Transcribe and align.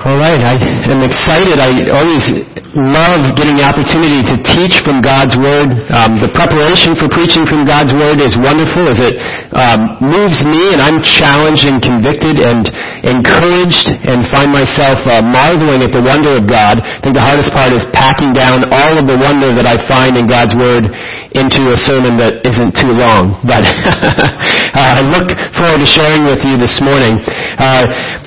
All 0.00 0.16
right, 0.16 0.40
I 0.40 0.56
am 0.88 1.04
excited. 1.04 1.60
I 1.60 1.92
always 1.92 2.24
love 2.72 3.36
getting 3.36 3.60
the 3.60 3.68
opportunity 3.68 4.24
to 4.32 4.40
teach 4.48 4.80
from 4.80 5.04
God's 5.04 5.36
Word. 5.36 5.68
Um, 5.92 6.16
the 6.24 6.32
preparation 6.32 6.96
for 6.96 7.04
preaching 7.12 7.44
from 7.44 7.68
God's 7.68 7.92
Word 7.92 8.16
is 8.16 8.32
wonderful 8.32 8.88
as 8.88 8.96
it 8.96 9.20
um, 9.52 10.00
moves 10.00 10.40
me 10.40 10.72
and 10.72 10.80
I'm 10.80 11.04
challenged 11.04 11.68
and 11.68 11.84
convicted 11.84 12.40
and 12.40 12.64
encouraged 13.04 13.92
and 13.92 14.24
find 14.32 14.48
myself 14.48 15.04
uh, 15.04 15.20
marveling 15.20 15.84
at 15.84 15.92
the 15.92 16.00
wonder 16.00 16.32
of 16.40 16.48
God. 16.48 16.80
I 16.80 17.04
think 17.04 17.20
the 17.20 17.26
hardest 17.26 17.52
part 17.52 17.68
is 17.76 17.84
packing 17.92 18.32
down 18.32 18.72
all 18.72 18.96
of 18.96 19.04
the 19.04 19.20
wonder 19.20 19.52
that 19.52 19.68
I 19.68 19.84
find 19.84 20.16
in 20.16 20.24
God's 20.24 20.56
Word 20.56 20.88
into 21.36 21.60
a 21.68 21.76
sermon 21.76 22.16
that 22.16 22.40
isn't 22.48 22.72
too 22.72 22.96
long. 22.96 23.36
But 23.44 23.68
uh, 23.68 24.96
I 24.96 25.04
look 25.04 25.28
forward 25.52 25.84
to 25.84 25.88
sharing 25.88 26.24
with 26.24 26.40
you 26.40 26.56
this 26.56 26.80
morning. 26.80 27.20
Uh, 27.60 27.84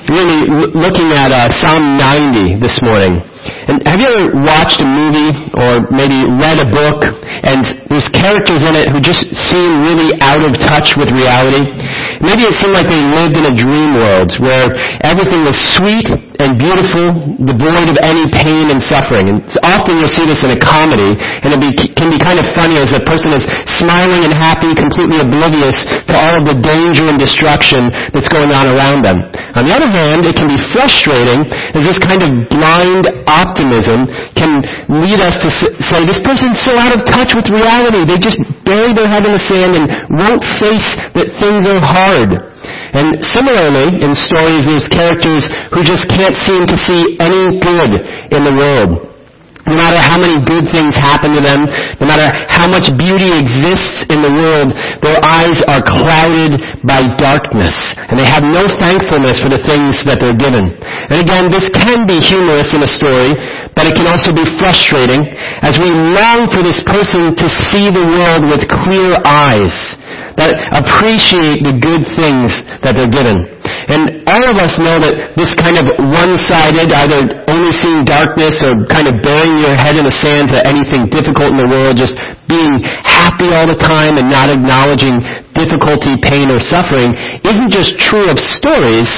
really 0.10 0.70
looking 0.74 1.12
at 1.12 1.32
uh, 1.32 1.52
Psalm 1.52 1.98
90 1.98 2.60
this 2.60 2.82
morning. 2.82 3.22
And 3.68 3.84
have 3.88 4.00
you 4.00 4.08
ever 4.08 4.26
watched 4.44 4.80
a 4.80 4.88
movie 4.88 5.32
or 5.58 5.88
maybe 5.92 6.24
read 6.26 6.60
a 6.60 6.70
book 6.70 7.04
and 7.44 7.64
there's 7.92 8.08
characters 8.12 8.64
in 8.64 8.74
it 8.76 8.90
who 8.90 9.00
just 9.04 9.30
seem 9.36 9.84
really 9.84 10.16
out 10.24 10.42
of 10.44 10.56
touch 10.60 10.96
with 10.96 11.12
reality? 11.12 11.68
Maybe 12.24 12.48
it 12.48 12.56
seemed 12.56 12.74
like 12.74 12.88
they 12.88 13.04
lived 13.04 13.36
in 13.36 13.46
a 13.48 13.56
dream 13.56 14.00
world 14.00 14.32
where 14.40 14.72
everything 15.04 15.44
was 15.44 15.60
sweet 15.60 16.08
and 16.44 16.60
beautiful, 16.60 17.38
devoid 17.46 17.88
of 17.88 17.98
any 18.04 18.28
pain 18.36 18.68
and 18.72 18.82
suffering. 18.84 19.32
And 19.32 19.40
often 19.64 20.00
you'll 20.00 20.12
see 20.12 20.28
this 20.28 20.44
in 20.44 20.52
a 20.52 20.60
comedy, 20.60 21.16
and 21.16 21.56
it 21.56 21.62
can 21.96 22.12
be 22.12 22.20
kind 22.20 22.40
of 22.42 22.48
funny 22.52 22.76
as 22.80 22.92
a 22.92 23.00
person 23.06 23.32
is 23.32 23.46
smiling 23.80 24.28
and 24.28 24.34
happy, 24.34 24.76
completely 24.76 25.24
oblivious 25.24 25.84
to 26.10 26.16
all 26.20 26.36
of 26.36 26.44
the 26.44 26.58
danger 26.60 27.08
and 27.08 27.16
destruction 27.20 27.92
that's 28.12 28.28
going 28.28 28.52
on 28.52 28.68
around 28.68 29.08
them. 29.08 29.24
On 29.56 29.64
the 29.64 29.72
other 29.72 29.88
hand, 29.88 30.26
it 30.28 30.36
can 30.36 30.50
be 30.50 30.60
frustrating 30.74 31.48
as 31.78 31.86
this 31.86 32.00
kind 32.02 32.20
of 32.26 32.30
blind 32.50 33.08
optimism 33.34 34.06
can 34.38 34.62
lead 34.90 35.20
us 35.20 35.42
to 35.42 35.50
say, 35.82 36.06
this 36.06 36.22
person's 36.22 36.62
so 36.62 36.78
out 36.78 36.94
of 36.94 37.06
touch 37.10 37.34
with 37.34 37.50
reality. 37.50 38.06
They 38.06 38.22
just 38.22 38.38
bury 38.66 38.94
their 38.94 39.10
head 39.10 39.26
in 39.26 39.34
the 39.34 39.42
sand 39.42 39.74
and 39.74 39.86
won't 40.14 40.44
face 40.62 40.90
that 41.18 41.28
things 41.42 41.66
are 41.66 41.82
hard. 41.82 42.54
And 42.94 43.18
similarly, 43.26 44.06
in 44.06 44.14
stories, 44.14 44.66
there's 44.70 44.88
characters 44.88 45.50
who 45.74 45.82
just 45.84 46.06
can't 46.10 46.38
seem 46.46 46.70
to 46.70 46.78
see 46.78 47.18
any 47.18 47.58
good 47.58 47.92
in 48.30 48.42
the 48.46 48.54
world. 48.56 49.13
No 49.64 49.80
matter 49.80 49.96
how 49.96 50.20
many 50.20 50.44
good 50.44 50.68
things 50.68 50.92
happen 50.92 51.32
to 51.32 51.40
them, 51.40 51.64
no 52.04 52.06
matter 52.06 52.28
how 52.52 52.68
much 52.68 52.92
beauty 53.00 53.32
exists 53.32 54.04
in 54.12 54.20
the 54.20 54.28
world, 54.28 54.76
their 55.00 55.16
eyes 55.24 55.64
are 55.72 55.80
clouded 55.80 56.60
by 56.84 57.08
darkness, 57.16 57.72
and 58.12 58.20
they 58.20 58.28
have 58.28 58.44
no 58.44 58.68
thankfulness 58.68 59.40
for 59.40 59.48
the 59.48 59.64
things 59.64 60.04
that 60.04 60.20
they're 60.20 60.36
given. 60.36 60.76
And 61.08 61.16
again, 61.24 61.48
this 61.48 61.72
can 61.72 62.04
be 62.04 62.20
humorous 62.20 62.76
in 62.76 62.84
a 62.84 62.92
story, 62.92 63.40
but 63.72 63.88
it 63.88 63.96
can 63.96 64.04
also 64.04 64.36
be 64.36 64.44
frustrating 64.60 65.32
as 65.64 65.80
we 65.80 65.88
long 65.96 66.52
for 66.52 66.60
this 66.60 66.84
person 66.84 67.32
to 67.32 67.48
see 67.72 67.88
the 67.88 68.04
world 68.04 68.44
with 68.52 68.68
clear 68.68 69.16
eyes 69.24 69.96
that 70.36 70.60
appreciate 70.76 71.64
the 71.64 71.80
good 71.80 72.04
things 72.20 72.52
that 72.84 73.00
they're 73.00 73.08
given. 73.08 73.48
And 73.88 74.24
all 74.28 74.44
of 74.48 74.56
us 74.60 74.80
know 74.80 75.00
that 75.00 75.36
this 75.36 75.56
kind 75.56 75.80
of 75.80 75.86
one-sided, 75.98 76.92
either 76.92 77.44
only 77.48 77.72
seeing 77.72 78.06
darkness 78.06 78.62
or 78.64 78.86
kind 78.88 79.08
of 79.08 79.20
burying 79.24 79.58
your 79.60 79.76
head 79.76 79.96
in 79.96 80.06
the 80.06 80.14
sand 80.14 80.52
to 80.52 80.60
anything 80.68 81.08
difficult 81.08 81.56
in 81.56 81.60
the 81.60 81.70
world, 81.70 81.98
just 81.98 82.16
being 82.46 82.84
happy 83.04 83.52
all 83.56 83.66
the 83.66 83.80
time 83.80 84.20
and 84.20 84.28
not 84.30 84.52
acknowledging 84.52 85.24
difficulty, 85.56 86.20
pain, 86.20 86.52
or 86.52 86.60
suffering, 86.60 87.16
isn't 87.44 87.72
just 87.72 87.98
true 87.98 88.30
of 88.30 88.38
stories, 88.38 89.10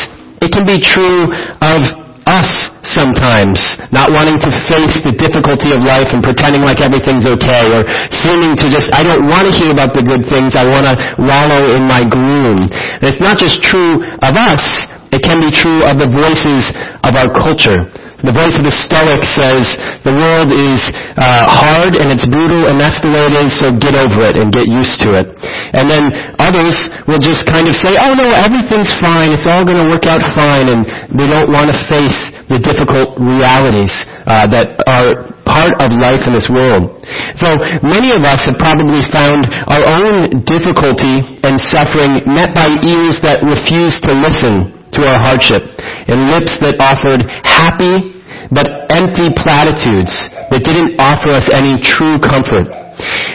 it 0.41 0.53
can 0.53 0.65
be 0.65 0.77
true 0.77 1.29
of 1.61 2.04
us 2.25 2.69
sometimes, 2.81 3.57
not 3.93 4.09
wanting 4.09 4.37
to 4.41 4.49
face 4.65 4.97
the 5.01 5.13
difficulty 5.13 5.73
of 5.73 5.81
life 5.81 6.09
and 6.13 6.21
pretending 6.21 6.61
like 6.61 6.81
everything's 6.81 7.25
okay, 7.25 7.69
or 7.69 7.85
seeming 8.09 8.57
to 8.57 8.69
just, 8.69 8.89
I 8.93 9.01
don't 9.05 9.29
want 9.29 9.49
to 9.49 9.53
hear 9.53 9.71
about 9.71 9.93
the 9.93 10.01
good 10.01 10.25
things, 10.29 10.57
I 10.57 10.65
want 10.65 10.85
to 10.85 10.95
wallow 11.21 11.73
in 11.77 11.85
my 11.85 12.05
gloom. 12.05 12.65
And 12.65 13.05
it's 13.05 13.21
not 13.21 13.37
just 13.37 13.61
true 13.61 14.01
of 14.21 14.33
us, 14.37 14.85
it 15.13 15.23
can 15.23 15.39
be 15.39 15.49
true 15.49 15.85
of 15.85 15.97
the 15.97 16.09
voices 16.09 16.69
of 17.05 17.15
our 17.15 17.29
culture. 17.31 17.87
The 18.25 18.33
voice 18.33 18.57
of 18.57 18.65
the 18.65 18.73
Stoic 18.73 19.21
says, 19.21 19.77
the 20.01 20.17
world 20.17 20.49
is 20.49 20.89
uh, 21.13 21.45
hard 21.45 21.93
and 21.93 22.09
it's 22.09 22.25
brutal 22.25 22.65
and 22.67 22.81
that's 22.81 22.97
the 23.05 23.13
way 23.13 23.29
it 23.29 23.35
is, 23.37 23.53
so 23.53 23.69
get 23.69 23.93
over 23.93 24.25
it 24.25 24.35
and 24.35 24.49
get 24.49 24.65
used 24.65 24.97
to 25.05 25.13
it. 25.13 25.29
And 25.77 25.85
then 25.85 26.09
others 26.41 26.89
will 27.05 27.21
just 27.21 27.45
kind 27.45 27.69
of 27.69 27.77
say, 27.77 27.93
oh 28.01 28.17
no, 28.17 28.33
everything's 28.33 28.89
fine, 28.97 29.29
it's 29.29 29.45
all 29.45 29.61
going 29.61 29.77
to 29.77 29.87
work 29.87 30.09
out 30.09 30.25
fine, 30.33 30.73
and 30.73 30.85
they 31.13 31.29
don't 31.29 31.53
want 31.53 31.69
to 31.69 31.77
face 31.85 32.17
the 32.49 32.57
difficult 32.61 33.17
realities 33.21 33.93
uh, 34.25 34.45
that 34.49 34.77
are 34.89 35.33
part 35.45 35.73
of 35.81 35.93
life 35.97 36.25
in 36.25 36.33
this 36.33 36.49
world. 36.49 37.01
So 37.37 37.57
many 37.85 38.13
of 38.13 38.25
us 38.25 38.45
have 38.45 38.57
probably 38.57 39.01
found 39.13 39.45
our 39.69 39.85
own 39.85 40.45
difficulty 40.45 41.21
and 41.45 41.61
suffering 41.61 42.25
met 42.25 42.53
by 42.53 42.73
ears 42.85 43.21
that 43.21 43.45
refuse 43.45 44.01
to 44.05 44.11
listen 44.13 44.73
to 44.95 45.01
our 45.03 45.19
hardship 45.19 45.61
and 46.07 46.31
lips 46.31 46.55
that 46.63 46.79
offered 46.79 47.25
happy 47.43 48.14
but 48.51 48.89
empty 48.93 49.33
platitudes 49.37 50.11
that 50.51 50.61
didn't 50.61 50.99
offer 51.01 51.33
us 51.33 51.49
any 51.53 51.81
true 51.81 52.19
comfort. 52.21 52.69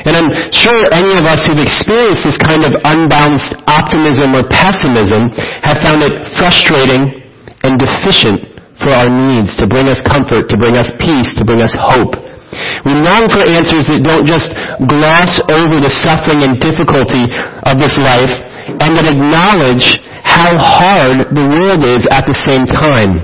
And 0.07 0.17
I'm 0.17 0.31
sure 0.55 0.81
any 0.89 1.13
of 1.21 1.29
us 1.29 1.45
who've 1.45 1.61
experienced 1.61 2.25
this 2.25 2.41
kind 2.41 2.65
of 2.65 2.73
unbalanced 2.85 3.61
optimism 3.69 4.33
or 4.33 4.47
pessimism 4.49 5.29
have 5.61 5.83
found 5.85 6.01
it 6.01 6.15
frustrating 6.41 7.21
and 7.61 7.77
deficient 7.77 8.49
for 8.81 8.89
our 8.89 9.13
needs 9.13 9.61
to 9.61 9.69
bring 9.69 9.93
us 9.93 10.01
comfort, 10.01 10.49
to 10.49 10.57
bring 10.57 10.81
us 10.81 10.89
peace, 10.97 11.29
to 11.37 11.45
bring 11.45 11.61
us 11.61 11.77
hope. 11.77 12.17
We 12.83 12.97
long 12.97 13.29
for 13.29 13.45
answers 13.45 13.87
that 13.93 14.01
don't 14.03 14.27
just 14.27 14.51
gloss 14.89 15.39
over 15.53 15.79
the 15.79 15.93
suffering 15.93 16.43
and 16.43 16.59
difficulty 16.59 17.23
of 17.69 17.79
this 17.79 17.95
life 18.01 18.33
and 18.81 18.97
that 18.97 19.07
acknowledge 19.07 20.01
how 20.25 20.57
hard 20.57 21.31
the 21.31 21.47
world 21.47 21.85
is 21.85 22.09
at 22.11 22.25
the 22.27 22.35
same 22.35 22.65
time. 22.67 23.23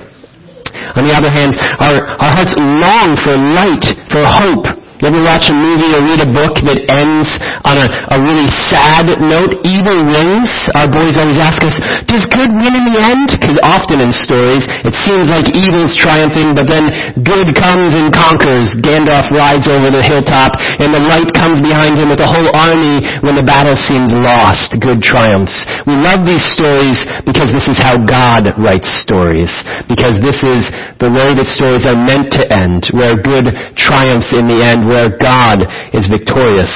On 0.94 1.02
the 1.02 1.14
other 1.14 1.30
hand, 1.30 1.58
our, 1.82 2.06
our 2.22 2.32
hearts 2.32 2.54
long 2.56 3.16
for 3.18 3.34
light, 3.34 3.86
for 4.10 4.22
hope, 4.22 4.85
you 5.06 5.14
ever 5.14 5.22
watch 5.22 5.46
a 5.46 5.54
movie 5.54 5.94
or 5.94 6.02
read 6.02 6.18
a 6.18 6.30
book 6.34 6.58
that 6.66 6.82
ends 6.90 7.38
on 7.62 7.78
a, 7.78 7.86
a 8.10 8.18
really 8.26 8.50
sad 8.50 9.06
note? 9.22 9.62
Evil 9.62 10.02
wins. 10.02 10.50
Our 10.74 10.90
boys 10.90 11.14
always 11.14 11.38
ask 11.38 11.62
us, 11.62 11.78
does 12.10 12.26
good 12.26 12.50
win 12.50 12.74
in 12.74 12.90
the 12.90 12.98
end? 12.98 13.30
Because 13.38 13.54
often 13.62 14.02
in 14.02 14.10
stories, 14.10 14.66
it 14.82 14.98
seems 15.06 15.30
like 15.30 15.54
evil's 15.54 15.94
triumphing, 15.94 16.58
but 16.58 16.66
then 16.66 16.90
good 17.22 17.54
comes 17.54 17.94
and 17.94 18.10
conquers. 18.10 18.74
Gandalf 18.82 19.30
rides 19.30 19.70
over 19.70 19.94
the 19.94 20.02
hilltop, 20.02 20.58
and 20.82 20.90
the 20.90 21.02
light 21.06 21.30
comes 21.30 21.62
behind 21.62 21.94
him 21.94 22.10
with 22.10 22.18
a 22.18 22.26
whole 22.26 22.50
army 22.50 22.98
when 23.22 23.38
the 23.38 23.46
battle 23.46 23.78
seems 23.78 24.10
lost. 24.10 24.74
Good 24.82 25.06
triumphs. 25.06 25.54
We 25.86 25.94
love 25.94 26.26
these 26.26 26.42
stories 26.42 27.06
because 27.22 27.54
this 27.54 27.70
is 27.70 27.78
how 27.78 27.94
God 28.02 28.58
writes 28.58 28.90
stories. 28.90 29.54
Because 29.86 30.18
this 30.18 30.42
is 30.42 30.66
the 30.98 31.14
way 31.14 31.30
that 31.30 31.46
stories 31.46 31.86
are 31.86 31.94
meant 31.94 32.34
to 32.34 32.42
end, 32.50 32.90
where 32.90 33.14
good 33.22 33.54
triumphs 33.78 34.34
in 34.34 34.50
the 34.50 34.64
end 34.64 34.88
where 34.88 34.95
God 35.20 35.68
is 35.92 36.08
victorious. 36.08 36.72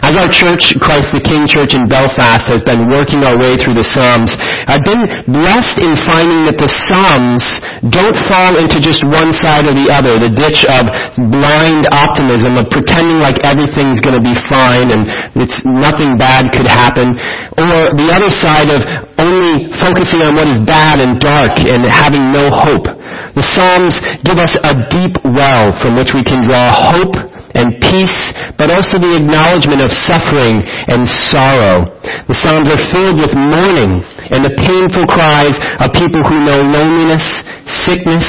As 0.00 0.16
our 0.16 0.32
church, 0.32 0.72
Christ 0.80 1.12
the 1.12 1.20
King 1.20 1.44
Church 1.44 1.76
in 1.76 1.84
Belfast, 1.84 2.48
has 2.48 2.64
been 2.64 2.88
working 2.88 3.20
our 3.20 3.36
way 3.36 3.60
through 3.60 3.76
the 3.76 3.84
Psalms, 3.84 4.32
I've 4.64 4.84
been 4.84 5.04
blessed 5.28 5.84
in 5.84 5.92
finding 6.08 6.48
that 6.48 6.56
the 6.56 6.70
Psalms 6.88 7.44
don't 7.92 8.16
fall 8.24 8.56
into 8.56 8.80
just 8.80 9.04
one 9.04 9.36
side 9.36 9.68
or 9.68 9.76
the 9.76 9.92
other, 9.92 10.16
the 10.16 10.32
ditch 10.32 10.64
of 10.72 10.88
blind 11.28 11.84
optimism, 11.92 12.56
of 12.56 12.72
pretending 12.72 13.20
like 13.20 13.36
everything's 13.44 14.00
going 14.00 14.16
to 14.16 14.24
be 14.24 14.36
fine 14.48 14.88
and 14.88 15.04
it's 15.36 15.60
nothing 15.68 16.16
bad 16.16 16.48
could 16.56 16.66
happen, 16.66 17.12
or 17.60 17.92
the 17.92 18.08
other 18.08 18.32
side 18.32 18.72
of 18.72 18.80
only 19.20 19.68
focusing 19.76 20.24
on 20.24 20.34
what 20.34 20.48
is 20.48 20.60
bad 20.64 20.98
and 20.98 21.20
dark 21.20 21.60
and 21.68 21.84
having 21.84 22.32
no 22.32 22.48
hope. 22.48 22.88
The 23.36 23.44
Psalms 23.44 24.00
give 24.24 24.40
us 24.40 24.56
a 24.64 24.72
deep 24.88 25.14
well 25.22 25.70
from 25.84 25.94
which 25.94 26.16
we 26.16 26.24
can 26.24 26.40
draw 26.42 26.72
hope 26.72 27.14
and 27.54 27.76
peace, 27.82 28.32
but 28.56 28.70
also 28.70 28.98
the 28.98 29.20
acknowledgement 29.20 29.82
of 29.84 29.92
suffering 29.92 30.62
and 30.64 31.04
sorrow. 31.06 31.86
The 32.26 32.34
Psalms 32.34 32.70
are 32.72 32.82
filled 32.90 33.20
with 33.20 33.36
mourning 33.36 34.02
and 34.32 34.40
the 34.42 34.54
painful 34.56 35.06
cries 35.06 35.58
of 35.82 35.92
people 35.92 36.22
who 36.24 36.40
know 36.40 36.62
loneliness, 36.62 37.44
sickness, 37.66 38.26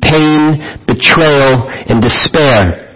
pain, 0.00 0.60
betrayal, 0.86 1.66
and 1.88 2.00
despair. 2.00 2.87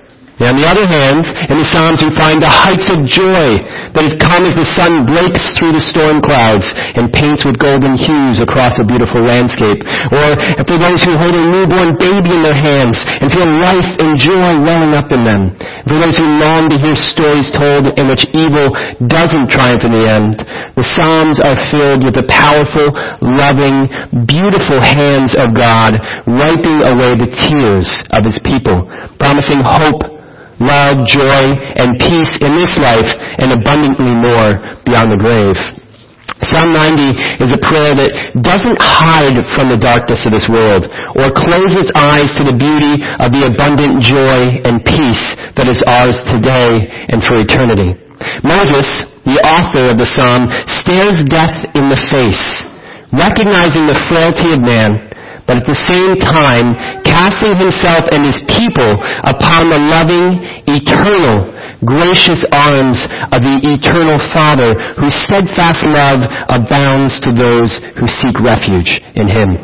And 0.42 0.50
on 0.50 0.58
the 0.58 0.66
other 0.66 0.82
hand, 0.90 1.22
in 1.54 1.54
the 1.54 1.68
Psalms 1.70 2.02
we 2.02 2.10
find 2.18 2.42
the 2.42 2.50
heights 2.50 2.90
of 2.90 3.06
joy 3.06 3.62
that 3.94 4.02
has 4.02 4.18
come 4.18 4.42
as 4.42 4.58
the 4.58 4.66
sun 4.66 5.06
breaks 5.06 5.54
through 5.54 5.70
the 5.70 5.78
storm 5.78 6.18
clouds 6.18 6.66
and 6.98 7.14
paints 7.14 7.46
with 7.46 7.62
golden 7.62 7.94
hues 7.94 8.42
across 8.42 8.74
a 8.82 8.82
beautiful 8.82 9.22
landscape. 9.22 9.86
Or 10.10 10.34
for 10.66 10.82
those 10.82 11.06
who 11.06 11.14
hold 11.14 11.38
a 11.38 11.46
newborn 11.46 11.94
baby 11.94 12.34
in 12.34 12.42
their 12.42 12.58
hands 12.58 12.98
and 13.06 13.30
feel 13.30 13.46
life 13.46 13.86
and 14.02 14.18
joy 14.18 14.58
welling 14.66 14.98
up 14.98 15.14
in 15.14 15.22
them. 15.22 15.54
For 15.86 16.02
those 16.02 16.18
who 16.18 16.26
long 16.42 16.66
to 16.74 16.78
hear 16.80 16.98
stories 16.98 17.54
told 17.54 17.94
in 17.94 18.10
which 18.10 18.26
evil 18.34 18.74
doesn't 19.06 19.46
triumph 19.46 19.86
in 19.86 19.94
the 19.94 20.10
end. 20.10 20.42
The 20.74 20.82
Psalms 20.82 21.38
are 21.38 21.54
filled 21.70 22.02
with 22.02 22.18
the 22.18 22.26
powerful, 22.26 22.90
loving, 23.22 23.86
beautiful 24.26 24.82
hands 24.82 25.38
of 25.38 25.54
God 25.54 26.02
wiping 26.26 26.82
away 26.82 27.14
the 27.14 27.30
tears 27.30 27.86
of 28.10 28.26
His 28.26 28.42
people, 28.42 28.90
promising 29.22 29.62
hope 29.62 30.18
love, 30.62 31.06
joy, 31.06 31.58
and 31.76 31.98
peace 31.98 32.32
in 32.40 32.56
this 32.56 32.74
life 32.78 33.10
and 33.38 33.52
abundantly 33.52 34.14
more 34.14 34.56
beyond 34.86 35.10
the 35.12 35.20
grave. 35.20 35.58
Psalm 36.42 36.74
90 36.74 37.46
is 37.46 37.54
a 37.54 37.60
prayer 37.62 37.94
that 37.94 38.10
doesn't 38.42 38.78
hide 38.82 39.38
from 39.54 39.70
the 39.70 39.78
darkness 39.78 40.26
of 40.26 40.34
this 40.34 40.50
world 40.50 40.90
or 41.14 41.30
close 41.30 41.78
its 41.78 41.94
eyes 41.94 42.34
to 42.34 42.42
the 42.42 42.58
beauty 42.58 42.98
of 43.22 43.30
the 43.30 43.46
abundant 43.46 44.02
joy 44.02 44.58
and 44.66 44.82
peace 44.82 45.38
that 45.54 45.70
is 45.70 45.78
ours 45.86 46.18
today 46.26 46.82
and 47.14 47.22
for 47.22 47.38
eternity. 47.38 47.94
Moses, 48.42 49.06
the 49.22 49.38
author 49.46 49.94
of 49.94 50.02
the 50.02 50.08
psalm, 50.08 50.50
stares 50.66 51.22
death 51.30 51.62
in 51.78 51.86
the 51.86 52.00
face, 52.10 52.42
recognizing 53.14 53.86
the 53.86 53.98
frailty 54.10 54.50
of 54.50 54.66
man 54.66 55.11
but 55.52 55.60
at 55.60 55.68
the 55.68 55.84
same 55.84 56.16
time 56.16 56.72
casting 57.04 57.52
himself 57.60 58.08
and 58.08 58.24
his 58.24 58.40
people 58.48 58.96
upon 59.20 59.68
the 59.68 59.76
loving, 59.76 60.40
eternal, 60.64 61.44
gracious 61.84 62.40
arms 62.56 63.04
of 63.28 63.44
the 63.44 63.60
eternal 63.60 64.16
Father 64.32 64.72
whose 64.96 65.12
steadfast 65.12 65.84
love 65.84 66.24
abounds 66.48 67.20
to 67.20 67.36
those 67.36 67.84
who 68.00 68.08
seek 68.08 68.40
refuge 68.40 69.04
in 69.12 69.28
him. 69.28 69.60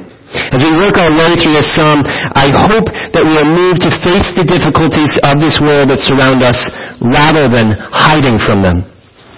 As 0.53 0.61
we 0.61 0.77
work 0.77 1.01
our 1.01 1.09
way 1.09 1.41
through 1.41 1.57
this 1.57 1.73
psalm, 1.73 2.05
I 2.37 2.53
hope 2.53 2.93
that 3.17 3.25
we 3.25 3.41
are 3.41 3.49
moved 3.49 3.81
to 3.89 3.93
face 4.05 4.29
the 4.37 4.45
difficulties 4.45 5.09
of 5.25 5.41
this 5.41 5.57
world 5.57 5.89
that 5.89 6.05
surround 6.05 6.45
us 6.45 6.69
rather 7.01 7.49
than 7.49 7.73
hiding 7.73 8.37
from 8.37 8.61
them. 8.61 8.85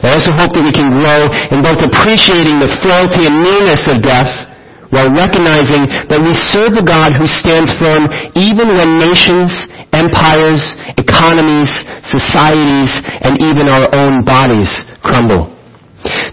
I 0.03 0.19
also 0.19 0.35
hope 0.35 0.51
that 0.51 0.67
we 0.67 0.75
can 0.75 0.99
grow 0.99 1.31
in 1.55 1.63
both 1.63 1.79
appreciating 1.79 2.59
the 2.59 2.75
frailty 2.83 3.23
and 3.23 3.39
nearness 3.39 3.87
of 3.87 4.03
death 4.03 4.50
while 4.91 5.11
recognizing 5.11 5.87
that 6.11 6.19
we 6.19 6.35
serve 6.35 6.75
a 6.75 6.85
God 6.85 7.15
who 7.15 7.27
stands 7.31 7.71
firm 7.79 8.11
even 8.35 8.75
when 8.75 8.99
nations, 8.99 9.51
empires, 9.95 10.63
economies, 10.99 11.71
societies, 12.07 12.91
and 13.23 13.39
even 13.39 13.71
our 13.71 13.87
own 13.95 14.27
bodies 14.27 14.71
crumble. 15.03 15.51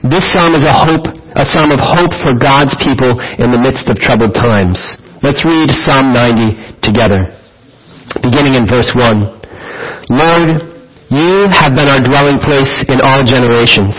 This 0.10 0.26
psalm 0.34 0.58
is 0.58 0.66
a 0.66 0.74
hope, 0.74 1.06
a 1.38 1.46
psalm 1.46 1.70
of 1.70 1.82
hope 1.82 2.14
for 2.24 2.34
God's 2.38 2.74
people 2.82 3.20
in 3.38 3.54
the 3.54 3.62
midst 3.62 3.90
of 3.92 4.02
troubled 4.02 4.34
times. 4.34 4.80
Let's 5.22 5.44
read 5.46 5.70
Psalm 5.86 6.14
90 6.14 6.82
together. 6.82 7.30
Beginning 8.22 8.54
in 8.56 8.66
verse 8.66 8.90
1. 8.94 9.38
Lord, 10.10 10.48
you 11.12 11.48
have 11.52 11.76
been 11.76 11.90
our 11.90 12.02
dwelling 12.02 12.40
place 12.40 12.72
in 12.88 13.02
all 13.04 13.24
generations. 13.24 13.96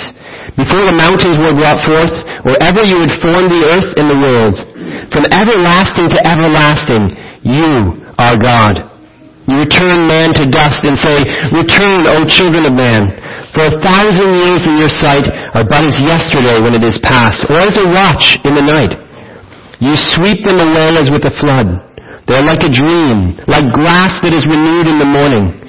Before 0.58 0.82
the 0.90 0.98
mountains 0.98 1.38
were 1.38 1.54
brought 1.54 1.78
forth, 1.86 2.10
or 2.42 2.58
ever 2.58 2.82
you 2.82 2.98
had 2.98 3.14
formed 3.22 3.46
the 3.46 3.62
earth 3.70 3.90
and 3.94 4.10
the 4.10 4.18
world, 4.18 4.58
from 5.14 5.30
everlasting 5.30 6.10
to 6.10 6.18
everlasting, 6.26 7.14
you 7.46 8.02
are 8.18 8.34
God. 8.34 8.82
You 9.46 9.64
return 9.64 10.04
man 10.04 10.34
to 10.36 10.50
dust 10.50 10.84
and 10.84 10.98
say, 10.98 11.24
Return, 11.54 12.04
O 12.04 12.26
children 12.28 12.68
of 12.68 12.74
man. 12.74 13.08
For 13.56 13.64
a 13.64 13.78
thousand 13.80 14.28
years 14.34 14.68
in 14.68 14.76
your 14.76 14.92
sight 14.92 15.24
are 15.56 15.64
but 15.64 15.88
as 15.88 15.96
yesterday 16.02 16.60
when 16.60 16.76
it 16.76 16.84
is 16.84 17.00
past, 17.00 17.48
or 17.48 17.62
as 17.62 17.78
a 17.80 17.86
watch 17.88 18.36
in 18.44 18.52
the 18.58 18.66
night. 18.66 18.92
You 19.80 19.96
sweep 19.96 20.44
them 20.44 20.60
away 20.60 20.98
as 20.98 21.08
with 21.08 21.24
a 21.24 21.32
flood. 21.38 21.80
They 22.28 22.36
are 22.36 22.44
like 22.44 22.60
a 22.60 22.68
dream, 22.68 23.40
like 23.48 23.72
grass 23.72 24.20
that 24.20 24.36
is 24.36 24.44
renewed 24.44 24.90
in 24.90 24.98
the 25.00 25.08
morning. 25.08 25.57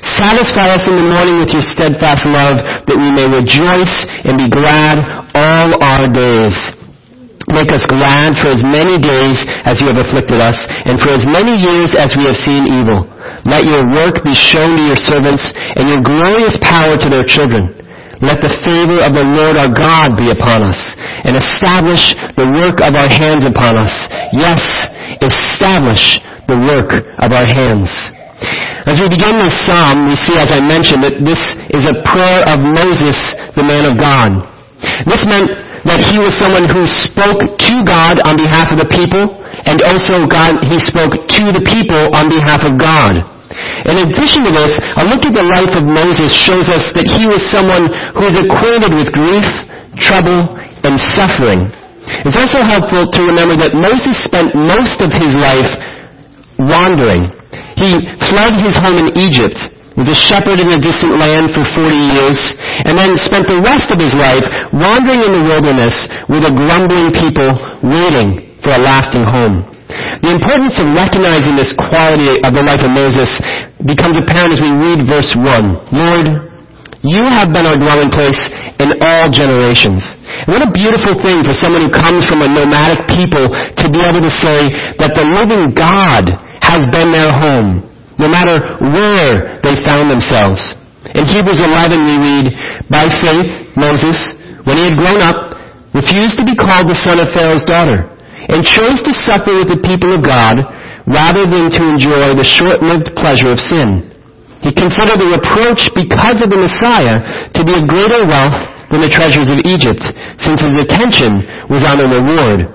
Satisfy 0.00 0.80
us 0.80 0.88
in 0.88 0.96
the 0.96 1.08
morning 1.08 1.44
with 1.44 1.52
your 1.52 1.64
steadfast 1.64 2.24
love, 2.24 2.60
that 2.88 2.96
we 2.96 3.12
may 3.12 3.28
rejoice 3.28 4.04
and 4.24 4.40
be 4.40 4.48
glad 4.48 5.04
all 5.36 5.76
our 5.80 6.08
days. 6.08 6.56
Make 7.50 7.74
us 7.74 7.82
glad 7.90 8.38
for 8.38 8.54
as 8.54 8.62
many 8.62 8.96
days 8.96 9.42
as 9.66 9.82
you 9.82 9.90
have 9.90 9.98
afflicted 9.98 10.38
us, 10.38 10.56
and 10.86 11.02
for 11.02 11.10
as 11.10 11.26
many 11.26 11.58
years 11.58 11.98
as 11.98 12.14
we 12.14 12.24
have 12.30 12.38
seen 12.38 12.64
evil. 12.70 13.04
Let 13.44 13.66
your 13.66 13.90
work 13.90 14.22
be 14.22 14.32
shown 14.32 14.78
to 14.78 14.84
your 14.86 15.00
servants, 15.00 15.42
and 15.76 15.90
your 15.90 16.00
glorious 16.00 16.54
power 16.62 16.94
to 16.94 17.08
their 17.10 17.26
children. 17.26 17.74
Let 18.22 18.44
the 18.44 18.52
favor 18.62 19.00
of 19.00 19.16
the 19.16 19.24
Lord 19.24 19.56
our 19.56 19.72
God 19.72 20.14
be 20.14 20.30
upon 20.30 20.62
us, 20.62 20.78
and 21.24 21.34
establish 21.34 22.12
the 22.36 22.48
work 22.60 22.78
of 22.84 22.92
our 22.94 23.08
hands 23.08 23.48
upon 23.48 23.76
us. 23.80 23.94
Yes, 24.30 24.62
establish 25.24 26.20
the 26.46 26.60
work 26.70 27.02
of 27.18 27.32
our 27.32 27.48
hands. 27.48 27.88
As 28.90 28.98
we 28.98 29.06
begin 29.06 29.38
this 29.38 29.54
psalm, 29.54 30.10
we 30.10 30.18
see, 30.18 30.34
as 30.34 30.50
I 30.50 30.58
mentioned, 30.58 31.06
that 31.06 31.22
this 31.22 31.38
is 31.70 31.86
a 31.86 31.94
prayer 32.02 32.42
of 32.42 32.58
Moses, 32.58 33.14
the 33.54 33.62
man 33.62 33.86
of 33.86 33.94
God. 33.94 34.42
This 35.06 35.22
meant 35.30 35.46
that 35.86 36.02
he 36.02 36.18
was 36.18 36.34
someone 36.34 36.66
who 36.66 36.90
spoke 36.90 37.38
to 37.38 37.74
God 37.86 38.18
on 38.26 38.34
behalf 38.34 38.74
of 38.74 38.82
the 38.82 38.90
people, 38.90 39.30
and 39.62 39.78
also 39.86 40.26
God, 40.26 40.66
he 40.66 40.82
spoke 40.82 41.14
to 41.22 41.42
the 41.54 41.62
people 41.62 42.10
on 42.18 42.34
behalf 42.34 42.66
of 42.66 42.82
God. 42.82 43.14
In 43.86 44.10
addition 44.10 44.42
to 44.42 44.50
this, 44.58 44.74
a 44.98 45.06
look 45.06 45.22
at 45.22 45.38
the 45.38 45.46
life 45.46 45.70
of 45.78 45.86
Moses 45.86 46.34
shows 46.34 46.66
us 46.66 46.90
that 46.98 47.06
he 47.06 47.30
was 47.30 47.46
someone 47.46 47.94
who 48.18 48.26
was 48.26 48.34
acquainted 48.42 48.90
with 48.90 49.14
grief, 49.14 49.46
trouble, 50.02 50.50
and 50.82 50.98
suffering. 51.14 51.70
It's 52.26 52.34
also 52.34 52.58
helpful 52.58 53.06
to 53.06 53.20
remember 53.22 53.54
that 53.54 53.70
Moses 53.70 54.18
spent 54.18 54.58
most 54.58 54.98
of 54.98 55.14
his 55.14 55.38
life 55.38 55.78
wandering. 56.58 57.38
He 57.76 57.90
fled 58.30 58.54
his 58.60 58.76
home 58.76 59.00
in 59.00 59.08
Egypt, 59.18 59.58
was 59.96 60.08
a 60.08 60.16
shepherd 60.16 60.62
in 60.62 60.70
a 60.70 60.78
distant 60.78 61.18
land 61.18 61.50
for 61.50 61.64
40 61.66 61.92
years, 61.92 62.38
and 62.86 62.96
then 62.96 63.16
spent 63.18 63.50
the 63.50 63.60
rest 63.60 63.90
of 63.90 63.98
his 63.98 64.14
life 64.14 64.46
wandering 64.72 65.22
in 65.26 65.32
the 65.34 65.44
wilderness 65.44 65.94
with 66.30 66.46
a 66.46 66.52
grumbling 66.54 67.10
people 67.10 67.50
waiting 67.82 68.54
for 68.62 68.76
a 68.76 68.80
lasting 68.80 69.24
home. 69.26 69.66
The 70.22 70.30
importance 70.30 70.78
of 70.78 70.94
recognizing 70.94 71.58
this 71.58 71.74
quality 71.74 72.38
of 72.46 72.54
the 72.54 72.62
life 72.62 72.84
of 72.86 72.94
Moses 72.94 73.34
becomes 73.82 74.14
apparent 74.20 74.54
as 74.54 74.62
we 74.62 74.70
read 74.70 75.02
verse 75.08 75.34
1. 75.34 75.90
Lord, 75.90 76.26
you 77.02 77.24
have 77.24 77.50
been 77.50 77.64
our 77.64 77.80
dwelling 77.80 78.12
place 78.12 78.38
in 78.78 78.92
all 79.00 79.32
generations. 79.32 80.04
And 80.46 80.52
what 80.52 80.62
a 80.62 80.70
beautiful 80.70 81.16
thing 81.18 81.42
for 81.42 81.56
someone 81.56 81.88
who 81.88 81.92
comes 81.92 82.28
from 82.28 82.44
a 82.44 82.48
nomadic 82.48 83.08
people 83.08 83.48
to 83.50 83.86
be 83.88 84.00
able 84.04 84.20
to 84.20 84.30
say 84.30 84.68
that 85.00 85.16
the 85.16 85.24
living 85.24 85.72
God 85.72 86.49
has 86.70 86.86
been 86.94 87.10
their 87.10 87.34
home, 87.34 87.82
no 88.22 88.30
matter 88.30 88.62
where 88.78 89.58
they 89.66 89.74
found 89.82 90.06
themselves. 90.06 90.62
In 91.18 91.26
Hebrews 91.26 91.58
11 91.58 91.98
we 91.98 92.16
read, 92.22 92.46
By 92.86 93.10
faith, 93.10 93.74
Moses, 93.74 94.38
when 94.62 94.78
he 94.78 94.86
had 94.86 94.94
grown 94.94 95.18
up, 95.18 95.50
refused 95.90 96.38
to 96.38 96.46
be 96.46 96.54
called 96.54 96.86
the 96.86 96.94
son 96.94 97.18
of 97.18 97.34
Pharaoh's 97.34 97.66
daughter, 97.66 98.06
and 98.46 98.62
chose 98.62 99.02
to 99.02 99.12
suffer 99.26 99.50
with 99.58 99.74
the 99.74 99.82
people 99.82 100.14
of 100.14 100.22
God 100.22 100.62
rather 101.10 101.42
than 101.50 101.74
to 101.74 101.82
enjoy 101.90 102.38
the 102.38 102.46
short-lived 102.46 103.18
pleasure 103.18 103.50
of 103.50 103.58
sin. 103.58 104.06
He 104.62 104.70
considered 104.70 105.18
the 105.18 105.34
reproach 105.34 105.90
because 105.96 106.38
of 106.38 106.52
the 106.52 106.60
Messiah 106.60 107.50
to 107.50 107.60
be 107.66 107.74
of 107.74 107.90
greater 107.90 108.22
wealth 108.28 108.58
than 108.94 109.02
the 109.02 109.10
treasures 109.10 109.50
of 109.50 109.58
Egypt, 109.66 110.04
since 110.38 110.62
his 110.62 110.76
attention 110.78 111.42
was 111.66 111.82
on 111.82 111.98
the 111.98 112.06
reward. 112.06 112.68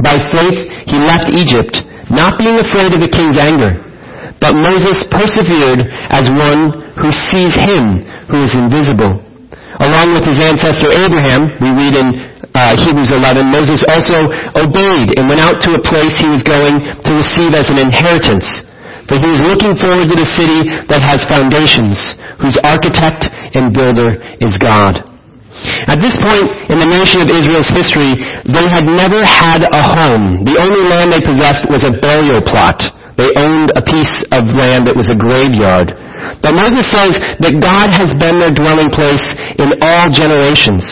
By 0.00 0.16
faith, 0.32 0.88
he 0.88 0.96
left 1.02 1.28
Egypt 1.28 1.89
not 2.10 2.38
being 2.38 2.58
afraid 2.58 2.92
of 2.92 3.00
the 3.00 3.10
king's 3.10 3.38
anger. 3.38 3.78
But 4.40 4.56
Moses 4.56 5.04
persevered 5.10 5.86
as 6.10 6.30
one 6.32 6.94
who 6.96 7.10
sees 7.12 7.54
him 7.54 8.04
who 8.28 8.42
is 8.42 8.56
invisible. 8.56 9.20
Along 9.80 10.12
with 10.12 10.24
his 10.28 10.40
ancestor 10.40 10.92
Abraham, 10.92 11.48
we 11.60 11.70
read 11.72 11.94
in 11.96 12.08
uh, 12.54 12.74
Hebrews 12.76 13.12
11, 13.12 13.46
Moses 13.48 13.84
also 13.86 14.26
obeyed 14.58 15.14
and 15.16 15.30
went 15.30 15.40
out 15.40 15.62
to 15.62 15.78
a 15.78 15.82
place 15.82 16.18
he 16.18 16.28
was 16.28 16.42
going 16.42 16.82
to 16.82 17.10
receive 17.14 17.54
as 17.54 17.70
an 17.70 17.78
inheritance. 17.78 18.44
For 19.06 19.18
he 19.18 19.30
was 19.30 19.42
looking 19.42 19.74
forward 19.74 20.06
to 20.10 20.16
the 20.18 20.26
city 20.26 20.66
that 20.86 21.02
has 21.02 21.26
foundations, 21.26 21.98
whose 22.38 22.58
architect 22.62 23.26
and 23.54 23.74
builder 23.74 24.18
is 24.38 24.58
God. 24.58 25.09
At 25.88 26.00
this 26.00 26.16
point 26.16 26.50
in 26.72 26.78
the 26.78 26.88
nation 26.88 27.20
of 27.20 27.28
Israel's 27.28 27.70
history, 27.70 28.16
they 28.48 28.66
had 28.68 28.84
never 28.86 29.20
had 29.24 29.64
a 29.66 29.82
home. 29.96 30.44
The 30.44 30.56
only 30.60 30.82
land 30.84 31.12
they 31.12 31.22
possessed 31.24 31.68
was 31.68 31.84
a 31.84 31.96
burial 32.00 32.40
plot. 32.40 32.80
They 33.20 33.28
owned 33.36 33.68
a 33.76 33.84
piece 33.84 34.24
of 34.32 34.48
land 34.56 34.88
that 34.88 34.96
was 34.96 35.12
a 35.12 35.18
graveyard. 35.18 35.92
But 36.40 36.56
Moses 36.56 36.88
says 36.88 37.20
that 37.40 37.60
God 37.60 37.92
has 37.92 38.16
been 38.16 38.40
their 38.40 38.52
dwelling 38.52 38.88
place 38.88 39.24
in 39.60 39.76
all 39.84 40.08
generations. 40.08 40.84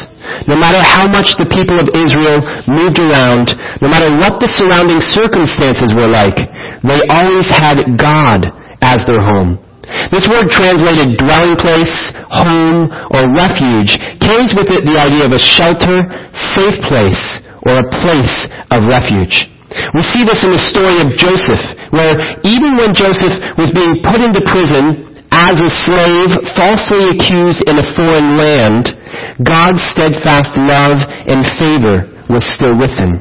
No 0.45 0.57
matter 0.57 0.81
how 0.85 1.09
much 1.09 1.41
the 1.41 1.49
people 1.49 1.81
of 1.81 1.89
Israel 1.97 2.45
moved 2.69 3.01
around, 3.01 3.57
no 3.81 3.89
matter 3.89 4.13
what 4.13 4.41
the 4.41 4.49
surrounding 4.49 5.01
circumstances 5.01 5.97
were 5.97 6.09
like, 6.09 6.37
they 6.85 7.01
always 7.09 7.49
had 7.49 7.81
God 7.97 8.53
as 8.85 9.05
their 9.09 9.25
home. 9.25 9.57
This 10.13 10.29
word 10.29 10.53
translated 10.53 11.17
dwelling 11.17 11.57
place, 11.57 12.13
home, 12.29 12.93
or 13.13 13.29
refuge 13.33 13.97
carries 14.21 14.53
with 14.53 14.69
it 14.69 14.85
the 14.85 15.01
idea 15.01 15.25
of 15.25 15.33
a 15.33 15.41
shelter, 15.41 16.05
safe 16.55 16.77
place, 16.85 17.41
or 17.65 17.81
a 17.81 17.91
place 18.05 18.45
of 18.69 18.85
refuge. 18.85 19.49
We 19.97 20.03
see 20.05 20.25
this 20.25 20.45
in 20.45 20.53
the 20.53 20.61
story 20.61 21.01
of 21.01 21.17
Joseph, 21.17 21.61
where 21.93 22.17
even 22.45 22.77
when 22.77 22.97
Joseph 22.97 23.37
was 23.57 23.73
being 23.73 24.01
put 24.05 24.21
into 24.21 24.45
prison 24.49 25.09
as 25.33 25.61
a 25.61 25.69
slave, 25.69 26.37
falsely 26.57 27.13
accused 27.13 27.69
in 27.69 27.77
a 27.77 27.89
foreign 27.97 28.37
land, 28.37 28.93
God's 29.45 29.81
steadfast 29.93 30.57
love 30.57 31.05
and 31.29 31.45
favor 31.61 32.09
was 32.29 32.45
still 32.45 32.77
with 32.77 32.93
him. 32.97 33.21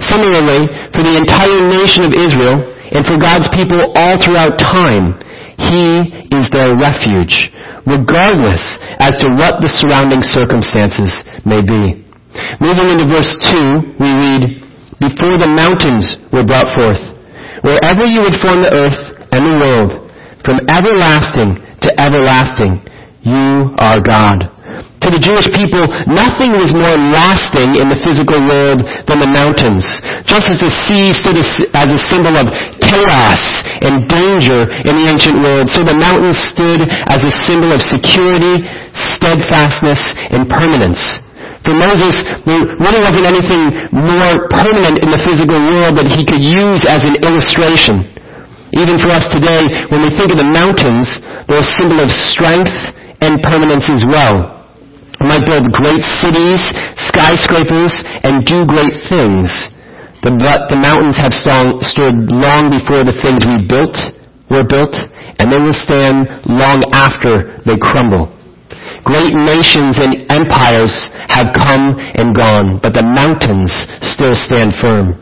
Similarly, 0.00 0.68
for 0.92 1.04
the 1.04 1.16
entire 1.16 1.60
nation 1.68 2.04
of 2.04 2.12
Israel, 2.16 2.64
and 2.92 3.04
for 3.04 3.20
God's 3.20 3.48
people 3.52 3.80
all 3.96 4.16
throughout 4.16 4.56
time, 4.56 5.20
He 5.58 5.82
is 6.30 6.46
their 6.54 6.78
refuge, 6.78 7.50
regardless 7.82 8.62
as 9.02 9.18
to 9.18 9.26
what 9.34 9.58
the 9.58 9.68
surrounding 9.68 10.22
circumstances 10.22 11.10
may 11.44 11.60
be. 11.60 12.06
Moving 12.62 12.88
into 12.94 13.10
verse 13.10 13.34
2, 13.50 13.98
we 13.98 14.10
read, 14.14 14.42
Before 15.02 15.34
the 15.34 15.50
mountains 15.50 16.16
were 16.30 16.46
brought 16.46 16.70
forth, 16.78 17.02
wherever 17.66 18.06
you 18.06 18.22
would 18.22 18.38
form 18.38 18.62
the 18.62 18.70
earth 18.70 19.00
and 19.34 19.42
the 19.42 19.58
world, 19.58 19.90
from 20.46 20.62
everlasting 20.70 21.58
to 21.82 21.88
everlasting, 22.00 22.78
you 23.26 23.74
are 23.82 23.98
God. 24.00 24.57
To 24.68 25.08
the 25.08 25.22
Jewish 25.22 25.48
people, 25.56 25.88
nothing 26.10 26.52
was 26.52 26.76
more 26.76 26.98
lasting 26.98 27.80
in 27.80 27.88
the 27.88 27.96
physical 28.04 28.36
world 28.44 28.84
than 29.08 29.24
the 29.24 29.30
mountains. 29.30 29.80
Just 30.28 30.52
as 30.52 30.60
the 30.60 30.68
sea 30.68 31.16
stood 31.16 31.40
as 31.40 31.88
a 31.88 32.00
symbol 32.12 32.36
of 32.36 32.52
chaos 32.84 33.40
and 33.80 34.04
danger 34.04 34.68
in 34.84 34.94
the 35.00 35.06
ancient 35.08 35.40
world, 35.40 35.72
so 35.72 35.80
the 35.80 35.96
mountains 35.96 36.36
stood 36.36 36.84
as 37.08 37.24
a 37.24 37.32
symbol 37.48 37.72
of 37.72 37.80
security, 37.80 38.68
steadfastness, 38.92 40.12
and 40.28 40.44
permanence. 40.50 41.00
For 41.64 41.72
Moses, 41.72 42.20
there 42.44 42.64
really 42.76 43.00
wasn't 43.00 43.24
anything 43.24 43.64
more 43.92 44.50
permanent 44.52 45.00
in 45.00 45.08
the 45.08 45.20
physical 45.24 45.56
world 45.56 45.96
that 45.96 46.12
he 46.12 46.26
could 46.28 46.44
use 46.44 46.84
as 46.84 47.08
an 47.08 47.16
illustration. 47.24 48.04
Even 48.76 49.00
for 49.00 49.08
us 49.08 49.24
today, 49.32 49.64
when 49.88 50.04
we 50.04 50.12
think 50.12 50.28
of 50.28 50.36
the 50.36 50.52
mountains, 50.52 51.08
they're 51.48 51.64
a 51.64 51.72
symbol 51.80 52.04
of 52.04 52.12
strength 52.12 52.76
and 53.24 53.40
permanence 53.40 53.88
as 53.88 54.04
well. 54.04 54.57
Might 55.20 55.44
build 55.44 55.66
great 55.74 56.02
cities, 56.22 56.62
skyscrapers, 57.10 57.94
and 58.22 58.46
do 58.46 58.64
great 58.66 58.94
things. 59.10 59.50
But 60.22 60.38
the 60.70 60.78
mountains 60.78 61.18
have 61.18 61.34
stood 61.34 62.30
long 62.30 62.70
before 62.70 63.02
the 63.02 63.14
things 63.22 63.46
we 63.46 63.62
built 63.66 63.94
were 64.50 64.66
built, 64.66 64.94
and 65.38 65.52
they 65.52 65.60
will 65.60 65.76
stand 65.76 66.26
long 66.46 66.82
after 66.90 67.60
they 67.66 67.78
crumble. 67.78 68.32
Great 69.04 69.34
nations 69.34 69.98
and 69.98 70.26
empires 70.30 71.10
have 71.30 71.54
come 71.54 71.94
and 72.18 72.34
gone, 72.34 72.78
but 72.82 72.94
the 72.94 73.04
mountains 73.04 73.70
still 74.02 74.34
stand 74.34 74.74
firm. 74.80 75.14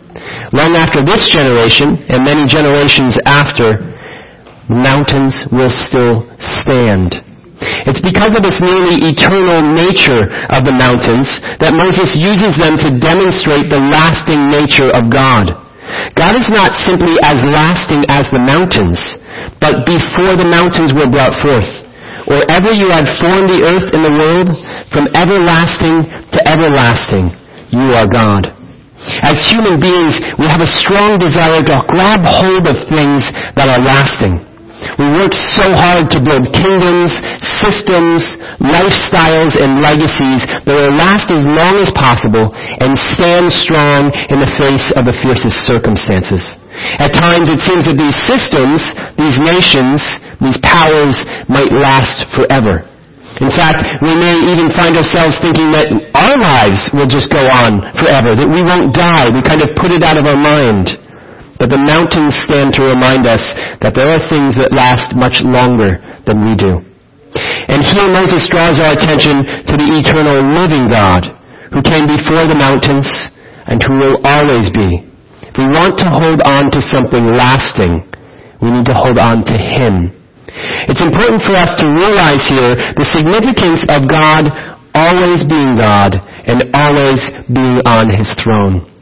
Long 0.52 0.74
after 0.76 1.04
this 1.04 1.28
generation, 1.28 2.00
and 2.08 2.24
many 2.24 2.48
generations 2.48 3.18
after, 3.26 3.76
mountains 4.68 5.44
will 5.52 5.70
still 5.70 6.24
stand. 6.40 7.25
It's 7.60 8.04
because 8.04 8.36
of 8.36 8.44
this 8.44 8.60
nearly 8.60 9.00
eternal 9.08 9.64
nature 9.64 10.28
of 10.52 10.68
the 10.68 10.76
mountains 10.76 11.28
that 11.58 11.72
Moses 11.72 12.12
uses 12.12 12.52
them 12.60 12.76
to 12.76 13.00
demonstrate 13.00 13.72
the 13.72 13.80
lasting 13.80 14.52
nature 14.52 14.92
of 14.92 15.08
God. 15.08 15.56
God 16.18 16.34
is 16.36 16.50
not 16.50 16.74
simply 16.84 17.16
as 17.24 17.40
lasting 17.46 18.04
as 18.10 18.28
the 18.28 18.42
mountains, 18.42 18.98
but 19.62 19.86
before 19.86 20.36
the 20.36 20.48
mountains 20.48 20.92
were 20.92 21.08
brought 21.08 21.38
forth. 21.40 21.68
Or 22.26 22.42
ever 22.50 22.74
you 22.74 22.90
had 22.90 23.06
formed 23.22 23.48
the 23.48 23.62
earth 23.62 23.88
and 23.94 24.02
the 24.02 24.16
world, 24.18 24.50
from 24.90 25.06
everlasting 25.14 26.10
to 26.34 26.38
everlasting, 26.42 27.30
you 27.70 27.94
are 27.94 28.10
God. 28.10 28.50
As 29.22 29.46
human 29.46 29.78
beings, 29.78 30.18
we 30.38 30.46
have 30.50 30.60
a 30.60 30.66
strong 30.66 31.18
desire 31.18 31.62
to 31.62 31.76
grab 31.86 32.24
hold 32.24 32.66
of 32.66 32.88
things 32.88 33.28
that 33.54 33.70
are 33.70 33.82
lasting. 33.82 34.45
We 34.96 35.08
work 35.12 35.32
so 35.32 35.66
hard 35.76 36.12
to 36.12 36.20
build 36.20 36.52
kingdoms, 36.52 37.12
systems, 37.60 38.36
lifestyles, 38.60 39.56
and 39.56 39.80
legacies 39.80 40.44
that 40.44 40.72
will 40.72 40.96
last 40.96 41.32
as 41.32 41.44
long 41.44 41.80
as 41.80 41.88
possible 41.92 42.52
and 42.54 42.96
stand 43.16 43.48
strong 43.52 44.12
in 44.28 44.40
the 44.40 44.52
face 44.60 44.92
of 44.96 45.08
the 45.08 45.16
fiercest 45.20 45.64
circumstances. 45.64 46.44
At 47.00 47.16
times 47.16 47.48
it 47.48 47.60
seems 47.64 47.88
that 47.88 47.96
these 47.96 48.16
systems, 48.28 48.84
these 49.16 49.40
nations, 49.40 50.04
these 50.44 50.60
powers 50.60 51.24
might 51.48 51.72
last 51.72 52.28
forever. 52.36 52.84
In 53.40 53.52
fact, 53.52 54.00
we 54.00 54.16
may 54.16 54.48
even 54.48 54.72
find 54.72 54.96
ourselves 54.96 55.36
thinking 55.44 55.68
that 55.76 55.92
our 56.16 56.36
lives 56.40 56.88
will 56.96 57.08
just 57.08 57.28
go 57.28 57.44
on 57.44 57.84
forever, 58.00 58.32
that 58.32 58.48
we 58.48 58.64
won't 58.64 58.96
die. 58.96 59.28
We 59.28 59.44
kind 59.44 59.60
of 59.60 59.76
put 59.76 59.92
it 59.92 60.00
out 60.00 60.16
of 60.16 60.24
our 60.24 60.40
mind. 60.40 61.05
But 61.56 61.72
the 61.72 61.80
mountains 61.80 62.36
stand 62.44 62.76
to 62.76 62.84
remind 62.84 63.24
us 63.24 63.40
that 63.80 63.96
there 63.96 64.12
are 64.12 64.20
things 64.28 64.60
that 64.60 64.76
last 64.76 65.16
much 65.16 65.40
longer 65.40 65.96
than 66.28 66.44
we 66.44 66.52
do. 66.52 66.84
And 67.68 67.80
here 67.80 68.08
Moses 68.12 68.44
draws 68.48 68.76
our 68.76 68.92
attention 68.92 69.44
to 69.64 69.74
the 69.76 69.88
eternal 70.00 70.44
living 70.44 70.88
God 70.88 71.24
who 71.72 71.80
came 71.80 72.04
before 72.04 72.44
the 72.44 72.56
mountains 72.56 73.08
and 73.64 73.80
who 73.80 73.96
will 73.96 74.16
always 74.20 74.68
be. 74.68 75.00
If 75.48 75.56
we 75.56 75.66
want 75.72 75.96
to 76.04 76.08
hold 76.12 76.44
on 76.44 76.68
to 76.76 76.80
something 76.84 77.32
lasting, 77.32 78.04
we 78.60 78.68
need 78.72 78.86
to 78.92 78.96
hold 78.96 79.16
on 79.16 79.44
to 79.48 79.56
Him. 79.56 80.12
It's 80.88 81.04
important 81.04 81.40
for 81.40 81.56
us 81.56 81.72
to 81.80 81.88
realize 81.88 82.44
here 82.48 82.76
the 82.96 83.08
significance 83.08 83.84
of 83.88 84.08
God 84.08 84.48
always 84.92 85.44
being 85.44 85.76
God 85.76 86.16
and 86.20 86.68
always 86.72 87.20
being 87.48 87.80
on 87.84 88.08
His 88.12 88.28
throne 88.40 88.95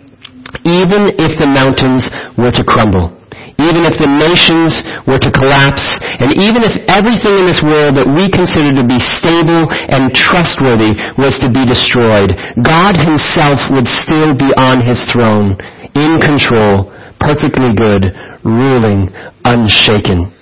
even 0.67 1.15
if 1.21 1.39
the 1.39 1.47
mountains 1.47 2.09
were 2.37 2.51
to 2.51 2.65
crumble, 2.67 3.15
even 3.63 3.87
if 3.87 3.95
the 4.03 4.11
nations 4.11 4.83
were 5.07 5.23
to 5.23 5.31
collapse, 5.31 5.95
and 6.19 6.35
even 6.43 6.67
if 6.67 6.75
everything 6.91 7.39
in 7.39 7.47
this 7.47 7.63
world 7.63 7.95
that 7.95 8.11
we 8.11 8.27
consider 8.27 8.75
to 8.75 8.83
be 8.83 8.99
stable 8.99 9.71
and 9.71 10.11
trustworthy 10.11 10.97
was 11.15 11.39
to 11.39 11.49
be 11.53 11.63
destroyed, 11.63 12.35
God 12.67 12.99
himself 12.99 13.63
would 13.71 13.87
still 13.87 14.35
be 14.35 14.51
on 14.59 14.83
his 14.83 14.99
throne, 15.15 15.55
in 15.95 16.19
control, 16.19 16.91
perfectly 17.23 17.71
good, 17.79 18.11
ruling, 18.43 19.15
unshaken. 19.47 20.34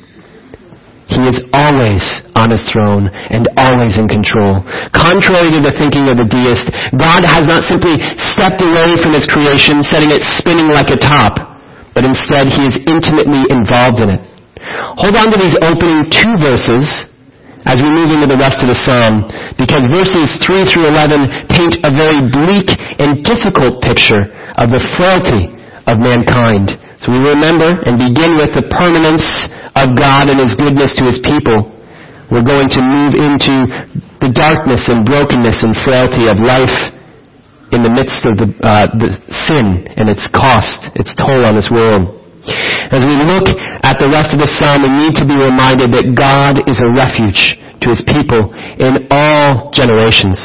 He 1.10 1.22
is 1.28 1.42
always 1.52 2.02
on 2.38 2.50
his 2.50 2.62
throne 2.70 3.10
and 3.10 3.44
always 3.58 3.98
in 3.98 4.06
control. 4.06 4.62
Contrary 4.94 5.50
to 5.52 5.60
the 5.60 5.74
thinking 5.74 6.08
of 6.08 6.16
the 6.16 6.28
deist, 6.28 6.70
God 6.94 7.26
has 7.26 7.44
not 7.46 7.66
simply 7.66 7.98
stepped 8.16 8.62
away 8.62 8.96
from 9.02 9.12
his 9.12 9.26
creation, 9.26 9.82
setting 9.82 10.10
it 10.14 10.22
spinning 10.22 10.70
like 10.70 10.88
a 10.94 10.98
top, 10.98 11.36
but 11.92 12.06
instead 12.06 12.48
he 12.48 12.64
is 12.64 12.76
intimately 12.88 13.44
involved 13.50 14.00
in 14.00 14.08
it. 14.14 14.22
Hold 14.96 15.18
on 15.18 15.28
to 15.34 15.38
these 15.38 15.58
opening 15.60 16.06
two 16.08 16.34
verses 16.38 16.86
as 17.66 17.78
we 17.78 17.90
move 17.90 18.10
into 18.10 18.26
the 18.26 18.38
rest 18.38 18.58
of 18.58 18.66
the 18.66 18.78
psalm, 18.78 19.22
because 19.54 19.86
verses 19.86 20.34
3 20.42 20.66
through 20.66 20.90
11 20.90 21.46
paint 21.46 21.78
a 21.86 21.90
very 21.94 22.18
bleak 22.26 22.74
and 22.98 23.22
difficult 23.22 23.78
picture 23.82 24.26
of 24.58 24.70
the 24.70 24.82
frailty 24.98 25.50
of 25.86 25.98
mankind. 26.02 26.74
So 27.02 27.10
we 27.10 27.18
remember 27.18 27.82
and 27.82 27.98
begin 27.98 28.38
with 28.38 28.54
the 28.54 28.62
permanence 28.70 29.26
of 29.74 29.98
God 29.98 30.30
and 30.30 30.38
His 30.38 30.54
goodness 30.54 30.94
to 30.98 31.04
His 31.10 31.18
people, 31.18 31.66
we're 32.30 32.46
going 32.46 32.70
to 32.70 32.80
move 32.80 33.18
into 33.18 33.66
the 34.22 34.30
darkness 34.30 34.86
and 34.86 35.02
brokenness 35.02 35.66
and 35.66 35.74
frailty 35.82 36.30
of 36.30 36.38
life 36.38 36.94
in 37.74 37.82
the 37.82 37.90
midst 37.90 38.22
of 38.22 38.38
the, 38.38 38.46
uh, 38.62 38.86
the 39.02 39.10
sin 39.50 39.82
and 39.98 40.06
its 40.06 40.30
cost, 40.30 40.94
its 40.94 41.10
toll 41.18 41.42
on 41.42 41.58
this 41.58 41.74
world. 41.74 42.22
As 42.94 43.02
we 43.02 43.18
look 43.18 43.50
at 43.82 43.98
the 43.98 44.06
rest 44.06 44.30
of 44.30 44.38
the 44.38 44.46
psalm, 44.46 44.86
we 44.86 44.92
need 44.92 45.18
to 45.18 45.26
be 45.26 45.34
reminded 45.34 45.90
that 45.90 46.14
God 46.14 46.62
is 46.70 46.78
a 46.78 46.90
refuge 46.92 47.58
to 47.82 47.86
his 47.90 48.04
people 48.04 48.54
in 48.78 49.08
all 49.10 49.74
generations. 49.74 50.38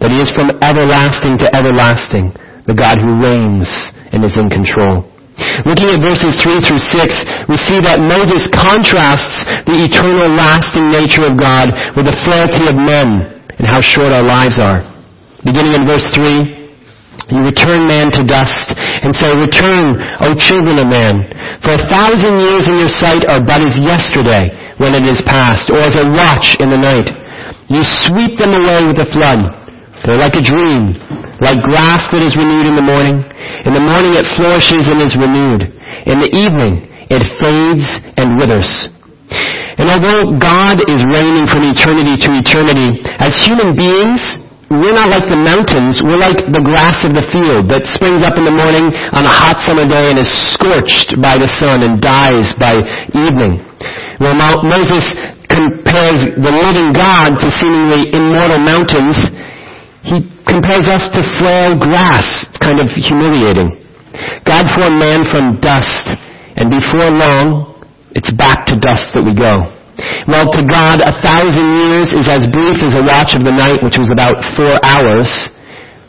That 0.00 0.14
he 0.14 0.22
is 0.22 0.32
from 0.32 0.48
everlasting 0.64 1.36
to 1.44 1.46
everlasting, 1.52 2.32
the 2.64 2.72
God 2.72 2.96
who 2.96 3.20
reigns 3.20 3.68
and 4.16 4.24
is 4.24 4.38
in 4.38 4.48
control. 4.48 5.09
Looking 5.64 5.90
at 5.92 6.04
verses 6.04 6.36
3 6.38 6.60
through 6.60 6.82
6, 6.82 7.50
we 7.50 7.56
see 7.56 7.78
that 7.82 8.00
Moses 8.00 8.48
contrasts 8.52 9.44
the 9.64 9.86
eternal 9.86 10.28
lasting 10.32 10.90
nature 10.90 11.26
of 11.28 11.38
God 11.40 11.72
with 11.96 12.06
the 12.06 12.16
frailty 12.24 12.68
of 12.68 12.76
men 12.76 13.28
and 13.60 13.68
how 13.68 13.80
short 13.80 14.12
our 14.12 14.24
lives 14.24 14.58
are. 14.58 14.80
Beginning 15.44 15.80
in 15.80 15.84
verse 15.84 16.04
3, 16.16 16.60
you 17.30 17.40
return 17.46 17.86
man 17.86 18.10
to 18.16 18.26
dust 18.26 18.74
and 18.76 19.14
say, 19.14 19.30
Return, 19.36 20.00
O 20.24 20.34
children 20.34 20.80
of 20.82 20.88
man. 20.88 21.28
For 21.62 21.76
a 21.76 21.84
thousand 21.86 22.40
years 22.40 22.66
in 22.66 22.80
your 22.80 22.90
sight 22.90 23.22
are 23.28 23.44
but 23.44 23.62
as 23.62 23.78
yesterday 23.78 24.50
when 24.80 24.96
it 24.96 25.04
is 25.04 25.20
past, 25.28 25.68
or 25.68 25.78
as 25.78 25.94
a 26.00 26.08
watch 26.16 26.56
in 26.58 26.72
the 26.72 26.80
night. 26.80 27.12
You 27.68 27.84
sweep 27.84 28.40
them 28.40 28.56
away 28.56 28.88
with 28.88 28.98
a 28.98 29.08
flood. 29.12 29.59
They're 30.04 30.20
like 30.20 30.36
a 30.36 30.44
dream, 30.44 30.96
like 31.44 31.60
grass 31.64 32.08
that 32.12 32.24
is 32.24 32.36
renewed 32.36 32.66
in 32.66 32.76
the 32.76 32.84
morning. 32.84 33.20
In 33.68 33.76
the 33.76 33.84
morning 33.84 34.16
it 34.16 34.24
flourishes 34.36 34.88
and 34.88 35.00
is 35.00 35.12
renewed. 35.16 35.68
In 36.08 36.20
the 36.20 36.32
evening 36.32 36.88
it 37.12 37.22
fades 37.40 37.86
and 38.16 38.40
withers. 38.40 38.88
And 39.80 39.88
although 39.88 40.36
God 40.40 40.82
is 40.88 41.00
reigning 41.04 41.48
from 41.48 41.64
eternity 41.64 42.16
to 42.16 42.30
eternity, 42.36 43.00
as 43.20 43.36
human 43.40 43.76
beings, 43.76 44.20
we're 44.70 44.94
not 44.94 45.10
like 45.10 45.26
the 45.26 45.34
mountains. 45.34 45.98
We're 45.98 46.20
like 46.20 46.46
the 46.46 46.62
grass 46.62 47.02
of 47.02 47.10
the 47.10 47.26
field 47.34 47.66
that 47.74 47.90
springs 47.90 48.22
up 48.22 48.38
in 48.38 48.46
the 48.46 48.54
morning 48.54 48.94
on 49.10 49.26
a 49.26 49.32
hot 49.32 49.58
summer 49.66 49.82
day 49.82 50.14
and 50.14 50.18
is 50.22 50.30
scorched 50.30 51.18
by 51.18 51.34
the 51.42 51.50
sun 51.50 51.82
and 51.82 51.98
dies 51.98 52.54
by 52.54 52.78
evening. 53.10 53.66
Well, 54.22 54.38
Moses 54.62 55.10
compares 55.50 56.22
the 56.38 56.52
living 56.54 56.94
God 56.94 57.34
to 57.42 57.50
seemingly 57.50 58.14
immortal 58.14 58.62
mountains. 58.62 59.18
He 60.02 60.24
compares 60.48 60.88
us 60.88 61.12
to 61.12 61.20
frail 61.36 61.76
grass. 61.76 62.48
It's 62.48 62.60
kind 62.60 62.80
of 62.80 62.88
humiliating. 62.88 63.76
God 64.44 64.66
formed 64.74 64.98
man 64.98 65.28
from 65.28 65.60
dust, 65.60 66.10
and 66.56 66.72
before 66.72 67.08
long, 67.08 67.70
it's 68.16 68.32
back 68.34 68.66
to 68.66 68.74
dust 68.74 69.12
that 69.14 69.22
we 69.22 69.36
go. 69.36 69.70
Well, 70.26 70.48
to 70.50 70.62
God, 70.64 71.04
a 71.04 71.12
thousand 71.20 71.68
years 71.76 72.16
is 72.16 72.26
as 72.26 72.48
brief 72.48 72.80
as 72.80 72.96
a 72.96 73.04
watch 73.04 73.36
of 73.36 73.44
the 73.44 73.52
night, 73.52 73.84
which 73.84 74.00
was 74.00 74.10
about 74.10 74.40
four 74.56 74.80
hours. 74.80 75.28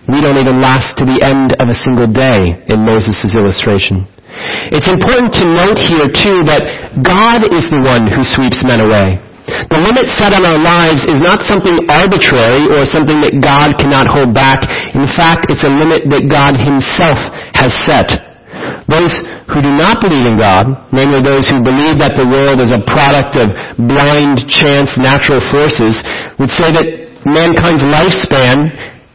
We 0.07 0.23
don't 0.23 0.39
even 0.39 0.63
last 0.63 0.97
to 0.97 1.05
the 1.05 1.21
end 1.21 1.53
of 1.59 1.67
a 1.67 1.77
single 1.77 2.07
day 2.07 2.57
in 2.71 2.87
Moses' 2.87 3.27
illustration. 3.35 4.07
It's 4.71 4.87
important 4.87 5.35
to 5.43 5.45
note 5.45 5.77
here, 5.77 6.07
too, 6.07 6.41
that 6.47 6.63
God 7.03 7.51
is 7.51 7.67
the 7.67 7.83
one 7.83 8.07
who 8.07 8.23
sweeps 8.23 8.63
men 8.63 8.79
away. 8.79 9.19
The 9.45 9.79
limit 9.81 10.05
set 10.19 10.33
on 10.37 10.45
our 10.45 10.59
lives 10.59 11.03
is 11.07 11.19
not 11.19 11.41
something 11.41 11.89
arbitrary 11.89 12.69
or 12.69 12.85
something 12.85 13.19
that 13.25 13.39
God 13.41 13.75
cannot 13.81 14.07
hold 14.07 14.35
back. 14.35 14.63
In 14.93 15.07
fact, 15.09 15.49
it's 15.49 15.65
a 15.65 15.71
limit 15.71 16.07
that 16.13 16.29
God 16.29 16.59
himself 16.59 17.17
has 17.57 17.73
set. 17.83 18.31
Those 18.85 19.15
who 19.49 19.63
do 19.63 19.71
not 19.73 20.03
believe 20.03 20.27
in 20.27 20.37
God, 20.37 20.91
namely 20.91 21.23
those 21.23 21.47
who 21.47 21.63
believe 21.63 21.97
that 21.97 22.19
the 22.19 22.27
world 22.27 22.59
is 22.59 22.69
a 22.69 22.83
product 22.85 23.39
of 23.39 23.49
blind 23.79 24.45
chance 24.51 24.99
natural 24.99 25.41
forces, 25.49 25.97
would 26.37 26.51
say 26.51 26.69
that 26.75 26.87
mankind's 27.25 27.87
lifespan 27.87 28.69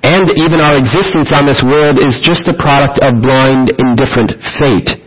and 0.06 0.26
even 0.38 0.62
our 0.62 0.78
existence 0.78 1.30
on 1.34 1.46
this 1.46 1.62
world 1.62 1.98
is 1.98 2.22
just 2.22 2.46
a 2.46 2.54
product 2.54 3.02
of 3.02 3.20
blind, 3.22 3.74
indifferent 3.78 4.32
fate. 4.58 5.05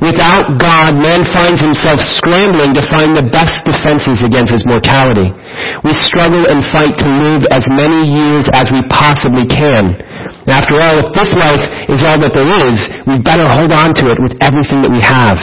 Without 0.00 0.56
God, 0.58 0.96
man 0.96 1.24
finds 1.32 1.60
himself 1.60 2.00
scrambling 2.18 2.76
to 2.76 2.84
find 2.88 3.16
the 3.16 3.26
best 3.28 3.64
defenses 3.64 4.20
against 4.24 4.52
his 4.52 4.64
mortality. 4.66 5.32
We 5.84 5.92
struggle 5.96 6.44
and 6.48 6.64
fight 6.72 6.96
to 7.00 7.08
live 7.08 7.42
as 7.52 7.64
many 7.68 8.06
years 8.06 8.48
as 8.52 8.68
we 8.72 8.84
possibly 8.88 9.46
can. 9.48 9.98
After 10.46 10.78
all, 10.78 11.02
if 11.02 11.08
this 11.12 11.32
life 11.34 11.64
is 11.90 12.02
all 12.06 12.18
that 12.22 12.32
there 12.32 12.50
is, 12.68 12.78
we 13.06 13.18
better 13.20 13.46
hold 13.46 13.72
on 13.72 13.94
to 14.02 14.12
it 14.12 14.18
with 14.22 14.38
everything 14.40 14.82
that 14.82 14.92
we 14.92 15.02
have. 15.02 15.38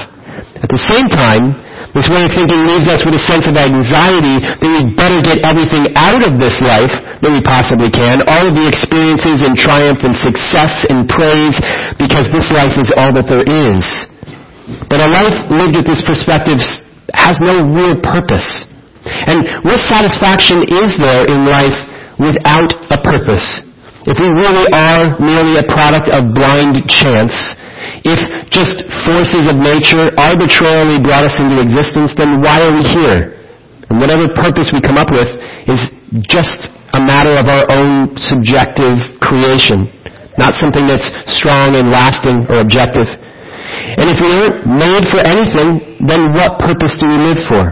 At 0.63 0.71
the 0.71 0.79
same 0.79 1.11
time, 1.11 1.59
this 1.93 2.09
way 2.09 2.25
of 2.25 2.33
thinking 2.33 2.65
leaves 2.65 2.89
us 2.89 3.05
with 3.05 3.13
a 3.13 3.21
sense 3.21 3.45
of 3.45 3.53
anxiety 3.53 4.41
that 4.41 4.65
we 4.65 4.97
better 4.97 5.21
get 5.21 5.45
everything 5.45 5.93
out 5.93 6.25
of 6.25 6.41
this 6.41 6.57
life 6.57 6.89
that 7.21 7.29
we 7.29 7.37
possibly 7.45 7.93
can, 7.93 8.25
all 8.25 8.49
of 8.49 8.57
the 8.57 8.65
experiences 8.65 9.45
and 9.45 9.53
triumph 9.53 10.01
and 10.01 10.17
success 10.17 10.87
and 10.89 11.05
praise, 11.05 11.53
because 12.01 12.25
this 12.33 12.49
life 12.49 12.73
is 12.81 12.89
all 12.97 13.13
that 13.13 13.29
there 13.29 13.45
is. 13.45 13.83
But 14.87 15.03
a 15.03 15.09
life 15.11 15.51
lived 15.51 15.75
with 15.75 15.87
this 15.87 16.03
perspective 16.05 16.59
has 17.13 17.35
no 17.43 17.67
real 17.67 17.99
purpose. 17.99 18.65
And 19.03 19.43
what 19.67 19.79
satisfaction 19.83 20.63
is 20.63 20.95
there 20.95 21.27
in 21.27 21.43
life 21.43 21.75
without 22.15 22.71
a 22.87 22.99
purpose? 23.03 23.43
If 24.07 24.19
we 24.19 24.27
really 24.31 24.67
are 24.71 25.15
merely 25.19 25.59
a 25.59 25.67
product 25.67 26.11
of 26.11 26.31
blind 26.35 26.79
chance, 26.87 27.35
if 28.03 28.19
just 28.51 28.79
forces 29.03 29.47
of 29.47 29.59
nature 29.59 30.11
arbitrarily 30.15 30.99
brought 30.99 31.23
us 31.27 31.35
into 31.39 31.59
existence, 31.59 32.11
then 32.15 32.39
why 32.39 32.63
are 32.63 32.71
we 32.71 32.83
here? 32.83 33.39
And 33.87 33.99
whatever 33.99 34.27
purpose 34.31 34.71
we 34.71 34.79
come 34.79 34.99
up 34.99 35.11
with 35.11 35.27
is 35.67 35.91
just 36.27 36.71
a 36.95 36.99
matter 36.99 37.35
of 37.35 37.47
our 37.47 37.67
own 37.71 38.15
subjective 38.15 39.19
creation, 39.19 39.87
not 40.37 40.55
something 40.59 40.87
that's 40.87 41.07
strong 41.27 41.75
and 41.75 41.91
lasting 41.91 42.47
or 42.47 42.59
objective. 42.59 43.07
And 43.99 44.09
if 44.09 44.17
we 44.21 44.29
aren't 44.29 44.65
made 44.67 45.05
for 45.09 45.21
anything, 45.23 46.01
then 46.05 46.33
what 46.33 46.59
purpose 46.59 46.97
do 46.99 47.05
we 47.07 47.17
live 47.17 47.41
for? 47.47 47.63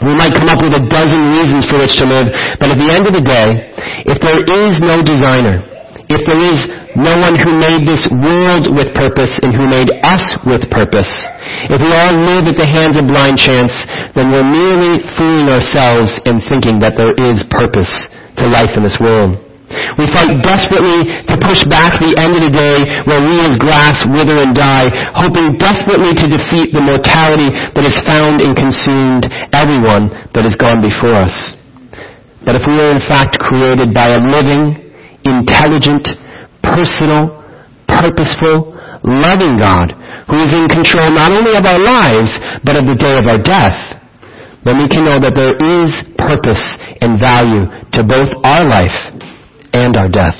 We 0.00 0.16
might 0.16 0.32
come 0.32 0.48
up 0.48 0.64
with 0.64 0.72
a 0.72 0.84
dozen 0.88 1.20
reasons 1.20 1.68
for 1.68 1.76
which 1.76 2.00
to 2.00 2.08
live, 2.08 2.32
but 2.56 2.72
at 2.72 2.80
the 2.80 2.88
end 2.88 3.04
of 3.04 3.12
the 3.12 3.20
day, 3.20 3.68
if 4.08 4.16
there 4.24 4.40
is 4.40 4.80
no 4.80 5.04
designer, 5.04 5.60
if 6.08 6.24
there 6.24 6.40
is 6.40 6.66
no 6.96 7.20
one 7.20 7.36
who 7.36 7.52
made 7.52 7.84
this 7.84 8.08
world 8.08 8.72
with 8.72 8.96
purpose 8.96 9.30
and 9.44 9.52
who 9.52 9.68
made 9.68 9.92
us 10.00 10.24
with 10.48 10.64
purpose, 10.72 11.10
if 11.68 11.78
we 11.84 11.92
all 11.92 12.16
live 12.16 12.48
at 12.48 12.56
the 12.56 12.64
hands 12.64 12.96
of 12.96 13.12
blind 13.12 13.36
chance, 13.36 13.76
then 14.16 14.32
we're 14.32 14.46
merely 14.46 15.04
fooling 15.20 15.52
ourselves 15.52 16.16
in 16.24 16.40
thinking 16.48 16.80
that 16.80 16.96
there 16.96 17.12
is 17.28 17.44
purpose 17.52 17.92
to 18.40 18.48
life 18.48 18.72
in 18.74 18.82
this 18.82 18.96
world. 18.96 19.49
We 19.70 20.10
fight 20.10 20.42
desperately 20.42 21.06
to 21.30 21.34
push 21.38 21.62
back 21.70 21.94
the 22.02 22.18
end 22.18 22.34
of 22.34 22.42
the 22.42 22.50
day 22.50 22.76
where 23.06 23.22
we 23.22 23.38
as 23.38 23.54
grass 23.54 24.02
wither 24.02 24.42
and 24.42 24.50
die, 24.50 24.90
hoping 25.14 25.54
desperately 25.62 26.10
to 26.10 26.26
defeat 26.26 26.74
the 26.74 26.82
mortality 26.82 27.54
that 27.54 27.86
has 27.86 27.94
found 28.02 28.42
and 28.42 28.58
consumed 28.58 29.30
everyone 29.54 30.10
that 30.34 30.42
has 30.42 30.58
gone 30.58 30.82
before 30.82 31.14
us. 31.14 31.54
But 32.42 32.58
if 32.58 32.66
we 32.66 32.82
are 32.82 32.90
in 32.90 33.04
fact 33.06 33.38
created 33.38 33.94
by 33.94 34.10
a 34.10 34.18
living, 34.18 34.90
intelligent, 35.22 36.18
personal, 36.66 37.38
purposeful, 37.86 38.74
loving 39.06 39.54
God 39.54 39.94
who 40.26 40.42
is 40.42 40.50
in 40.50 40.66
control 40.66 41.14
not 41.14 41.30
only 41.30 41.54
of 41.54 41.62
our 41.62 41.78
lives, 41.78 42.34
but 42.66 42.74
of 42.74 42.90
the 42.90 42.98
day 42.98 43.14
of 43.22 43.26
our 43.30 43.38
death, 43.38 44.02
then 44.66 44.82
we 44.82 44.90
can 44.90 45.06
know 45.06 45.22
that 45.22 45.38
there 45.38 45.54
is 45.54 45.94
purpose 46.18 46.62
and 47.06 47.22
value 47.22 47.70
to 47.94 48.02
both 48.02 48.34
our 48.42 48.66
life 48.66 49.29
and 49.72 49.96
our 49.96 50.08
death. 50.08 50.36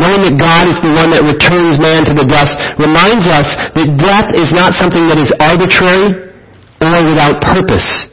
Knowing 0.00 0.24
that 0.24 0.36
God 0.40 0.64
is 0.64 0.80
the 0.80 0.92
one 0.96 1.12
that 1.12 1.22
returns 1.22 1.76
man 1.76 2.02
to 2.08 2.16
the 2.16 2.24
dust 2.24 2.56
reminds 2.80 3.28
us 3.28 3.46
that 3.76 3.88
death 4.00 4.32
is 4.32 4.48
not 4.50 4.72
something 4.74 5.06
that 5.12 5.20
is 5.20 5.28
arbitrary 5.38 6.32
or 6.80 7.00
without 7.04 7.44
purpose. 7.44 8.08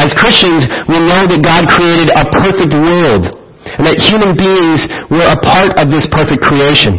As 0.00 0.16
Christians, 0.16 0.64
we 0.88 0.98
know 0.98 1.28
that 1.28 1.44
God 1.44 1.68
created 1.68 2.08
a 2.10 2.24
perfect 2.32 2.72
world 2.72 3.30
and 3.64 3.84
that 3.84 4.00
human 4.00 4.34
beings 4.34 4.88
were 5.12 5.28
a 5.28 5.38
part 5.44 5.76
of 5.76 5.92
this 5.92 6.08
perfect 6.10 6.40
creation. 6.42 6.98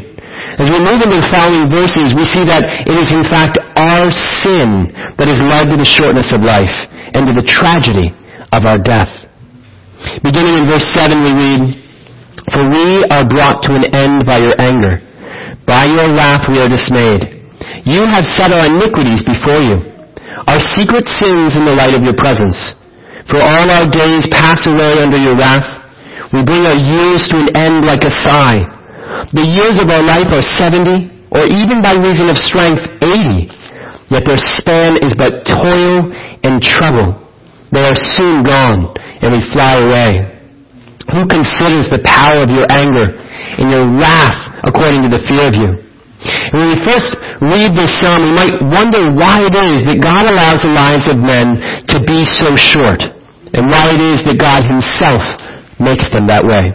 As 0.55 0.69
we 0.71 0.79
move 0.79 1.01
into 1.03 1.19
the 1.19 1.27
following 1.33 1.67
verses, 1.67 2.15
we 2.15 2.23
see 2.23 2.45
that 2.47 2.63
it 2.87 2.95
is 2.95 3.09
in 3.11 3.25
fact 3.27 3.59
our 3.75 4.07
sin 4.11 4.93
that 5.17 5.27
has 5.27 5.41
led 5.41 5.67
to 5.73 5.75
the 5.75 5.87
shortness 5.87 6.31
of 6.31 6.45
life 6.45 6.71
and 7.11 7.27
to 7.27 7.33
the 7.35 7.43
tragedy 7.43 8.13
of 8.53 8.63
our 8.63 8.79
death. 8.79 9.11
Beginning 10.23 10.63
in 10.63 10.65
verse 10.69 10.87
7 10.93 11.11
we 11.19 11.31
read, 11.35 11.61
for 12.53 12.67
we 12.69 13.05
are 13.09 13.25
brought 13.25 13.63
to 13.65 13.73
an 13.73 13.85
end 13.95 14.25
by 14.25 14.37
your 14.37 14.53
anger. 14.61 15.01
By 15.65 15.85
your 15.89 16.13
wrath 16.13 16.45
we 16.45 16.61
are 16.61 16.69
dismayed. 16.69 17.25
You 17.85 18.05
have 18.05 18.25
set 18.25 18.53
our 18.53 18.69
iniquities 18.69 19.25
before 19.25 19.61
you, 19.61 19.81
our 20.45 20.61
secret 20.77 21.09
sins 21.09 21.57
in 21.57 21.65
the 21.65 21.73
light 21.73 21.93
of 21.93 22.05
your 22.05 22.17
presence. 22.17 22.57
For 23.29 23.41
all 23.41 23.67
our 23.69 23.89
days 23.89 24.29
pass 24.29 24.61
away 24.69 25.01
under 25.01 25.17
your 25.17 25.33
wrath. 25.33 25.65
We 26.33 26.45
bring 26.45 26.65
our 26.65 26.77
years 26.77 27.25
to 27.29 27.37
an 27.41 27.49
end 27.57 27.85
like 27.85 28.05
a 28.05 28.13
sigh. 28.13 28.65
The 29.33 29.45
years 29.45 29.81
of 29.81 29.89
our 29.89 30.05
life 30.05 30.29
are 30.29 30.45
seventy, 30.45 31.09
or 31.33 31.45
even 31.49 31.81
by 31.81 31.97
reason 31.97 32.29
of 32.29 32.37
strength, 32.37 32.81
eighty. 33.01 33.49
Yet 34.09 34.25
their 34.25 34.37
span 34.37 35.01
is 35.01 35.17
but 35.17 35.45
toil 35.49 36.13
and 36.45 36.61
trouble. 36.61 37.17
They 37.71 37.81
are 37.81 37.97
soon 37.97 38.45
gone, 38.45 38.93
and 39.21 39.33
we 39.33 39.41
fly 39.49 39.81
away. 39.81 40.34
Who 41.13 41.21
considers 41.29 41.87
the 41.93 42.01
power 42.01 42.41
of 42.41 42.49
your 42.49 42.65
anger 42.73 43.13
and 43.61 43.69
your 43.69 43.85
wrath 43.85 44.65
according 44.65 45.05
to 45.05 45.09
the 45.13 45.21
fear 45.29 45.45
of 45.49 45.55
you? 45.55 45.69
And 46.25 46.57
when 46.57 46.69
we 46.73 46.79
first 46.81 47.13
read 47.37 47.77
this 47.77 47.93
psalm, 48.01 48.25
we 48.25 48.33
might 48.33 48.57
wonder 48.65 49.13
why 49.13 49.45
it 49.45 49.53
is 49.53 49.85
that 49.85 50.01
God 50.01 50.25
allows 50.25 50.65
the 50.65 50.73
lives 50.73 51.05
of 51.05 51.21
men 51.21 51.61
to 51.93 52.01
be 52.01 52.25
so 52.25 52.57
short, 52.57 52.97
and 53.53 53.69
why 53.69 53.93
it 53.93 54.01
is 54.01 54.25
that 54.25 54.41
God 54.41 54.65
himself 54.65 55.21
makes 55.77 56.09
them 56.09 56.25
that 56.25 56.41
way. 56.41 56.73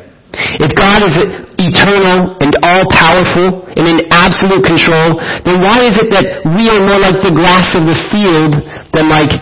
If 0.63 0.71
God 0.79 1.03
is 1.03 1.19
eternal 1.59 2.39
and 2.39 2.55
all-powerful 2.63 3.67
and 3.75 3.85
in 3.91 3.99
absolute 4.15 4.63
control, 4.63 5.19
then 5.43 5.59
why 5.59 5.83
is 5.83 5.99
it 5.99 6.15
that 6.15 6.47
we 6.55 6.71
are 6.71 6.79
more 6.87 7.03
like 7.03 7.19
the 7.19 7.35
grass 7.35 7.75
of 7.75 7.83
the 7.83 7.99
field 8.15 8.55
than 8.95 9.11
like 9.11 9.35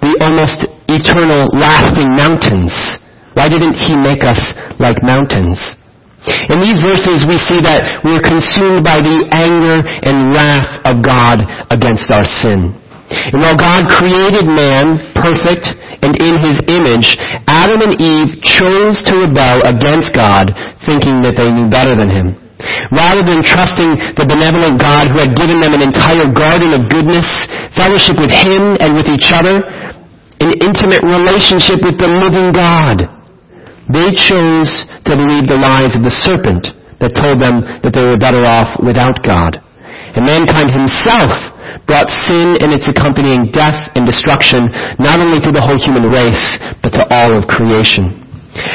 the 0.00 0.16
almost 0.24 0.64
eternal, 0.88 1.52
lasting 1.52 2.08
mountains? 2.16 2.72
Why 3.34 3.48
didn't 3.48 3.74
He 3.74 3.96
make 3.96 4.24
us 4.24 4.40
like 4.78 5.02
mountains? 5.02 5.58
In 6.22 6.62
these 6.62 6.78
verses, 6.78 7.26
we 7.26 7.34
see 7.34 7.58
that 7.66 8.06
we're 8.06 8.22
consumed 8.22 8.86
by 8.86 9.02
the 9.02 9.26
anger 9.34 9.82
and 9.82 10.30
wrath 10.30 10.78
of 10.86 11.02
God 11.02 11.42
against 11.74 12.14
our 12.14 12.22
sin. 12.22 12.78
And 13.10 13.42
while 13.42 13.58
God 13.58 13.90
created 13.90 14.46
man 14.46 15.02
perfect 15.18 15.74
and 16.00 16.14
in 16.22 16.38
his 16.38 16.62
image, 16.70 17.18
Adam 17.50 17.82
and 17.82 17.94
Eve 17.98 18.38
chose 18.46 19.02
to 19.10 19.26
rebel 19.26 19.66
against 19.66 20.14
God, 20.14 20.54
thinking 20.86 21.20
that 21.26 21.34
they 21.34 21.50
knew 21.50 21.66
better 21.68 21.98
than 21.98 22.08
him. 22.08 22.38
Rather 22.94 23.26
than 23.26 23.42
trusting 23.42 24.14
the 24.14 24.22
benevolent 24.22 24.78
God 24.78 25.10
who 25.10 25.18
had 25.18 25.34
given 25.34 25.58
them 25.58 25.74
an 25.74 25.82
entire 25.82 26.30
garden 26.30 26.70
of 26.70 26.86
goodness, 26.86 27.26
fellowship 27.74 28.14
with 28.14 28.30
him 28.30 28.78
and 28.78 28.94
with 28.94 29.10
each 29.10 29.34
other, 29.34 29.66
an 30.38 30.54
intimate 30.62 31.02
relationship 31.02 31.82
with 31.82 31.98
the 31.98 32.06
living 32.06 32.54
God, 32.54 33.10
they 33.92 34.10
chose 34.16 34.88
to 35.04 35.12
believe 35.14 35.46
the 35.46 35.60
lies 35.60 35.94
of 35.94 36.02
the 36.02 36.12
serpent 36.12 36.72
that 37.00 37.14
told 37.18 37.38
them 37.42 37.62
that 37.82 37.92
they 37.92 38.04
were 38.04 38.18
better 38.18 38.46
off 38.46 38.78
without 38.80 39.20
God. 39.22 39.58
And 40.16 40.28
mankind 40.28 40.70
himself 40.70 41.32
brought 41.88 42.08
sin 42.28 42.60
and 42.60 42.72
its 42.72 42.88
accompanying 42.88 43.48
death 43.52 43.90
and 43.96 44.04
destruction 44.04 44.68
not 45.00 45.18
only 45.18 45.40
to 45.40 45.50
the 45.50 45.60
whole 45.60 45.78
human 45.78 46.08
race, 46.08 46.60
but 46.84 46.92
to 46.94 47.02
all 47.08 47.32
of 47.32 47.48
creation. 47.48 48.22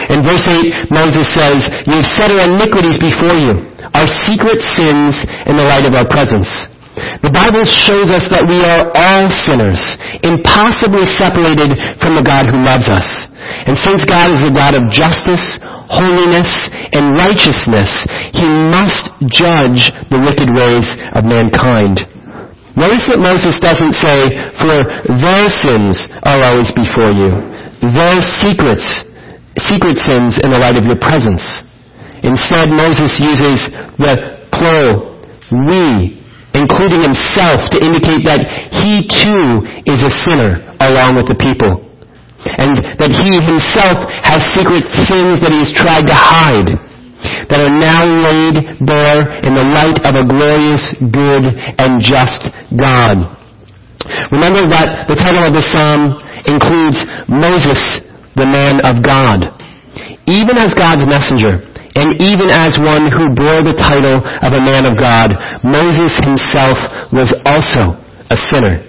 In 0.10 0.26
verse 0.26 0.46
8, 0.50 0.90
Moses 0.90 1.30
says, 1.30 1.70
You 1.86 2.02
have 2.02 2.10
set 2.18 2.34
our 2.34 2.50
iniquities 2.50 2.98
before 2.98 3.38
you, 3.38 3.62
our 3.94 4.10
secret 4.10 4.58
sins 4.74 5.22
in 5.46 5.54
the 5.54 5.68
light 5.70 5.86
of 5.86 5.94
our 5.94 6.08
presence. 6.10 6.50
The 7.22 7.30
Bible 7.30 7.62
shows 7.66 8.10
us 8.10 8.26
that 8.34 8.50
we 8.50 8.58
are 8.66 8.90
all 8.90 9.30
sinners, 9.30 9.82
impossibly 10.26 11.06
separated 11.06 11.78
from 12.02 12.18
the 12.18 12.26
God 12.26 12.50
who 12.50 12.66
loves 12.66 12.90
us. 12.90 13.06
And 13.70 13.78
since 13.78 14.02
God 14.02 14.34
is 14.34 14.42
a 14.42 14.50
God 14.50 14.74
of 14.74 14.90
justice, 14.90 15.62
holiness, 15.90 16.50
and 16.92 17.14
righteousness, 17.14 17.90
He 18.34 18.50
must 18.50 19.14
judge 19.30 19.94
the 20.10 20.18
wicked 20.18 20.50
ways 20.50 20.90
of 21.14 21.24
mankind. 21.24 22.02
Notice 22.74 23.10
that 23.10 23.22
Moses 23.22 23.58
doesn't 23.58 23.94
say, 23.98 24.34
for 24.58 24.86
their 25.06 25.50
sins 25.50 26.02
are 26.26 26.42
always 26.46 26.70
before 26.74 27.14
you. 27.14 27.34
Their 27.82 28.22
secrets, 28.42 28.86
secret 29.70 29.98
sins 30.02 30.38
in 30.42 30.50
the 30.50 30.62
light 30.62 30.78
of 30.78 30.86
your 30.86 30.98
presence. 30.98 31.46
Instead, 32.26 32.74
Moses 32.74 33.14
uses 33.22 33.70
the 34.02 34.42
plural, 34.54 35.14
we, 35.50 36.18
including 36.54 37.02
himself, 37.02 37.72
to 37.74 37.82
indicate 37.82 38.24
that 38.24 38.46
he 38.72 39.04
too 39.08 39.66
is 39.90 40.04
a 40.04 40.12
sinner 40.28 40.62
along 40.80 41.18
with 41.18 41.28
the 41.28 41.38
people. 41.38 41.84
And 42.46 42.80
that 43.02 43.12
he 43.12 43.34
himself 43.44 44.08
has 44.24 44.46
secret 44.54 44.86
sins 45.10 45.42
that 45.42 45.52
he 45.52 45.66
has 45.66 45.74
tried 45.74 46.08
to 46.08 46.16
hide 46.16 46.70
that 47.50 47.60
are 47.60 47.74
now 47.74 48.06
laid 48.06 48.78
bare 48.86 49.42
in 49.42 49.58
the 49.58 49.66
light 49.66 49.98
of 50.06 50.14
a 50.14 50.26
glorious, 50.28 50.84
good, 51.10 51.50
and 51.82 51.98
just 51.98 52.46
God. 52.78 53.38
Remember 54.32 54.70
that 54.70 55.10
the 55.10 55.18
title 55.18 55.44
of 55.44 55.54
the 55.54 55.66
psalm 55.66 56.22
includes 56.46 57.02
Moses, 57.28 58.06
the 58.38 58.46
man 58.46 58.86
of 58.86 59.02
God. 59.02 59.50
Even 60.30 60.56
as 60.62 60.78
God's 60.78 61.08
messenger, 61.10 61.66
and 61.98 62.22
even 62.22 62.54
as 62.54 62.78
one 62.78 63.10
who 63.10 63.34
bore 63.34 63.66
the 63.66 63.74
title 63.74 64.22
of 64.22 64.52
a 64.54 64.62
man 64.62 64.86
of 64.86 64.94
God, 65.02 65.34
Moses 65.66 66.14
himself 66.22 66.78
was 67.10 67.34
also 67.42 67.98
a 68.30 68.38
sinner. 68.38 68.86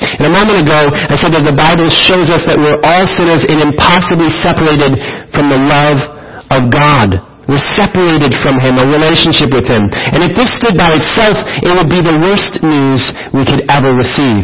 And 0.00 0.26
a 0.26 0.32
moment 0.32 0.66
ago, 0.66 0.90
I 0.90 1.14
said 1.14 1.30
that 1.36 1.46
the 1.46 1.54
Bible 1.54 1.86
shows 1.92 2.32
us 2.32 2.42
that 2.48 2.58
we're 2.58 2.80
all 2.82 3.06
sinners 3.06 3.46
and 3.46 3.62
impossibly 3.62 4.32
separated 4.32 4.98
from 5.30 5.46
the 5.46 5.60
love 5.60 6.00
of 6.50 6.72
God. 6.74 7.22
We're 7.46 7.62
separated 7.76 8.34
from 8.42 8.58
Him, 8.58 8.80
a 8.80 8.86
relationship 8.88 9.54
with 9.54 9.68
Him. 9.68 9.92
And 9.92 10.24
if 10.26 10.34
this 10.34 10.50
stood 10.56 10.74
by 10.74 10.96
itself, 10.96 11.36
it 11.62 11.70
would 11.70 11.92
be 11.92 12.02
the 12.02 12.16
worst 12.18 12.64
news 12.66 13.12
we 13.30 13.46
could 13.46 13.62
ever 13.68 13.94
receive. 13.94 14.42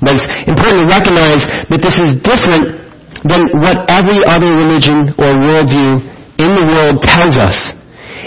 But 0.00 0.16
it's 0.16 0.28
important 0.48 0.86
to 0.86 0.88
recognize 0.88 1.42
that 1.68 1.80
this 1.82 1.96
is 2.00 2.16
different 2.22 2.80
than 3.26 3.50
what 3.58 3.84
every 3.90 4.22
other 4.24 4.54
religion 4.54 5.12
or 5.18 5.34
worldview 5.36 6.15
in 6.38 6.50
the 6.54 6.66
world 6.66 7.02
tells 7.02 7.36
us. 7.36 7.76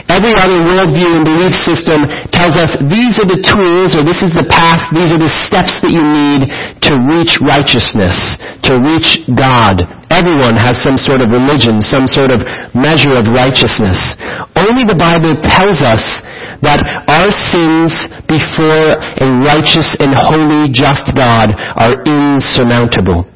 Every 0.09 0.33
other 0.33 0.65
worldview 0.65 1.21
and 1.21 1.25
belief 1.25 1.53
system 1.61 2.09
tells 2.33 2.57
us 2.57 2.73
these 2.89 3.21
are 3.21 3.29
the 3.29 3.45
tools 3.45 3.93
or 3.93 4.01
this 4.01 4.25
is 4.25 4.33
the 4.33 4.47
path, 4.49 4.89
these 4.89 5.13
are 5.13 5.21
the 5.21 5.29
steps 5.45 5.77
that 5.85 5.93
you 5.93 6.01
need 6.01 6.49
to 6.81 6.97
reach 7.05 7.37
righteousness, 7.37 8.17
to 8.65 8.81
reach 8.81 9.21
God. 9.37 9.85
Everyone 10.09 10.57
has 10.57 10.81
some 10.81 10.97
sort 10.97 11.21
of 11.21 11.29
religion, 11.29 11.85
some 11.85 12.09
sort 12.09 12.33
of 12.33 12.41
measure 12.73 13.13
of 13.13 13.29
righteousness. 13.29 14.17
Only 14.57 14.81
the 14.81 14.97
Bible 14.97 15.37
tells 15.45 15.85
us 15.85 16.01
that 16.65 16.81
our 17.05 17.29
sins 17.29 17.93
before 18.25 18.97
a 18.97 19.27
righteous 19.45 19.93
and 20.01 20.17
holy, 20.17 20.73
just 20.73 21.05
God 21.13 21.53
are 21.53 21.93
insurmountable. 22.09 23.29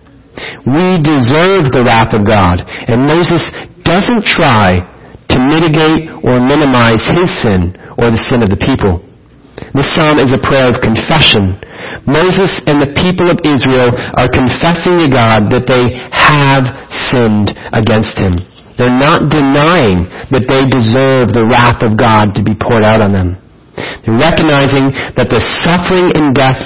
We 0.66 0.98
deserve 1.06 1.70
the 1.70 1.86
wrath 1.86 2.18
of 2.18 2.26
God, 2.26 2.66
and 2.66 3.06
Moses 3.06 3.46
doesn't 3.94 4.26
try 4.26 4.82
to 5.30 5.38
mitigate 5.38 6.10
or 6.26 6.42
minimize 6.42 7.06
his 7.14 7.30
sin 7.46 7.78
or 8.02 8.10
the 8.10 8.18
sin 8.26 8.42
of 8.42 8.50
the 8.50 8.58
people. 8.58 9.06
This 9.78 9.86
psalm 9.94 10.18
is 10.18 10.34
a 10.34 10.42
prayer 10.42 10.66
of 10.74 10.82
confession. 10.82 11.62
Moses 12.10 12.58
and 12.66 12.82
the 12.82 12.90
people 12.98 13.30
of 13.30 13.38
Israel 13.46 13.94
are 14.18 14.26
confessing 14.34 14.98
to 14.98 15.08
God 15.14 15.54
that 15.54 15.70
they 15.70 15.94
have 16.10 16.66
sinned 16.90 17.54
against 17.70 18.18
him. 18.18 18.34
They're 18.82 18.90
not 18.90 19.30
denying 19.30 20.10
that 20.34 20.50
they 20.50 20.66
deserve 20.66 21.30
the 21.30 21.46
wrath 21.46 21.86
of 21.86 21.94
God 21.94 22.34
to 22.34 22.42
be 22.42 22.58
poured 22.58 22.82
out 22.82 22.98
on 22.98 23.14
them. 23.14 23.38
They're 23.78 24.18
recognizing 24.18 24.90
that 25.14 25.30
the 25.30 25.42
suffering 25.62 26.10
and 26.18 26.34
death 26.34 26.62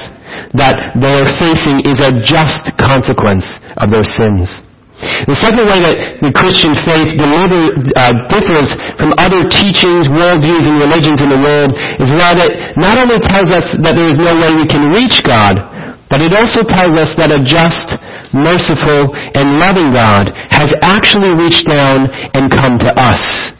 that 0.56 0.96
they 0.96 1.14
are 1.20 1.32
facing 1.36 1.84
is 1.84 2.00
a 2.00 2.24
just 2.24 2.72
consequence 2.80 3.44
of 3.76 3.92
their 3.92 4.08
sins. 4.08 4.64
The 4.98 5.38
second 5.38 5.70
way 5.70 5.78
that 5.86 5.98
the 6.26 6.34
Christian 6.34 6.74
faith 6.82 7.14
deliver, 7.14 7.70
uh, 7.94 8.14
differs 8.34 8.74
from 8.98 9.14
other 9.22 9.46
teachings, 9.46 10.10
worldviews, 10.10 10.66
and 10.66 10.82
religions 10.82 11.22
in 11.22 11.30
the 11.30 11.38
world 11.38 11.78
is 12.02 12.10
that 12.18 12.42
it 12.42 12.74
not 12.82 12.98
only 12.98 13.22
tells 13.22 13.54
us 13.54 13.78
that 13.86 13.94
there 13.94 14.10
is 14.10 14.18
no 14.18 14.34
way 14.34 14.58
we 14.58 14.66
can 14.66 14.90
reach 14.90 15.22
God, 15.22 15.62
but 16.10 16.24
it 16.24 16.34
also 16.34 16.66
tells 16.66 16.98
us 16.98 17.14
that 17.20 17.30
a 17.30 17.44
just, 17.46 17.94
merciful, 18.34 19.14
and 19.38 19.62
loving 19.62 19.94
God 19.94 20.34
has 20.50 20.74
actually 20.82 21.30
reached 21.36 21.68
down 21.70 22.10
and 22.34 22.50
come 22.50 22.80
to 22.82 22.90
us. 22.98 23.54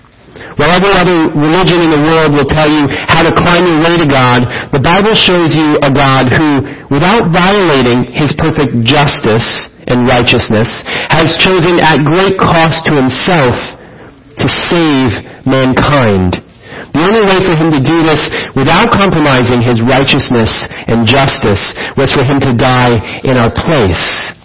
While 0.58 0.74
every 0.74 0.94
other 0.94 1.30
religion 1.38 1.86
in 1.86 1.94
the 1.94 2.02
world 2.02 2.34
will 2.34 2.50
tell 2.50 2.70
you 2.70 2.90
how 2.90 3.22
to 3.22 3.32
climb 3.34 3.64
your 3.64 3.80
way 3.82 3.96
to 4.02 4.10
God, 4.10 4.46
the 4.74 4.82
Bible 4.82 5.14
shows 5.14 5.54
you 5.54 5.78
a 5.86 5.94
God 5.94 6.34
who, 6.34 6.66
without 6.90 7.30
violating 7.30 8.10
His 8.12 8.34
perfect 8.38 8.82
justice, 8.82 9.70
and 9.88 10.04
righteousness, 10.06 10.68
has 11.10 11.32
chosen 11.40 11.80
at 11.80 12.04
great 12.04 12.36
cost 12.38 12.86
to 12.86 12.94
himself 12.94 13.56
to 14.36 14.46
save 14.68 15.12
mankind. 15.48 16.44
The 16.94 17.02
only 17.02 17.24
way 17.24 17.40
for 17.42 17.56
him 17.56 17.72
to 17.72 17.82
do 17.82 18.04
this 18.04 18.28
without 18.54 18.92
compromising 18.92 19.64
his 19.64 19.82
righteousness 19.82 20.52
and 20.92 21.08
justice 21.08 21.74
was 21.96 22.12
for 22.12 22.28
him 22.28 22.40
to 22.44 22.54
die 22.54 23.24
in 23.24 23.40
our 23.40 23.50
place, 23.50 24.36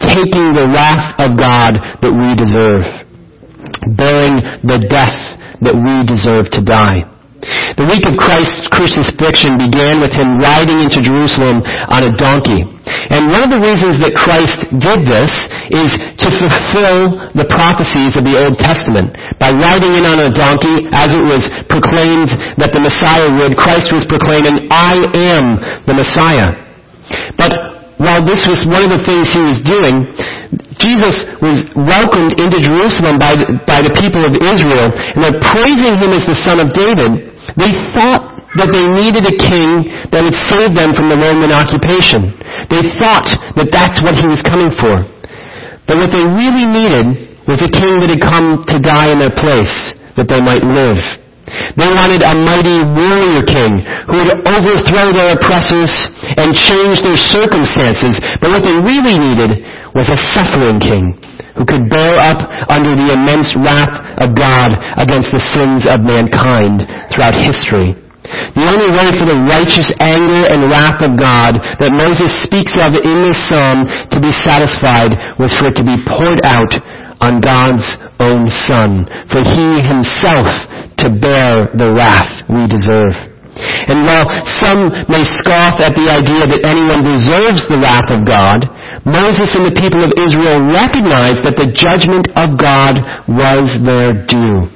taking 0.00 0.56
the 0.56 0.66
wrath 0.72 1.14
of 1.20 1.36
God 1.36 1.76
that 2.00 2.10
we 2.10 2.32
deserve, 2.34 2.82
bearing 3.94 4.40
the 4.64 4.80
death 4.88 5.14
that 5.60 5.76
we 5.76 6.04
deserve 6.08 6.50
to 6.56 6.60
die. 6.64 7.08
The 7.40 7.88
week 7.88 8.04
of 8.04 8.20
Christ's 8.20 8.68
crucifixion 8.68 9.56
began 9.56 9.96
with 9.96 10.12
him 10.12 10.36
riding 10.36 10.84
into 10.84 11.00
Jerusalem 11.00 11.64
on 11.88 12.04
a 12.04 12.12
donkey. 12.12 12.68
And 13.08 13.32
one 13.32 13.40
of 13.40 13.48
the 13.48 13.64
reasons 13.64 13.96
that 14.04 14.12
Christ 14.12 14.68
did 14.76 15.08
this 15.08 15.48
is 15.72 15.88
to 16.20 16.28
fulfill 16.36 17.32
the 17.32 17.48
prophecies 17.48 18.20
of 18.20 18.28
the 18.28 18.36
Old 18.36 18.60
Testament. 18.60 19.16
By 19.40 19.56
riding 19.56 19.96
in 19.96 20.04
on 20.04 20.20
a 20.20 20.28
donkey, 20.28 20.84
as 20.92 21.16
it 21.16 21.24
was 21.24 21.48
proclaimed 21.72 22.28
that 22.60 22.76
the 22.76 22.82
Messiah 22.84 23.32
would, 23.40 23.56
Christ 23.56 23.88
was 23.88 24.04
proclaiming, 24.04 24.68
I 24.68 25.00
am 25.32 25.44
the 25.88 25.96
Messiah. 25.96 26.60
But 27.40 27.79
while 28.00 28.24
this 28.24 28.48
was 28.48 28.64
one 28.64 28.80
of 28.80 28.88
the 28.88 29.04
things 29.04 29.28
he 29.28 29.44
was 29.44 29.60
doing, 29.60 30.08
Jesus 30.80 31.28
was 31.44 31.68
welcomed 31.76 32.40
into 32.40 32.56
Jerusalem 32.64 33.20
by 33.20 33.36
the, 33.36 33.60
by 33.68 33.84
the 33.84 33.92
people 33.92 34.24
of 34.24 34.32
Israel, 34.32 34.88
and 34.88 35.20
they're 35.20 35.42
praising 35.52 36.00
him 36.00 36.16
as 36.16 36.24
the 36.24 36.38
son 36.40 36.64
of 36.64 36.72
David. 36.72 37.28
They 37.60 37.76
thought 37.92 38.40
that 38.56 38.72
they 38.72 38.88
needed 38.88 39.28
a 39.28 39.36
king 39.36 39.92
that 40.08 40.24
would 40.24 40.38
save 40.48 40.72
them 40.72 40.96
from 40.96 41.12
the 41.12 41.20
Roman 41.20 41.52
occupation. 41.52 42.32
They 42.72 42.88
thought 42.96 43.28
that 43.60 43.68
that's 43.68 44.00
what 44.00 44.16
he 44.16 44.24
was 44.24 44.40
coming 44.40 44.72
for. 44.80 45.04
But 45.84 46.00
what 46.00 46.08
they 46.08 46.24
really 46.24 46.64
needed 46.64 47.36
was 47.44 47.60
a 47.60 47.68
king 47.68 48.00
that 48.00 48.08
had 48.08 48.24
come 48.24 48.64
to 48.64 48.80
die 48.80 49.12
in 49.12 49.20
their 49.20 49.36
place, 49.36 49.92
that 50.16 50.24
they 50.24 50.40
might 50.40 50.64
live. 50.64 51.19
They 51.76 51.90
wanted 51.90 52.22
a 52.22 52.34
mighty 52.34 52.80
warrior 52.82 53.42
king 53.46 53.82
who 54.06 54.16
would 54.22 54.32
overthrow 54.46 55.12
their 55.12 55.36
oppressors 55.38 55.92
and 56.38 56.54
change 56.54 57.02
their 57.02 57.18
circumstances. 57.18 58.18
But 58.38 58.50
what 58.54 58.62
they 58.62 58.76
really 58.76 59.16
needed 59.18 59.64
was 59.94 60.10
a 60.10 60.18
suffering 60.34 60.78
king 60.78 61.18
who 61.58 61.66
could 61.66 61.90
bear 61.90 62.16
up 62.16 62.40
under 62.70 62.94
the 62.94 63.12
immense 63.12 63.52
wrath 63.58 64.00
of 64.22 64.32
God 64.38 64.78
against 64.96 65.34
the 65.34 65.42
sins 65.52 65.84
of 65.84 66.00
mankind 66.06 66.86
throughout 67.10 67.34
history. 67.34 67.98
The 68.54 68.62
only 68.62 68.90
way 68.94 69.10
for 69.18 69.26
the 69.26 69.42
righteous 69.50 69.90
anger 69.98 70.46
and 70.46 70.70
wrath 70.70 71.02
of 71.02 71.18
God 71.18 71.58
that 71.82 71.90
Moses 71.90 72.30
speaks 72.46 72.78
of 72.78 72.94
in 72.94 73.26
this 73.26 73.42
psalm 73.50 73.82
to 74.14 74.18
be 74.22 74.30
satisfied 74.30 75.18
was 75.42 75.50
for 75.58 75.74
it 75.74 75.76
to 75.82 75.84
be 75.84 75.98
poured 76.06 76.38
out 76.46 76.70
on 77.20 77.42
God's 77.42 77.98
own 78.22 78.48
Son, 78.48 79.04
for 79.28 79.42
He 79.42 79.82
Himself 79.82 80.48
to 81.00 81.08
bear 81.10 81.68
the 81.72 81.92
wrath 81.92 82.44
we 82.48 82.68
deserve. 82.68 83.16
And 83.60 84.06
while 84.06 84.24
some 84.62 84.88
may 85.10 85.26
scoff 85.26 85.80
at 85.82 85.92
the 85.98 86.08
idea 86.08 86.46
that 86.48 86.64
anyone 86.64 87.02
deserves 87.02 87.66
the 87.66 87.80
wrath 87.82 88.08
of 88.08 88.24
God, 88.24 88.64
Moses 89.04 89.52
and 89.56 89.66
the 89.66 89.76
people 89.76 90.00
of 90.06 90.14
Israel 90.16 90.64
recognized 90.64 91.42
that 91.44 91.58
the 91.58 91.72
judgment 91.72 92.30
of 92.38 92.56
God 92.56 93.00
was 93.28 93.74
their 93.82 94.14
due. 94.28 94.70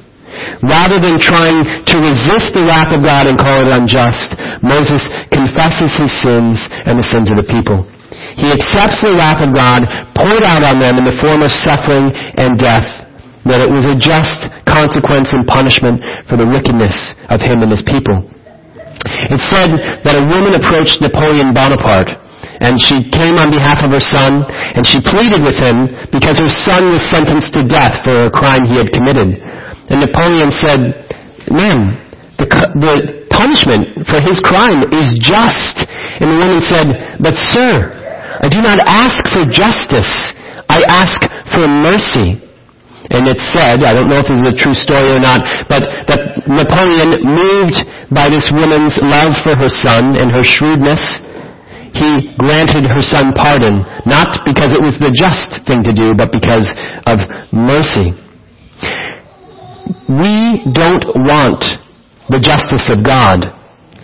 Rather 0.66 0.98
than 0.98 1.22
trying 1.22 1.62
to 1.86 1.96
resist 2.02 2.52
the 2.52 2.66
wrath 2.66 2.90
of 2.90 3.06
God 3.06 3.30
and 3.30 3.38
call 3.38 3.62
it 3.62 3.70
unjust, 3.70 4.34
Moses 4.60 5.06
confesses 5.30 5.94
his 5.94 6.10
sins 6.24 6.58
and 6.84 6.98
the 6.98 7.06
sins 7.06 7.30
of 7.30 7.38
the 7.38 7.46
people. 7.46 7.86
He 8.34 8.50
accepts 8.50 8.98
the 8.98 9.14
wrath 9.14 9.38
of 9.46 9.54
God 9.54 9.86
poured 10.18 10.42
out 10.42 10.66
on 10.66 10.82
them 10.82 10.98
in 10.98 11.06
the 11.06 11.16
form 11.22 11.46
of 11.46 11.54
suffering 11.54 12.10
and 12.10 12.58
death, 12.58 13.03
that 13.44 13.60
it 13.60 13.70
was 13.70 13.84
a 13.84 13.96
just 13.96 14.48
consequence 14.64 15.32
and 15.36 15.44
punishment 15.44 16.00
for 16.28 16.36
the 16.36 16.48
wickedness 16.48 16.94
of 17.28 17.40
him 17.40 17.60
and 17.60 17.70
his 17.70 17.84
people. 17.84 18.24
It 19.28 19.40
said 19.52 19.70
that 20.04 20.16
a 20.16 20.24
woman 20.24 20.56
approached 20.56 21.04
Napoleon 21.04 21.52
Bonaparte 21.52 22.16
and 22.60 22.80
she 22.80 23.04
came 23.10 23.36
on 23.36 23.50
behalf 23.50 23.84
of 23.84 23.92
her 23.92 24.00
son 24.00 24.46
and 24.48 24.86
she 24.86 25.00
pleaded 25.00 25.44
with 25.44 25.56
him 25.56 25.92
because 26.08 26.40
her 26.40 26.48
son 26.48 26.92
was 26.94 27.02
sentenced 27.10 27.52
to 27.52 27.66
death 27.66 28.04
for 28.04 28.28
a 28.28 28.32
crime 28.32 28.64
he 28.64 28.80
had 28.80 28.92
committed. 28.92 29.36
And 29.90 30.00
Napoleon 30.00 30.48
said, 30.48 30.80
ma'am, 31.52 32.00
the, 32.40 32.46
the 32.80 32.94
punishment 33.28 34.06
for 34.06 34.20
his 34.20 34.40
crime 34.40 34.88
is 34.92 35.18
just. 35.20 35.84
And 36.20 36.32
the 36.32 36.38
woman 36.40 36.60
said, 36.64 36.86
but 37.20 37.34
sir, 37.36 37.92
I 38.40 38.48
do 38.48 38.60
not 38.62 38.80
ask 38.86 39.20
for 39.32 39.44
justice. 39.48 40.32
I 40.68 40.80
ask 40.88 41.20
for 41.52 41.66
mercy. 41.66 42.43
And 43.12 43.28
it's 43.28 43.44
said, 43.52 43.84
I 43.84 43.92
don't 43.92 44.08
know 44.08 44.24
if 44.24 44.28
this 44.32 44.40
is 44.40 44.48
a 44.48 44.56
true 44.56 44.72
story 44.72 45.12
or 45.12 45.20
not, 45.20 45.44
but 45.68 45.84
that 46.08 46.48
Napoleon, 46.48 47.20
moved 47.20 47.84
by 48.08 48.32
this 48.32 48.48
woman's 48.48 48.96
love 49.04 49.36
for 49.44 49.52
her 49.52 49.68
son 49.68 50.16
and 50.16 50.32
her 50.32 50.40
shrewdness, 50.40 51.02
he 51.92 52.32
granted 52.40 52.88
her 52.88 53.04
son 53.04 53.36
pardon, 53.36 53.84
not 54.08 54.42
because 54.48 54.72
it 54.72 54.80
was 54.80 54.96
the 54.98 55.12
just 55.12 55.62
thing 55.68 55.84
to 55.84 55.92
do, 55.92 56.16
but 56.16 56.32
because 56.32 56.66
of 57.04 57.20
mercy. 57.52 58.16
We 60.08 60.64
don't 60.72 61.04
want 61.28 61.62
the 62.32 62.40
justice 62.40 62.88
of 62.88 63.04
God. 63.04 63.52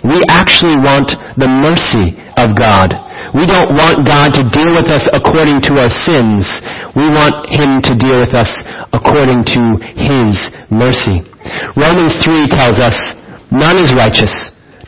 We 0.04 0.22
actually 0.28 0.76
want 0.76 1.12
the 1.40 1.48
mercy 1.48 2.20
of 2.36 2.52
God. 2.52 2.94
We 3.34 3.46
don't 3.46 3.76
want 3.76 4.06
God 4.06 4.34
to 4.40 4.42
deal 4.50 4.74
with 4.74 4.90
us 4.90 5.06
according 5.12 5.62
to 5.70 5.78
our 5.78 5.92
sins. 5.92 6.48
We 6.96 7.06
want 7.06 7.46
Him 7.46 7.78
to 7.84 7.92
deal 7.94 8.20
with 8.20 8.34
us 8.34 8.50
according 8.92 9.46
to 9.54 9.62
His 9.94 10.34
mercy. 10.72 11.22
Romans 11.78 12.18
3 12.24 12.50
tells 12.50 12.80
us, 12.80 12.96
none 13.52 13.78
is 13.78 13.94
righteous. 13.94 14.32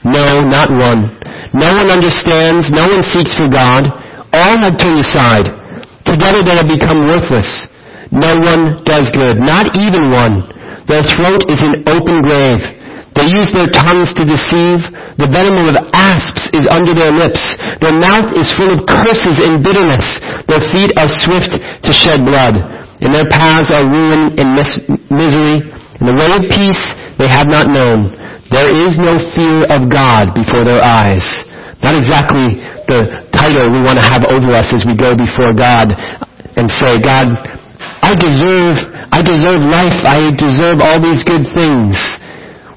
No, 0.05 0.43
not 0.43 0.71
one. 0.71 1.15
No 1.55 1.71
one 1.79 1.89
understands. 1.91 2.73
No 2.73 2.91
one 2.91 3.03
seeks 3.07 3.37
for 3.39 3.47
God. 3.47 3.87
All 4.35 4.59
have 4.59 4.79
turned 4.81 4.99
aside. 4.99 5.47
Together 6.03 6.43
they 6.43 6.57
have 6.59 6.67
become 6.67 7.07
worthless. 7.07 7.69
No 8.11 8.35
one 8.37 8.83
does 8.85 9.09
good. 9.15 9.39
Not 9.39 9.77
even 9.79 10.11
one. 10.11 10.43
Their 10.91 11.07
throat 11.07 11.47
is 11.49 11.63
an 11.63 11.87
open 11.87 12.21
grave. 12.27 12.61
They 13.13 13.29
use 13.29 13.53
their 13.53 13.69
tongues 13.69 14.17
to 14.17 14.25
deceive. 14.25 14.81
The 15.21 15.29
venom 15.29 15.69
of 15.69 15.77
asps 15.93 16.49
is 16.57 16.65
under 16.73 16.97
their 16.97 17.13
lips. 17.13 17.45
Their 17.85 17.93
mouth 17.93 18.33
is 18.33 18.49
full 18.57 18.73
of 18.73 18.89
curses 18.89 19.37
and 19.37 19.61
bitterness. 19.61 20.05
Their 20.49 20.65
feet 20.73 20.97
are 20.97 21.13
swift 21.21 21.53
to 21.61 21.93
shed 21.93 22.25
blood. 22.25 22.57
And 23.05 23.13
their 23.13 23.29
paths 23.29 23.69
are 23.69 23.85
ruin 23.85 24.33
and 24.41 24.57
mis- 24.57 24.81
misery. 25.13 25.61
In 26.01 26.05
the 26.09 26.17
way 26.17 26.31
of 26.41 26.49
peace 26.49 26.83
they 27.21 27.29
have 27.29 27.53
not 27.53 27.69
known. 27.69 28.17
There 28.49 28.73
is 28.73 28.97
no 28.97 29.21
fear 29.37 29.69
of 29.69 29.93
God 29.93 30.33
before 30.33 30.65
their 30.65 30.81
eyes. 30.81 31.25
Not 31.85 31.99
exactly 31.99 32.65
the 32.89 33.29
title 33.35 33.69
we 33.69 33.85
want 33.85 34.01
to 34.01 34.07
have 34.07 34.25
over 34.25 34.57
us 34.57 34.73
as 34.73 34.89
we 34.89 34.97
go 34.97 35.13
before 35.13 35.53
God 35.53 35.93
and 36.57 36.71
say, 36.81 36.97
God, 37.01 37.29
I 38.01 38.17
deserve, 38.17 38.77
I 39.13 39.21
deserve 39.21 39.61
life. 39.69 40.01
I 40.05 40.33
deserve 40.33 40.81
all 40.81 41.01
these 41.03 41.21
good 41.29 41.45
things 41.53 41.97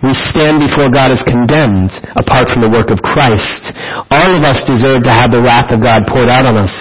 we 0.06 0.14
stand 0.14 0.62
before 0.62 0.94
God 0.94 1.10
as 1.10 1.26
condemned 1.26 1.90
apart 2.14 2.54
from 2.54 2.62
the 2.62 2.70
work 2.70 2.94
of 2.94 3.02
Christ. 3.02 3.74
All 4.14 4.32
of 4.38 4.46
us 4.46 4.62
deserve 4.64 5.02
to 5.04 5.14
have 5.14 5.34
the 5.34 5.42
wrath 5.42 5.74
of 5.74 5.82
God 5.82 6.06
poured 6.06 6.30
out 6.30 6.46
on 6.46 6.62
us. 6.62 6.74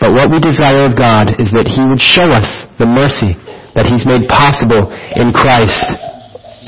But 0.00 0.16
what 0.16 0.32
we 0.32 0.40
desire 0.40 0.88
of 0.88 0.96
God 0.96 1.36
is 1.38 1.52
that 1.52 1.68
He 1.68 1.84
would 1.84 2.00
show 2.00 2.26
us 2.26 2.66
the 2.80 2.88
mercy 2.88 3.36
that 3.76 3.84
He's 3.86 4.08
made 4.08 4.26
possible 4.26 4.88
in 5.14 5.30
Christ. 5.30 5.84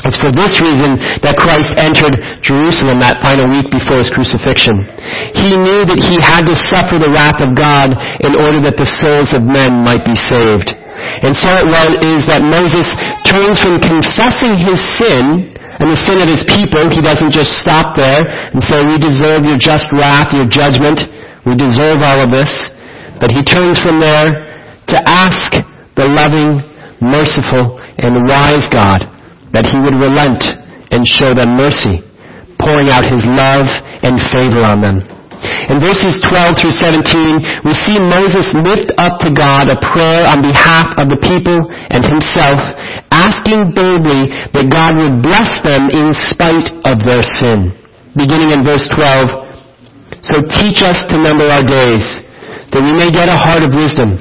It's 0.04 0.20
for 0.20 0.28
this 0.28 0.60
reason 0.60 1.00
that 1.24 1.40
Christ 1.40 1.72
entered 1.80 2.12
Jerusalem 2.44 3.00
that 3.00 3.24
final 3.24 3.48
week 3.48 3.72
before 3.72 4.04
his 4.04 4.12
crucifixion. 4.12 4.84
He 5.32 5.56
knew 5.56 5.88
that 5.88 5.96
he 5.96 6.20
had 6.20 6.44
to 6.44 6.52
suffer 6.52 7.00
the 7.00 7.08
wrath 7.08 7.40
of 7.40 7.56
God 7.56 7.96
in 8.20 8.36
order 8.36 8.60
that 8.68 8.76
the 8.76 8.84
souls 8.84 9.32
of 9.32 9.48
men 9.48 9.80
might 9.80 10.04
be 10.04 10.12
saved. 10.12 10.76
And 11.24 11.32
so 11.32 11.48
it 11.56 12.04
is 12.04 12.28
that 12.28 12.44
Moses 12.44 12.84
turns 13.24 13.56
from 13.58 13.80
confessing 13.80 14.54
his 14.60 14.78
sin 15.00 15.53
and 15.80 15.90
the 15.90 15.98
sin 15.98 16.22
of 16.22 16.28
his 16.30 16.44
people. 16.46 16.86
He 16.90 17.02
doesn't 17.02 17.34
just 17.34 17.58
stop 17.58 17.96
there 17.96 18.22
and 18.24 18.62
say, 18.62 18.78
we 18.84 18.98
deserve 18.98 19.42
your 19.44 19.58
just 19.58 19.86
wrath, 19.90 20.30
your 20.30 20.46
judgment. 20.46 21.02
We 21.46 21.54
deserve 21.58 22.02
all 22.02 22.24
of 22.24 22.30
this. 22.30 22.50
But 23.20 23.30
he 23.30 23.42
turns 23.42 23.78
from 23.78 24.00
there 24.00 24.44
to 24.90 24.98
ask 25.06 25.54
the 25.94 26.06
loving, 26.06 26.60
merciful, 27.00 27.78
and 27.98 28.26
wise 28.26 28.66
God 28.70 29.06
that 29.54 29.70
he 29.70 29.78
would 29.78 29.94
relent 29.94 30.42
and 30.90 31.06
show 31.06 31.34
them 31.34 31.54
mercy, 31.54 32.02
pouring 32.58 32.90
out 32.90 33.06
his 33.06 33.22
love 33.22 33.66
and 34.02 34.18
favor 34.34 34.62
on 34.66 34.82
them. 34.82 35.13
In 35.68 35.80
verses 35.80 36.20
12 36.24 36.60
through 36.60 36.76
17, 36.76 37.64
we 37.64 37.72
see 37.72 37.96
Moses 38.00 38.48
lift 38.56 38.92
up 39.00 39.20
to 39.24 39.32
God 39.32 39.68
a 39.68 39.80
prayer 39.80 40.28
on 40.28 40.44
behalf 40.44 40.96
of 41.00 41.08
the 41.08 41.20
people 41.20 41.68
and 41.92 42.04
himself, 42.04 42.60
asking 43.12 43.72
boldly 43.72 44.28
that 44.52 44.72
God 44.72 44.96
would 44.96 45.24
bless 45.24 45.60
them 45.64 45.88
in 45.92 46.12
spite 46.12 46.68
of 46.84 47.04
their 47.04 47.24
sin. 47.40 47.72
Beginning 48.16 48.54
in 48.54 48.62
verse 48.62 48.86
12, 48.92 50.24
So 50.24 50.40
teach 50.60 50.84
us 50.84 51.04
to 51.10 51.20
number 51.20 51.48
our 51.48 51.64
days, 51.64 52.04
that 52.72 52.82
we 52.84 52.92
may 52.92 53.10
get 53.12 53.28
a 53.28 53.38
heart 53.40 53.64
of 53.64 53.74
wisdom. 53.74 54.20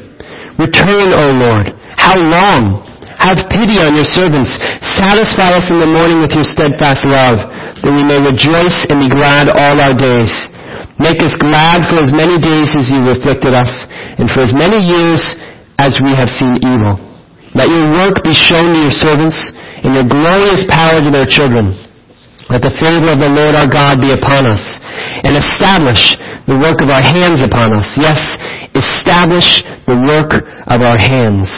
Return, 0.60 1.14
O 1.14 1.26
Lord. 1.34 1.74
How 1.98 2.16
long? 2.16 2.84
Have 3.24 3.48
pity 3.48 3.80
on 3.80 3.96
your 3.96 4.08
servants. 4.10 4.52
Satisfy 5.00 5.56
us 5.56 5.72
in 5.72 5.80
the 5.80 5.88
morning 5.88 6.20
with 6.20 6.36
your 6.36 6.44
steadfast 6.44 7.08
love, 7.08 7.40
that 7.80 7.94
we 7.94 8.04
may 8.04 8.20
rejoice 8.20 8.84
and 8.90 9.00
be 9.00 9.08
glad 9.08 9.48
all 9.48 9.80
our 9.80 9.96
days. 9.96 10.34
Make 11.02 11.26
us 11.26 11.34
glad 11.42 11.90
for 11.90 11.98
as 11.98 12.14
many 12.14 12.38
days 12.38 12.70
as 12.78 12.86
you 12.90 13.02
afflicted 13.10 13.54
us, 13.54 13.72
and 14.22 14.30
for 14.30 14.46
as 14.46 14.54
many 14.54 14.78
years 14.78 15.22
as 15.82 15.98
we 15.98 16.14
have 16.14 16.30
seen 16.30 16.62
evil. 16.62 17.02
Let 17.58 17.70
your 17.70 17.90
work 17.98 18.22
be 18.22 18.34
shown 18.34 18.74
to 18.74 18.80
your 18.90 18.94
servants, 18.94 19.38
and 19.82 19.94
your 19.94 20.06
glorious 20.06 20.66
power 20.70 21.02
to 21.02 21.10
their 21.10 21.26
children. 21.26 21.74
Let 22.50 22.62
the 22.62 22.76
favor 22.78 23.10
of 23.16 23.20
the 23.24 23.32
Lord 23.32 23.56
our 23.56 23.72
God 23.72 24.04
be 24.04 24.14
upon 24.14 24.46
us, 24.46 24.62
and 25.26 25.34
establish 25.34 26.14
the 26.46 26.60
work 26.60 26.84
of 26.84 26.90
our 26.94 27.02
hands 27.02 27.42
upon 27.42 27.74
us. 27.74 27.88
Yes, 27.98 28.20
establish 28.76 29.64
the 29.90 29.98
work 29.98 30.44
of 30.68 30.80
our 30.84 31.00
hands. 31.00 31.50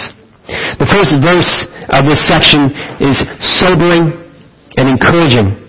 The 0.80 0.88
first 0.88 1.18
verse 1.20 1.66
of 1.90 2.06
this 2.06 2.22
section 2.24 2.70
is 3.02 3.18
sobering 3.60 4.14
and 4.78 4.86
encouraging. 4.88 5.65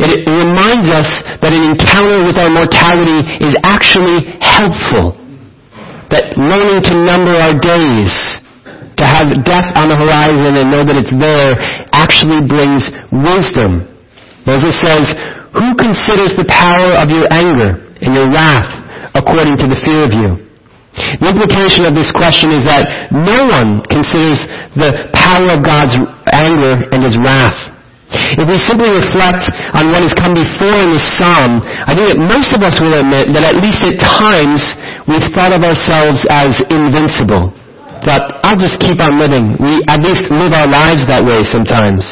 It 0.00 0.24
reminds 0.24 0.88
us 0.88 1.08
that 1.44 1.52
an 1.52 1.74
encounter 1.74 2.24
with 2.24 2.40
our 2.40 2.48
mortality 2.48 3.20
is 3.44 3.54
actually 3.64 4.24
helpful. 4.40 5.16
That 6.08 6.40
learning 6.40 6.88
to 6.88 6.94
number 6.96 7.36
our 7.36 7.56
days, 7.60 8.12
to 8.96 9.04
have 9.04 9.28
death 9.44 9.68
on 9.76 9.92
the 9.92 9.98
horizon 9.98 10.56
and 10.56 10.72
know 10.72 10.82
that 10.82 10.96
it's 10.96 11.12
there, 11.12 11.54
actually 11.92 12.42
brings 12.48 12.88
wisdom. 13.12 13.86
Moses 14.48 14.74
says, 14.80 15.12
Who 15.52 15.76
considers 15.76 16.32
the 16.34 16.48
power 16.48 16.96
of 16.96 17.12
your 17.12 17.28
anger 17.28 17.78
and 18.00 18.16
your 18.16 18.32
wrath 18.32 18.66
according 19.12 19.60
to 19.60 19.66
the 19.68 19.78
fear 19.84 20.08
of 20.08 20.12
you? 20.16 20.48
The 21.20 21.30
implication 21.30 21.86
of 21.86 21.94
this 21.94 22.10
question 22.10 22.50
is 22.50 22.66
that 22.66 23.12
no 23.12 23.46
one 23.46 23.84
considers 23.86 24.42
the 24.74 25.12
power 25.14 25.54
of 25.54 25.62
God's 25.62 25.94
anger 26.32 26.88
and 26.90 27.04
his 27.04 27.14
wrath. 27.22 27.77
If 28.08 28.48
we 28.48 28.56
simply 28.56 28.88
reflect 28.88 29.52
on 29.76 29.92
what 29.92 30.00
has 30.00 30.16
come 30.16 30.32
before 30.32 30.78
in 30.80 30.96
the 30.96 31.02
psalm, 31.02 31.60
I 31.60 31.92
think 31.92 32.08
that 32.08 32.20
most 32.20 32.56
of 32.56 32.64
us 32.64 32.80
will 32.80 32.96
admit 32.96 33.36
that 33.36 33.44
at 33.44 33.60
least 33.60 33.84
at 33.84 34.00
times 34.00 34.64
we've 35.04 35.28
thought 35.36 35.52
of 35.52 35.60
ourselves 35.60 36.24
as 36.32 36.56
invincible. 36.72 37.52
That 38.08 38.40
I'll 38.46 38.56
just 38.56 38.80
keep 38.80 38.96
on 39.02 39.18
living. 39.20 39.58
We 39.60 39.84
at 39.90 40.00
least 40.00 40.30
live 40.32 40.54
our 40.56 40.70
lives 40.70 41.04
that 41.10 41.20
way 41.20 41.44
sometimes. 41.44 42.06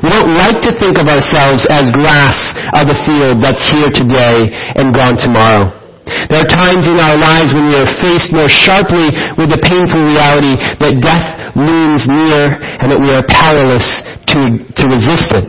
We 0.00 0.08
don't 0.08 0.32
like 0.38 0.62
to 0.64 0.72
think 0.78 0.96
of 0.96 1.10
ourselves 1.10 1.68
as 1.68 1.92
grass 1.92 2.38
of 2.72 2.88
the 2.88 2.96
field 3.04 3.44
that's 3.44 3.66
here 3.68 3.90
today 3.92 4.48
and 4.78 4.94
gone 4.94 5.18
tomorrow. 5.18 5.82
There 6.30 6.42
are 6.42 6.50
times 6.50 6.88
in 6.88 6.98
our 6.98 7.14
lives 7.14 7.54
when 7.54 7.70
we 7.70 7.76
are 7.78 7.90
faced 8.02 8.32
more 8.32 8.50
sharply 8.50 9.10
with 9.38 9.50
the 9.54 9.60
painful 9.62 10.02
reality 10.02 10.58
that 10.82 10.98
death 10.98 11.54
looms 11.54 12.06
near 12.10 12.58
and 12.82 12.90
that 12.90 12.98
we 12.98 13.10
are 13.14 13.22
powerless 13.30 13.86
to, 14.32 14.40
to 14.64 14.82
resist 14.88 15.28
it. 15.32 15.46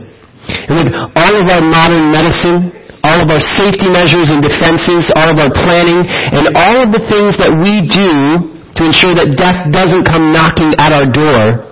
And 0.67 0.75
with 0.83 0.91
all 0.91 1.33
of 1.39 1.45
our 1.47 1.63
modern 1.63 2.11
medicine, 2.11 2.71
all 3.03 3.19
of 3.19 3.27
our 3.27 3.43
safety 3.59 3.91
measures 3.91 4.31
and 4.31 4.39
defenses, 4.39 5.11
all 5.15 5.27
of 5.27 5.39
our 5.39 5.51
planning, 5.51 6.07
and 6.07 6.55
all 6.55 6.83
of 6.83 6.89
the 6.91 7.03
things 7.11 7.35
that 7.39 7.51
we 7.51 7.83
do 7.87 8.51
to 8.75 8.81
ensure 8.87 9.15
that 9.15 9.35
death 9.35 9.71
doesn't 9.71 10.07
come 10.07 10.31
knocking 10.31 10.71
at 10.79 10.91
our 10.91 11.07
door, 11.07 11.67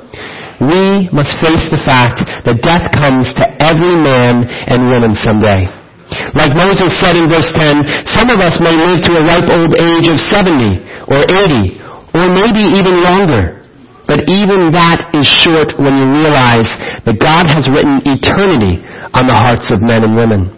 we 0.61 1.09
must 1.09 1.33
face 1.41 1.65
the 1.73 1.81
fact 1.81 2.21
that 2.45 2.61
death 2.61 2.93
comes 2.93 3.33
to 3.33 3.45
every 3.57 3.97
man 3.97 4.45
and 4.69 4.85
woman 4.85 5.15
someday. 5.17 5.65
Like 6.35 6.53
Moses 6.53 6.91
said 6.99 7.15
in 7.15 7.31
verse 7.31 7.49
10, 7.55 8.05
some 8.05 8.29
of 8.29 8.43
us 8.43 8.59
may 8.59 8.75
live 8.75 9.01
to 9.07 9.15
a 9.15 9.23
ripe 9.23 9.49
old 9.49 9.73
age 9.79 10.11
of 10.11 10.19
70 10.19 10.83
or 11.07 11.23
80 11.23 11.81
or 12.13 12.27
maybe 12.29 12.61
even 12.75 13.01
longer. 13.01 13.60
But 14.11 14.27
even 14.27 14.75
that 14.75 15.15
is 15.15 15.23
short 15.23 15.71
when 15.79 15.95
you 15.95 16.03
realize 16.03 16.67
that 17.07 17.15
God 17.15 17.47
has 17.47 17.71
written 17.71 18.03
eternity 18.03 18.83
on 19.15 19.23
the 19.23 19.39
hearts 19.39 19.71
of 19.71 19.79
men 19.79 20.03
and 20.03 20.19
women. 20.19 20.51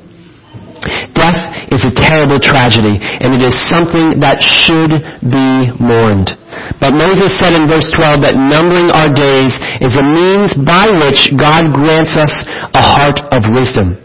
Death 1.13 1.69
is 1.69 1.85
a 1.85 1.93
terrible 1.93 2.41
tragedy, 2.41 2.97
and 2.97 3.29
it 3.37 3.45
is 3.45 3.53
something 3.69 4.17
that 4.25 4.41
should 4.41 4.97
be 5.21 5.69
mourned. 5.77 6.33
But 6.81 6.97
Moses 6.97 7.29
said 7.37 7.53
in 7.53 7.69
verse 7.69 7.85
12 7.93 8.25
that 8.25 8.33
numbering 8.33 8.89
our 8.89 9.13
days 9.13 9.53
is 9.85 10.01
a 10.01 10.05
means 10.05 10.57
by 10.57 10.89
which 10.89 11.29
God 11.37 11.77
grants 11.77 12.17
us 12.17 12.33
a 12.73 12.81
heart 12.81 13.21
of 13.37 13.53
wisdom. 13.53 14.01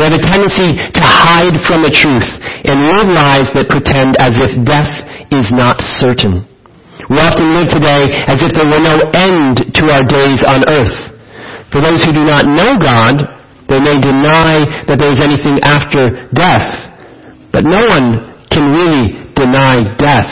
We 0.00 0.08
have 0.08 0.16
a 0.16 0.24
tendency 0.24 0.80
to 0.80 1.02
hide 1.04 1.60
from 1.68 1.84
the 1.84 1.92
truth 1.92 2.24
and 2.64 2.88
live 2.88 3.12
lives 3.12 3.52
that 3.52 3.68
pretend 3.68 4.16
as 4.16 4.40
if 4.40 4.56
death 4.64 4.88
is 5.28 5.52
not 5.52 5.76
certain. 6.00 6.48
We 7.10 7.18
often 7.18 7.54
live 7.54 7.70
today 7.70 8.06
as 8.30 8.38
if 8.42 8.52
there 8.54 8.68
were 8.68 8.82
no 8.82 9.10
end 9.14 9.58
to 9.74 9.82
our 9.90 10.04
days 10.06 10.42
on 10.46 10.62
earth. 10.70 10.94
For 11.72 11.80
those 11.80 12.04
who 12.04 12.12
do 12.12 12.22
not 12.22 12.46
know 12.46 12.78
God, 12.78 13.16
they 13.66 13.80
may 13.80 13.98
deny 13.98 14.84
that 14.86 15.00
there 15.00 15.10
is 15.10 15.24
anything 15.24 15.58
after 15.64 16.28
death. 16.36 16.68
But 17.50 17.64
no 17.64 17.80
one 17.88 18.36
can 18.52 18.68
really 18.68 19.32
deny 19.32 19.82
death. 19.96 20.30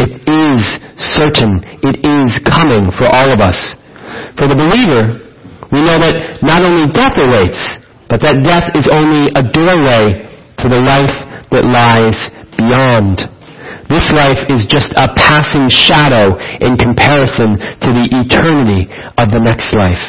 It 0.00 0.24
is 0.26 0.80
certain. 0.96 1.60
It 1.84 2.00
is 2.00 2.40
coming 2.42 2.90
for 2.96 3.06
all 3.06 3.30
of 3.30 3.40
us. 3.40 3.76
For 4.36 4.48
the 4.48 4.56
believer, 4.56 5.20
we 5.70 5.80
know 5.84 6.00
that 6.00 6.40
not 6.42 6.64
only 6.64 6.88
death 6.92 7.16
awaits, 7.16 7.60
but 8.08 8.20
that 8.20 8.44
death 8.44 8.72
is 8.76 8.88
only 8.92 9.32
a 9.32 9.44
doorway 9.44 10.28
to 10.60 10.66
the 10.68 10.80
life 10.80 11.16
that 11.52 11.64
lies 11.64 12.28
beyond. 12.56 13.31
This 13.92 14.08
life 14.16 14.40
is 14.48 14.64
just 14.64 14.88
a 14.96 15.12
passing 15.12 15.68
shadow 15.68 16.32
in 16.64 16.80
comparison 16.80 17.60
to 17.60 17.88
the 17.92 18.08
eternity 18.24 18.88
of 19.20 19.28
the 19.28 19.36
next 19.36 19.68
life. 19.76 20.00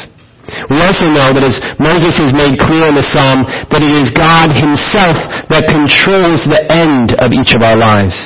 We 0.72 0.80
also 0.80 1.12
know 1.12 1.36
that 1.36 1.44
as 1.44 1.60
Moses 1.76 2.16
has 2.16 2.32
made 2.32 2.56
clear 2.56 2.88
in 2.88 2.96
the 2.96 3.04
psalm, 3.04 3.44
that 3.44 3.84
it 3.84 3.92
is 3.92 4.08
God 4.16 4.56
himself 4.56 5.20
that 5.52 5.68
controls 5.68 6.48
the 6.48 6.64
end 6.72 7.12
of 7.20 7.36
each 7.36 7.52
of 7.52 7.60
our 7.60 7.76
lives. 7.76 8.16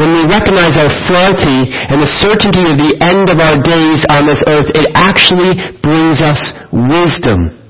When 0.00 0.16
we 0.16 0.32
recognize 0.32 0.80
our 0.80 0.88
frailty 1.04 1.68
and 1.92 2.00
the 2.00 2.08
certainty 2.08 2.64
of 2.64 2.80
the 2.80 2.96
end 3.04 3.28
of 3.28 3.36
our 3.36 3.60
days 3.60 4.00
on 4.08 4.24
this 4.24 4.40
earth, 4.48 4.72
it 4.72 4.96
actually 4.96 5.60
brings 5.84 6.24
us 6.24 6.40
wisdom 6.72 7.65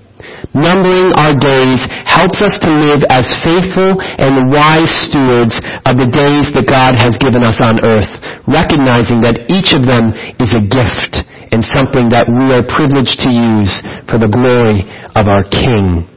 numbering 0.57 1.13
our 1.21 1.37
days 1.37 1.85
helps 2.09 2.41
us 2.41 2.57
to 2.65 2.71
live 2.73 3.05
as 3.13 3.29
faithful 3.45 4.01
and 4.01 4.49
wise 4.49 4.89
stewards 4.89 5.61
of 5.85 6.01
the 6.01 6.09
days 6.09 6.49
that 6.57 6.65
God 6.65 6.97
has 6.97 7.21
given 7.21 7.45
us 7.45 7.61
on 7.61 7.85
earth, 7.85 8.09
recognizing 8.49 9.21
that 9.21 9.45
each 9.53 9.77
of 9.77 9.85
them 9.85 10.17
is 10.41 10.57
a 10.57 10.65
gift 10.65 11.23
and 11.53 11.61
something 11.77 12.09
that 12.09 12.27
we 12.27 12.51
are 12.57 12.65
privileged 12.67 13.21
to 13.23 13.31
use 13.31 13.73
for 14.09 14.17
the 14.17 14.33
glory 14.33 14.83
of 15.15 15.29
our 15.29 15.45
King. 15.53 16.09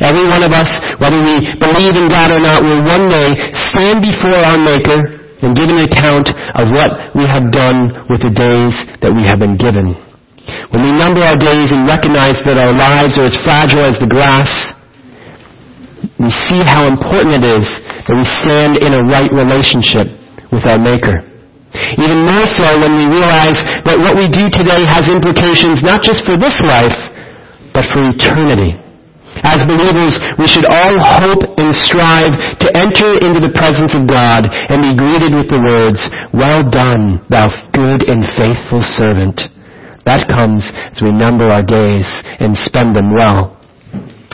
Every 0.00 0.24
one 0.24 0.40
of 0.40 0.56
us, 0.56 0.72
whether 0.96 1.20
we 1.20 1.52
believe 1.60 1.94
in 2.00 2.08
God 2.08 2.32
or 2.32 2.40
not, 2.40 2.64
will 2.64 2.80
one 2.80 3.12
day 3.12 3.36
stand 3.72 4.00
before 4.00 4.32
our 4.32 4.56
Maker 4.56 5.20
and 5.44 5.52
give 5.52 5.68
an 5.68 5.84
account 5.84 6.32
of 6.32 6.72
what 6.72 7.12
we 7.12 7.28
have 7.28 7.52
done 7.52 7.92
with 8.08 8.24
the 8.24 8.32
days 8.32 8.74
that 9.04 9.12
we 9.12 9.28
have 9.28 9.36
been 9.38 9.60
given. 9.60 10.05
When 10.70 10.82
we 10.82 10.92
number 10.94 11.22
our 11.26 11.38
days 11.38 11.74
and 11.74 11.86
recognize 11.86 12.38
that 12.46 12.58
our 12.58 12.74
lives 12.74 13.18
are 13.18 13.26
as 13.26 13.36
fragile 13.42 13.82
as 13.82 13.98
the 13.98 14.06
grass, 14.06 14.50
we 16.22 16.30
see 16.30 16.62
how 16.62 16.86
important 16.86 17.42
it 17.42 17.44
is 17.44 17.66
that 18.06 18.14
we 18.14 18.24
stand 18.24 18.78
in 18.78 18.94
a 18.94 19.02
right 19.02 19.30
relationship 19.34 20.06
with 20.54 20.62
our 20.64 20.78
Maker. 20.78 21.26
Even 21.98 22.24
more 22.24 22.46
so 22.46 22.64
when 22.78 22.94
we 22.96 23.06
realize 23.10 23.58
that 23.84 23.98
what 24.00 24.16
we 24.16 24.30
do 24.30 24.48
today 24.48 24.86
has 24.88 25.10
implications 25.10 25.82
not 25.82 26.00
just 26.00 26.24
for 26.24 26.38
this 26.38 26.56
life, 26.62 26.96
but 27.74 27.84
for 27.92 28.06
eternity. 28.06 28.78
As 29.44 29.60
believers, 29.68 30.16
we 30.40 30.48
should 30.48 30.64
all 30.64 30.96
hope 30.96 31.44
and 31.60 31.68
strive 31.74 32.32
to 32.64 32.68
enter 32.72 33.12
into 33.20 33.44
the 33.44 33.52
presence 33.52 33.92
of 33.92 34.08
God 34.08 34.48
and 34.48 34.80
be 34.80 34.96
greeted 34.96 35.36
with 35.36 35.52
the 35.52 35.60
words, 35.60 36.00
Well 36.32 36.64
done, 36.64 37.20
thou 37.28 37.50
good 37.76 38.08
and 38.08 38.24
faithful 38.32 38.80
servant. 38.80 39.52
That 40.06 40.30
comes 40.30 40.62
as 40.70 41.02
we 41.02 41.10
number 41.10 41.50
our 41.50 41.66
days 41.66 42.06
and 42.38 42.54
spend 42.54 42.94
them 42.94 43.10
well. 43.10 43.58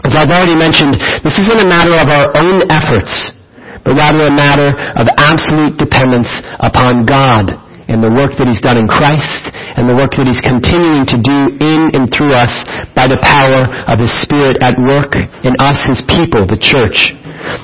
As 0.05 0.13
I've 0.13 0.29
already 0.29 0.59
mentioned, 0.59 1.01
this 1.25 1.41
isn't 1.41 1.65
a 1.65 1.67
matter 1.67 1.97
of 1.97 2.13
our 2.13 2.29
own 2.37 2.69
efforts, 2.69 3.33
but 3.81 3.97
rather 3.97 4.29
a 4.29 4.35
matter 4.35 4.77
of 5.01 5.09
absolute 5.17 5.81
dependence 5.81 6.29
upon 6.61 7.09
God 7.09 7.57
and 7.89 8.05
the 8.05 8.13
work 8.13 8.37
that 8.37 8.45
He's 8.45 8.61
done 8.61 8.77
in 8.77 8.85
Christ 8.85 9.49
and 9.79 9.89
the 9.89 9.97
work 9.97 10.13
that 10.21 10.29
He's 10.29 10.45
continuing 10.45 11.09
to 11.09 11.17
do 11.17 11.57
in 11.57 11.95
and 11.97 12.11
through 12.13 12.37
us 12.37 12.53
by 12.93 13.09
the 13.09 13.19
power 13.25 13.65
of 13.89 13.97
His 13.97 14.13
Spirit 14.13 14.61
at 14.61 14.77
work 14.77 15.17
in 15.41 15.57
us, 15.57 15.81
His 15.89 16.05
people, 16.05 16.45
the 16.45 16.61
church. 16.61 17.17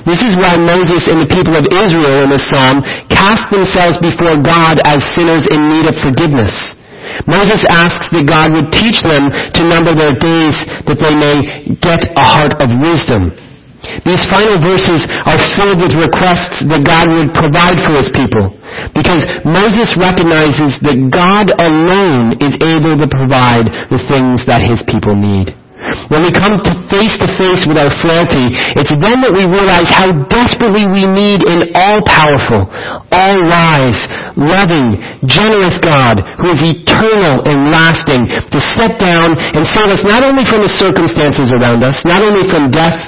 This 0.09 0.25
is 0.25 0.33
why 0.33 0.57
Moses 0.57 1.07
and 1.13 1.21
the 1.21 1.29
people 1.29 1.55
of 1.55 1.69
Israel 1.69 2.25
in 2.25 2.33
this 2.33 2.47
psalm 2.49 2.81
cast 3.07 3.53
themselves 3.53 4.01
before 4.01 4.41
God 4.41 4.81
as 4.83 5.05
sinners 5.13 5.45
in 5.45 5.69
need 5.69 5.85
of 5.85 5.95
forgiveness. 6.01 6.78
Moses 7.27 7.65
asks 7.67 8.09
that 8.13 8.25
God 8.29 8.55
would 8.55 8.71
teach 8.71 9.01
them 9.03 9.29
to 9.29 9.61
number 9.65 9.93
their 9.93 10.15
days 10.15 10.55
that 10.87 10.99
they 10.99 11.13
may 11.13 11.37
get 11.81 12.09
a 12.15 12.25
heart 12.25 12.53
of 12.61 12.69
wisdom. 12.79 13.35
These 14.03 14.27
final 14.27 14.59
verses 14.59 15.07
are 15.23 15.39
filled 15.55 15.79
with 15.79 15.95
requests 15.95 16.61
that 16.67 16.83
God 16.83 17.07
would 17.09 17.31
provide 17.31 17.79
for 17.79 17.95
his 17.95 18.11
people 18.11 18.51
because 18.91 19.23
Moses 19.47 19.95
recognizes 19.95 20.77
that 20.83 20.99
God 21.09 21.51
alone 21.55 22.35
is 22.43 22.59
able 22.59 22.99
to 22.99 23.07
provide 23.07 23.71
the 23.87 24.01
things 24.11 24.43
that 24.45 24.61
his 24.61 24.83
people 24.83 25.15
need. 25.15 25.58
When 26.11 26.27
we 26.27 26.31
come 26.35 26.59
to 26.59 26.73
face 26.91 27.15
to 27.23 27.27
face 27.39 27.63
with 27.63 27.79
our 27.79 27.87
frailty, 28.03 28.51
it's 28.75 28.91
then 28.91 29.23
that 29.23 29.31
we 29.31 29.47
realize 29.47 29.87
how 29.87 30.11
desperately 30.27 30.83
we 30.83 31.07
need 31.07 31.47
an 31.47 31.71
all-powerful, 31.71 32.67
all-wise, 33.15 33.99
loving, 34.35 34.99
generous 35.23 35.79
God 35.79 36.19
who 36.43 36.51
is 36.51 36.59
eternal 36.59 37.47
and 37.47 37.71
lasting 37.71 38.27
to 38.27 38.59
step 38.59 38.99
down 38.99 39.39
and 39.55 39.63
save 39.63 39.87
us 39.87 40.03
not 40.03 40.19
only 40.19 40.43
from 40.43 40.67
the 40.67 40.71
circumstances 40.71 41.55
around 41.55 41.79
us, 41.87 42.03
not 42.03 42.19
only 42.19 42.43
from 42.51 42.75
death, 42.75 42.99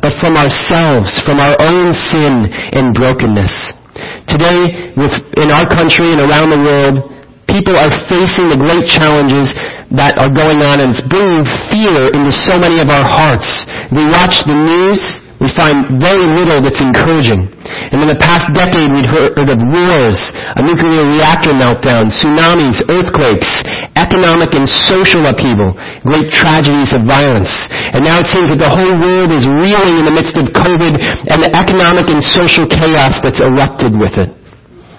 but 0.00 0.16
from 0.16 0.40
ourselves, 0.40 1.12
from 1.28 1.36
our 1.36 1.60
own 1.60 1.92
sin 1.92 2.48
and 2.72 2.96
brokenness. 2.96 3.76
Today, 4.24 4.94
in 5.36 5.48
our 5.52 5.68
country 5.68 6.16
and 6.16 6.24
around 6.24 6.48
the 6.48 6.62
world, 6.64 7.19
people 7.50 7.74
are 7.74 7.90
facing 8.06 8.46
the 8.46 8.56
great 8.56 8.86
challenges 8.86 9.50
that 9.90 10.14
are 10.22 10.30
going 10.30 10.62
on 10.62 10.78
and 10.78 10.94
it's 10.94 11.02
bringing 11.10 11.42
fear 11.68 12.08
into 12.14 12.30
so 12.30 12.54
many 12.54 12.78
of 12.78 12.86
our 12.86 13.02
hearts. 13.02 13.66
We 13.90 14.06
watch 14.06 14.46
the 14.46 14.54
news, 14.54 15.02
we 15.42 15.50
find 15.58 15.98
very 15.98 16.30
little 16.30 16.62
that's 16.62 16.78
encouraging. 16.78 17.50
And 17.90 17.98
in 17.98 18.06
the 18.06 18.20
past 18.22 18.46
decade, 18.54 18.92
we've 18.92 19.08
heard 19.08 19.50
of 19.50 19.58
wars, 19.58 20.18
a 20.54 20.62
nuclear 20.62 21.02
reactor 21.10 21.50
meltdown, 21.56 22.12
tsunamis, 22.12 22.86
earthquakes, 22.86 23.50
economic 23.98 24.54
and 24.54 24.68
social 24.70 25.26
upheaval, 25.26 25.74
great 26.06 26.30
tragedies 26.30 26.94
of 26.94 27.02
violence. 27.02 27.50
And 27.90 28.06
now 28.06 28.22
it 28.22 28.30
seems 28.30 28.54
that 28.54 28.62
the 28.62 28.70
whole 28.70 28.94
world 28.94 29.34
is 29.34 29.48
reeling 29.48 29.98
in 29.98 30.06
the 30.06 30.14
midst 30.14 30.38
of 30.38 30.54
COVID 30.54 30.92
and 31.34 31.42
the 31.42 31.50
economic 31.56 32.14
and 32.14 32.22
social 32.22 32.68
chaos 32.70 33.18
that's 33.24 33.42
erupted 33.42 33.98
with 33.98 34.14
it. 34.20 34.39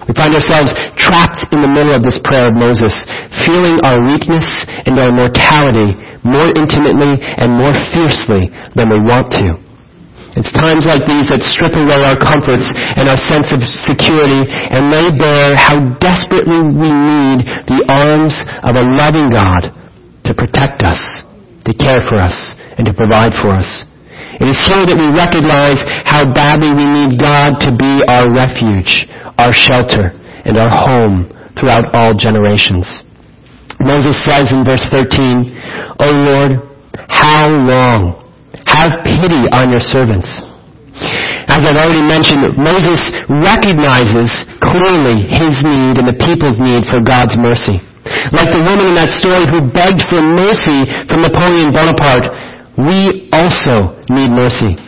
We 0.08 0.14
find 0.18 0.34
ourselves 0.34 0.74
trapped 0.98 1.46
in 1.54 1.62
the 1.62 1.70
middle 1.70 1.94
of 1.94 2.02
this 2.02 2.18
prayer 2.26 2.50
of 2.50 2.58
Moses, 2.58 2.90
feeling 3.46 3.78
our 3.86 4.02
weakness 4.02 4.46
and 4.86 4.98
our 4.98 5.14
mortality 5.14 5.94
more 6.26 6.50
intimately 6.58 7.22
and 7.22 7.54
more 7.54 7.74
fiercely 7.94 8.50
than 8.74 8.90
we 8.90 8.98
want 8.98 9.30
to. 9.38 9.62
It's 10.32 10.50
times 10.56 10.88
like 10.88 11.04
these 11.04 11.28
that 11.28 11.44
strip 11.44 11.76
away 11.76 12.00
our 12.00 12.16
comforts 12.16 12.64
and 12.72 13.04
our 13.04 13.20
sense 13.20 13.52
of 13.52 13.60
security 13.62 14.48
and 14.48 14.88
lay 14.88 15.12
bare 15.12 15.52
how 15.54 15.76
desperately 16.00 16.56
we 16.72 16.88
need 16.88 17.44
the 17.68 17.84
arms 17.84 18.40
of 18.64 18.72
a 18.74 18.84
loving 18.96 19.28
God 19.28 19.68
to 20.24 20.32
protect 20.32 20.80
us, 20.82 20.98
to 21.68 21.72
care 21.76 22.00
for 22.08 22.16
us, 22.16 22.56
and 22.80 22.88
to 22.88 22.96
provide 22.96 23.36
for 23.36 23.52
us. 23.52 23.84
It 24.40 24.48
is 24.48 24.56
here 24.64 24.88
that 24.88 24.96
we 24.96 25.12
recognize 25.12 25.84
how 26.08 26.24
badly 26.32 26.72
we 26.72 26.88
need 26.88 27.20
God 27.20 27.60
to 27.68 27.70
be 27.76 28.00
our 28.08 28.32
refuge, 28.32 29.04
our 29.38 29.52
shelter, 29.52 30.12
and 30.44 30.56
our 30.58 30.70
home 30.70 31.28
throughout 31.58 31.94
all 31.94 32.14
generations. 32.14 32.86
Moses 33.80 34.14
says 34.24 34.52
in 34.52 34.64
verse 34.64 34.84
13, 34.90 35.98
O 35.98 36.08
Lord, 36.10 36.52
how 37.08 37.48
long? 37.48 38.22
Have 38.66 39.04
pity 39.04 39.48
on 39.52 39.70
your 39.70 39.82
servants. 39.82 40.28
As 41.50 41.66
I've 41.66 41.76
already 41.76 42.04
mentioned, 42.04 42.56
Moses 42.56 43.00
recognizes 43.28 44.30
clearly 44.60 45.26
his 45.26 45.60
need 45.64 45.98
and 45.98 46.06
the 46.06 46.18
people's 46.20 46.60
need 46.60 46.86
for 46.86 47.02
God's 47.02 47.36
mercy. 47.36 47.80
Like 48.32 48.50
the 48.50 48.62
woman 48.62 48.92
in 48.92 48.96
that 48.98 49.10
story 49.14 49.46
who 49.48 49.66
begged 49.72 50.06
for 50.08 50.20
mercy 50.20 50.86
from 51.08 51.22
Napoleon 51.22 51.72
Bonaparte, 51.72 52.28
we 52.78 53.28
also 53.32 53.98
need 54.08 54.30
mercy. 54.30 54.78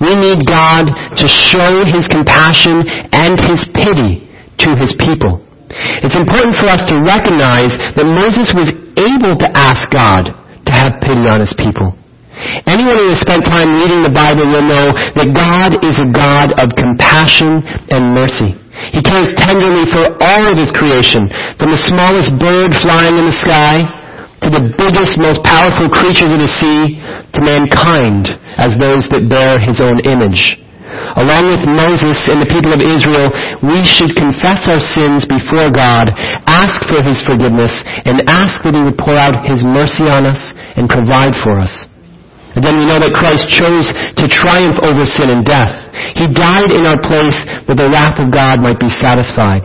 We 0.00 0.16
need 0.16 0.46
God 0.46 0.90
to 1.16 1.26
show 1.26 1.86
his 1.86 2.08
compassion 2.10 2.82
and 3.12 3.38
his 3.38 3.66
pity 3.74 4.26
to 4.66 4.68
his 4.76 4.94
people. 4.98 5.40
It's 6.02 6.18
important 6.18 6.58
for 6.58 6.66
us 6.66 6.82
to 6.90 6.98
recognize 7.06 7.78
that 7.94 8.06
Moses 8.06 8.50
was 8.50 8.74
able 8.98 9.38
to 9.38 9.48
ask 9.54 9.86
God 9.94 10.34
to 10.66 10.72
have 10.72 10.98
pity 11.00 11.30
on 11.30 11.40
his 11.40 11.54
people. 11.54 11.94
Anyone 12.66 12.96
who 12.96 13.12
has 13.12 13.20
spent 13.20 13.44
time 13.44 13.68
reading 13.76 14.00
the 14.00 14.14
Bible 14.16 14.48
will 14.48 14.64
know 14.64 14.96
that 14.96 15.34
God 15.36 15.76
is 15.84 16.00
a 16.00 16.08
God 16.08 16.56
of 16.56 16.72
compassion 16.72 17.60
and 17.92 18.16
mercy. 18.16 18.56
He 18.96 19.04
cares 19.04 19.28
tenderly 19.36 19.84
for 19.92 20.16
all 20.24 20.48
of 20.48 20.56
His 20.56 20.72
creation, 20.72 21.28
from 21.60 21.68
the 21.68 21.84
smallest 21.84 22.32
bird 22.40 22.72
flying 22.80 23.20
in 23.20 23.28
the 23.28 23.36
sky 23.36 23.84
to 24.42 24.48
the 24.48 24.72
biggest, 24.76 25.20
most 25.20 25.44
powerful 25.44 25.92
creatures 25.92 26.32
of 26.32 26.40
the 26.40 26.48
sea 26.48 26.96
to 27.36 27.40
mankind 27.44 28.28
as 28.56 28.76
those 28.80 29.04
that 29.12 29.28
bear 29.28 29.60
His 29.60 29.80
own 29.84 30.00
image. 30.08 30.56
Along 30.90 31.54
with 31.54 31.62
Moses 31.70 32.18
and 32.26 32.42
the 32.42 32.50
people 32.50 32.74
of 32.74 32.82
Israel, 32.82 33.30
we 33.62 33.86
should 33.86 34.18
confess 34.18 34.66
our 34.66 34.82
sins 34.82 35.22
before 35.22 35.70
God, 35.70 36.10
ask 36.50 36.82
for 36.90 36.98
His 37.04 37.22
forgiveness, 37.22 37.70
and 38.08 38.26
ask 38.26 38.58
that 38.66 38.74
He 38.74 38.82
would 38.82 38.98
pour 38.98 39.14
out 39.14 39.46
His 39.46 39.62
mercy 39.62 40.10
on 40.10 40.26
us 40.26 40.40
and 40.74 40.90
provide 40.90 41.36
for 41.46 41.62
us. 41.62 41.70
Again, 42.58 42.82
we 42.82 42.90
know 42.90 42.98
that 42.98 43.14
Christ 43.14 43.46
chose 43.46 43.86
to 44.18 44.26
triumph 44.26 44.82
over 44.82 45.06
sin 45.06 45.30
and 45.30 45.46
death. 45.46 45.70
He 46.18 46.26
died 46.26 46.74
in 46.74 46.82
our 46.82 46.98
place 46.98 47.38
that 47.70 47.78
the 47.78 47.86
wrath 47.86 48.18
of 48.18 48.34
God 48.34 48.58
might 48.58 48.82
be 48.82 48.90
satisfied. 48.90 49.62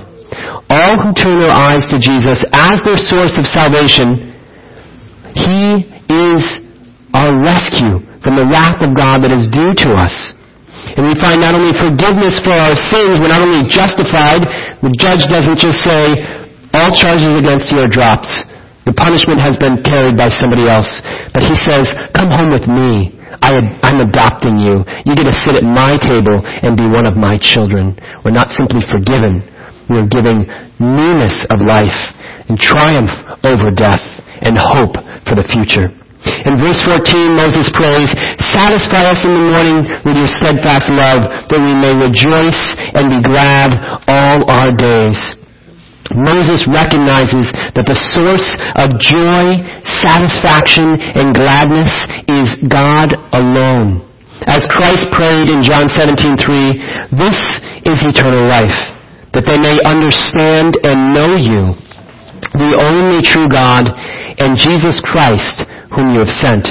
All 0.70 0.94
who 1.02 1.10
turn 1.18 1.42
their 1.42 1.54
eyes 1.54 1.90
to 1.90 1.98
Jesus 1.98 2.38
as 2.54 2.78
their 2.86 3.02
source 3.02 3.34
of 3.42 3.50
salvation, 3.50 4.35
He 5.36 5.84
is 6.08 6.42
our 7.12 7.36
rescue 7.44 8.00
from 8.24 8.40
the 8.40 8.48
wrath 8.48 8.80
of 8.80 8.96
God 8.96 9.22
that 9.22 9.32
is 9.32 9.52
due 9.52 9.76
to 9.86 9.96
us. 10.00 10.34
And 10.96 11.04
we 11.04 11.16
find 11.20 11.44
not 11.44 11.52
only 11.56 11.76
forgiveness 11.76 12.40
for 12.40 12.56
our 12.56 12.76
sins, 12.76 13.20
we're 13.20 13.32
not 13.32 13.44
only 13.44 13.68
justified, 13.68 14.48
the 14.80 14.96
judge 14.96 15.28
doesn't 15.28 15.60
just 15.60 15.84
say, 15.84 16.24
all 16.72 16.92
charges 16.92 17.36
against 17.36 17.72
you 17.72 17.84
are 17.84 17.92
dropped. 17.92 18.32
The 18.88 18.94
punishment 18.94 19.42
has 19.42 19.58
been 19.58 19.82
carried 19.82 20.16
by 20.16 20.30
somebody 20.30 20.70
else. 20.70 20.88
But 21.34 21.44
he 21.44 21.56
says, 21.58 21.90
come 22.14 22.30
home 22.32 22.54
with 22.54 22.70
me. 22.70 23.12
I, 23.42 23.60
am 23.60 24.00
adopting 24.00 24.56
you. 24.56 24.86
You 25.04 25.14
get 25.18 25.28
to 25.28 25.36
sit 25.36 25.60
at 25.60 25.66
my 25.66 26.00
table 26.00 26.40
and 26.46 26.78
be 26.78 26.88
one 26.88 27.06
of 27.06 27.18
my 27.18 27.36
children. 27.42 27.98
We're 28.24 28.36
not 28.36 28.54
simply 28.56 28.86
forgiven. 28.88 29.44
We're 29.90 30.08
giving 30.08 30.48
newness 30.80 31.44
of 31.52 31.60
life 31.60 31.98
and 32.48 32.56
triumph 32.62 33.12
over 33.44 33.74
death 33.74 34.06
and 34.46 34.58
hope 34.58 34.96
for 35.26 35.36
the 35.36 35.46
future. 35.50 35.90
In 36.46 36.58
verse 36.58 36.82
14, 36.82 37.38
Moses 37.38 37.70
prays, 37.70 38.10
Satisfy 38.42 39.14
us 39.14 39.22
in 39.26 39.34
the 39.34 39.46
morning 39.46 39.80
with 40.06 40.18
your 40.18 40.30
steadfast 40.30 40.90
love, 40.90 41.30
that 41.50 41.62
we 41.62 41.74
may 41.74 41.94
rejoice 41.94 42.74
and 42.98 43.14
be 43.14 43.22
glad 43.22 43.74
all 44.10 44.46
our 44.50 44.74
days. 44.74 45.18
Moses 46.14 46.66
recognizes 46.70 47.50
that 47.74 47.86
the 47.86 47.98
source 47.98 48.58
of 48.78 48.94
joy, 49.02 49.58
satisfaction, 50.06 50.98
and 51.18 51.34
gladness 51.34 51.92
is 52.30 52.58
God 52.70 53.18
alone. 53.34 54.06
As 54.46 54.70
Christ 54.70 55.10
prayed 55.12 55.50
in 55.50 55.66
John 55.66 55.90
17:3, 55.90 56.78
this 57.10 57.38
is 57.86 58.04
eternal 58.06 58.46
life, 58.46 58.78
that 59.34 59.46
they 59.46 59.58
may 59.58 59.82
understand 59.82 60.78
and 60.86 61.14
know 61.14 61.36
you, 61.36 61.74
the 62.58 62.76
only 62.80 63.22
true 63.22 63.48
God, 63.48 63.92
and 64.40 64.58
Jesus 64.58 65.00
Christ, 65.04 65.64
whom 65.96 66.12
you 66.16 66.20
have 66.24 66.32
sent. 66.32 66.68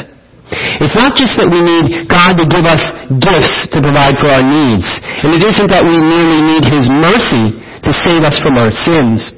It's 0.79 0.95
not 0.95 1.17
just 1.17 1.35
that 1.41 1.49
we 1.49 1.59
need 1.65 2.07
God 2.07 2.37
to 2.37 2.45
give 2.47 2.69
us 2.69 2.85
gifts 3.19 3.67
to 3.73 3.81
provide 3.81 4.21
for 4.21 4.29
our 4.29 4.45
needs, 4.45 4.87
and 5.25 5.33
it 5.35 5.43
isn't 5.43 5.73
that 5.73 5.83
we 5.83 5.97
merely 5.97 6.41
need 6.45 6.65
His 6.69 6.87
mercy 6.87 7.59
to 7.83 7.91
save 8.05 8.23
us 8.23 8.39
from 8.39 8.61
our 8.61 8.71
sins. 8.71 9.33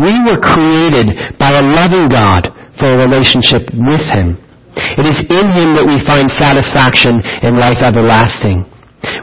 We 0.00 0.16
were 0.26 0.40
created 0.40 1.36
by 1.38 1.60
a 1.60 1.64
loving 1.64 2.08
God 2.08 2.50
for 2.80 2.88
a 2.88 3.00
relationship 3.04 3.68
with 3.76 4.02
Him. 4.10 4.40
It 4.96 5.06
is 5.06 5.20
in 5.28 5.46
Him 5.52 5.76
that 5.76 5.86
we 5.86 6.00
find 6.08 6.26
satisfaction 6.32 7.20
and 7.44 7.60
life 7.60 7.84
everlasting. 7.84 8.64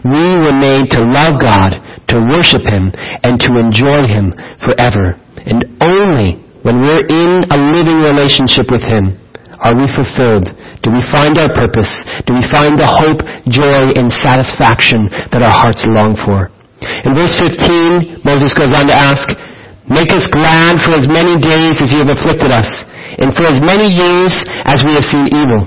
We 0.05 0.37
were 0.37 0.55
made 0.55 0.93
to 0.95 1.01
love 1.01 1.41
God, 1.41 1.81
to 2.13 2.23
worship 2.29 2.63
Him, 2.63 2.93
and 3.25 3.41
to 3.41 3.57
enjoy 3.57 4.05
Him 4.05 4.31
forever. 4.63 5.17
And 5.43 5.65
only 5.81 6.46
when 6.67 6.83
we're 6.83 7.07
in 7.07 7.47
a 7.47 7.59
living 7.71 8.03
relationship 8.03 8.67
with 8.67 8.83
Him 8.83 9.15
are 9.63 9.71
we 9.71 9.87
fulfilled. 9.87 10.51
Do 10.83 10.91
we 10.91 10.99
find 11.07 11.39
our 11.39 11.47
purpose? 11.55 11.87
Do 12.27 12.35
we 12.35 12.43
find 12.51 12.75
the 12.75 12.83
hope, 12.83 13.23
joy, 13.47 13.95
and 13.95 14.11
satisfaction 14.11 15.07
that 15.31 15.39
our 15.39 15.55
hearts 15.63 15.87
long 15.87 16.19
for? 16.27 16.51
In 17.07 17.15
verse 17.15 17.39
15, 17.39 18.19
Moses 18.27 18.51
goes 18.51 18.75
on 18.75 18.91
to 18.91 18.95
ask, 18.99 19.31
Make 19.87 20.11
us 20.11 20.27
glad 20.27 20.83
for 20.83 20.91
as 20.91 21.07
many 21.07 21.39
days 21.39 21.79
as 21.79 21.95
you 21.95 22.03
have 22.03 22.11
afflicted 22.11 22.51
us, 22.51 22.67
and 23.15 23.31
for 23.31 23.47
as 23.47 23.63
many 23.63 23.87
years 23.87 24.35
as 24.67 24.83
we 24.83 24.91
have 24.99 25.07
seen 25.07 25.31
evil. 25.31 25.63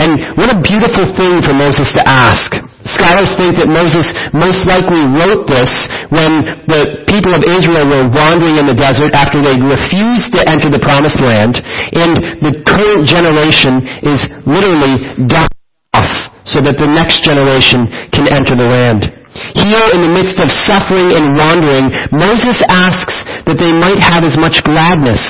And 0.00 0.32
what 0.40 0.48
a 0.48 0.58
beautiful 0.64 1.12
thing 1.12 1.44
for 1.44 1.52
Moses 1.52 1.92
to 1.92 2.02
ask. 2.08 2.56
Scholars 2.86 3.34
think 3.34 3.58
that 3.58 3.66
Moses 3.66 4.06
most 4.30 4.62
likely 4.62 5.02
wrote 5.10 5.50
this 5.50 5.70
when 6.14 6.62
the 6.70 7.02
people 7.10 7.34
of 7.34 7.42
Israel 7.42 7.82
were 7.82 8.06
wandering 8.06 8.62
in 8.62 8.66
the 8.70 8.78
desert 8.78 9.10
after 9.10 9.42
they 9.42 9.58
refused 9.58 10.30
to 10.38 10.40
enter 10.46 10.70
the 10.70 10.78
promised 10.78 11.18
land, 11.18 11.58
and 11.92 12.38
the 12.46 12.62
current 12.62 13.02
generation 13.02 13.82
is 14.06 14.22
literally 14.46 15.26
dying 15.26 15.58
off 15.98 16.30
so 16.46 16.62
that 16.62 16.78
the 16.78 16.86
next 16.86 17.26
generation 17.26 17.90
can 18.14 18.30
enter 18.30 18.54
the 18.54 18.70
land. 18.70 19.10
Here, 19.58 19.86
in 19.92 20.00
the 20.00 20.12
midst 20.14 20.38
of 20.38 20.48
suffering 20.48 21.12
and 21.12 21.34
wandering, 21.34 21.90
Moses 22.14 22.62
asks 22.70 23.26
that 23.44 23.58
they 23.58 23.74
might 23.74 23.98
have 23.98 24.22
as 24.22 24.38
much 24.38 24.62
gladness 24.62 25.20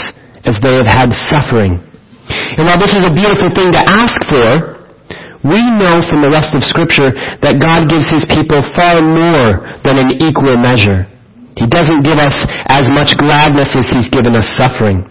as 0.45 0.61
they 0.61 0.77
have 0.77 0.87
had 0.87 1.11
suffering. 1.11 1.81
And 2.29 2.69
while 2.69 2.79
this 2.79 2.95
is 2.95 3.03
a 3.03 3.11
beautiful 3.11 3.51
thing 3.57 3.73
to 3.73 3.83
ask 3.83 4.15
for, 4.29 4.76
we 5.47 5.63
know 5.79 6.03
from 6.05 6.23
the 6.23 6.31
rest 6.31 6.55
of 6.55 6.67
Scripture 6.67 7.15
that 7.43 7.63
God 7.63 7.87
gives 7.87 8.11
His 8.11 8.27
people 8.27 8.63
far 8.75 9.01
more 9.01 9.63
than 9.87 9.97
an 10.03 10.11
equal 10.19 10.59
measure. 10.59 11.07
He 11.57 11.67
doesn't 11.67 12.05
give 12.05 12.21
us 12.21 12.37
as 12.69 12.93
much 12.93 13.17
gladness 13.17 13.73
as 13.75 13.89
He's 13.89 14.11
given 14.13 14.37
us 14.37 14.47
suffering. 14.59 15.07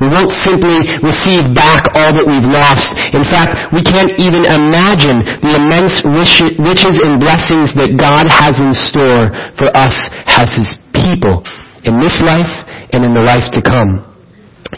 We 0.00 0.08
won't 0.08 0.32
simply 0.40 0.84
receive 1.04 1.52
back 1.52 1.84
all 1.96 2.14
that 2.14 2.24
we've 2.24 2.48
lost. 2.48 2.88
In 3.12 3.26
fact, 3.26 3.74
we 3.74 3.82
can't 3.82 4.12
even 4.16 4.46
imagine 4.46 5.20
the 5.42 5.58
immense 5.58 6.00
riches 6.06 6.96
and 7.02 7.18
blessings 7.20 7.74
that 7.74 7.98
God 7.98 8.30
has 8.30 8.56
in 8.62 8.72
store 8.72 9.28
for 9.58 9.68
us 9.74 9.96
as 10.38 10.48
His 10.54 10.70
people 10.94 11.42
in 11.84 11.98
this 11.98 12.16
life 12.22 12.50
and 12.94 13.04
in 13.04 13.12
the 13.12 13.24
life 13.24 13.50
to 13.52 13.60
come. 13.60 14.05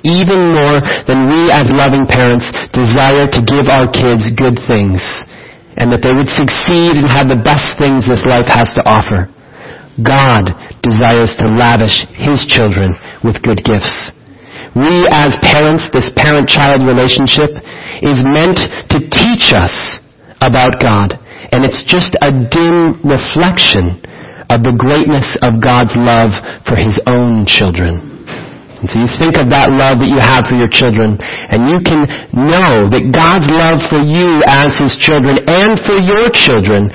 Even 0.04 0.54
more 0.54 0.78
than 1.06 1.26
we 1.26 1.50
as 1.50 1.70
loving 1.74 2.06
parents 2.06 2.50
desire 2.70 3.26
to 3.26 3.40
give 3.42 3.66
our 3.66 3.90
kids 3.90 4.30
good 4.38 4.58
things 4.70 5.02
and 5.78 5.94
that 5.94 6.02
they 6.02 6.14
would 6.14 6.30
succeed 6.30 6.98
and 6.98 7.06
have 7.06 7.30
the 7.30 7.38
best 7.38 7.78
things 7.78 8.06
this 8.06 8.26
life 8.26 8.50
has 8.50 8.74
to 8.74 8.82
offer. 8.82 9.30
God 9.98 10.54
desires 10.82 11.34
to 11.38 11.50
lavish 11.50 12.06
His 12.14 12.46
children 12.46 12.94
with 13.22 13.42
good 13.42 13.62
gifts. 13.62 14.10
We 14.74 15.06
as 15.10 15.34
parents, 15.42 15.90
this 15.90 16.10
parent-child 16.14 16.86
relationship 16.86 17.50
is 18.02 18.22
meant 18.26 18.62
to 18.90 18.98
teach 19.10 19.50
us 19.54 19.98
about 20.42 20.78
God. 20.78 21.18
And 21.50 21.64
it's 21.64 21.82
just 21.86 22.14
a 22.22 22.30
dim 22.30 23.02
reflection 23.02 23.98
of 24.50 24.62
the 24.62 24.76
greatness 24.76 25.38
of 25.42 25.62
God's 25.62 25.94
love 25.96 26.30
for 26.66 26.76
His 26.76 27.00
own 27.06 27.46
children. 27.46 28.17
And 28.78 28.86
so 28.86 29.02
you 29.02 29.10
think 29.18 29.34
of 29.42 29.50
that 29.50 29.74
love 29.74 29.98
that 29.98 30.10
you 30.10 30.22
have 30.22 30.46
for 30.46 30.54
your 30.54 30.70
children, 30.70 31.18
and 31.18 31.66
you 31.66 31.82
can 31.82 32.06
know 32.30 32.86
that 32.86 33.10
God's 33.10 33.50
love 33.50 33.82
for 33.90 33.98
you 33.98 34.38
as 34.46 34.78
His 34.78 34.94
children 35.02 35.42
and 35.50 35.82
for 35.82 35.98
your 35.98 36.30
children 36.30 36.86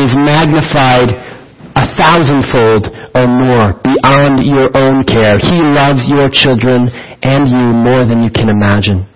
is 0.00 0.16
magnified 0.16 1.12
a 1.76 1.84
thousandfold 1.94 2.88
or 3.14 3.26
more 3.28 3.76
beyond 3.84 4.42
your 4.42 4.72
own 4.72 5.04
care. 5.04 5.36
He 5.38 5.60
loves 5.60 6.08
your 6.08 6.32
children 6.32 6.88
and 7.22 7.46
you 7.46 7.66
more 7.76 8.08
than 8.08 8.24
you 8.24 8.30
can 8.30 8.48
imagine. 8.48 9.06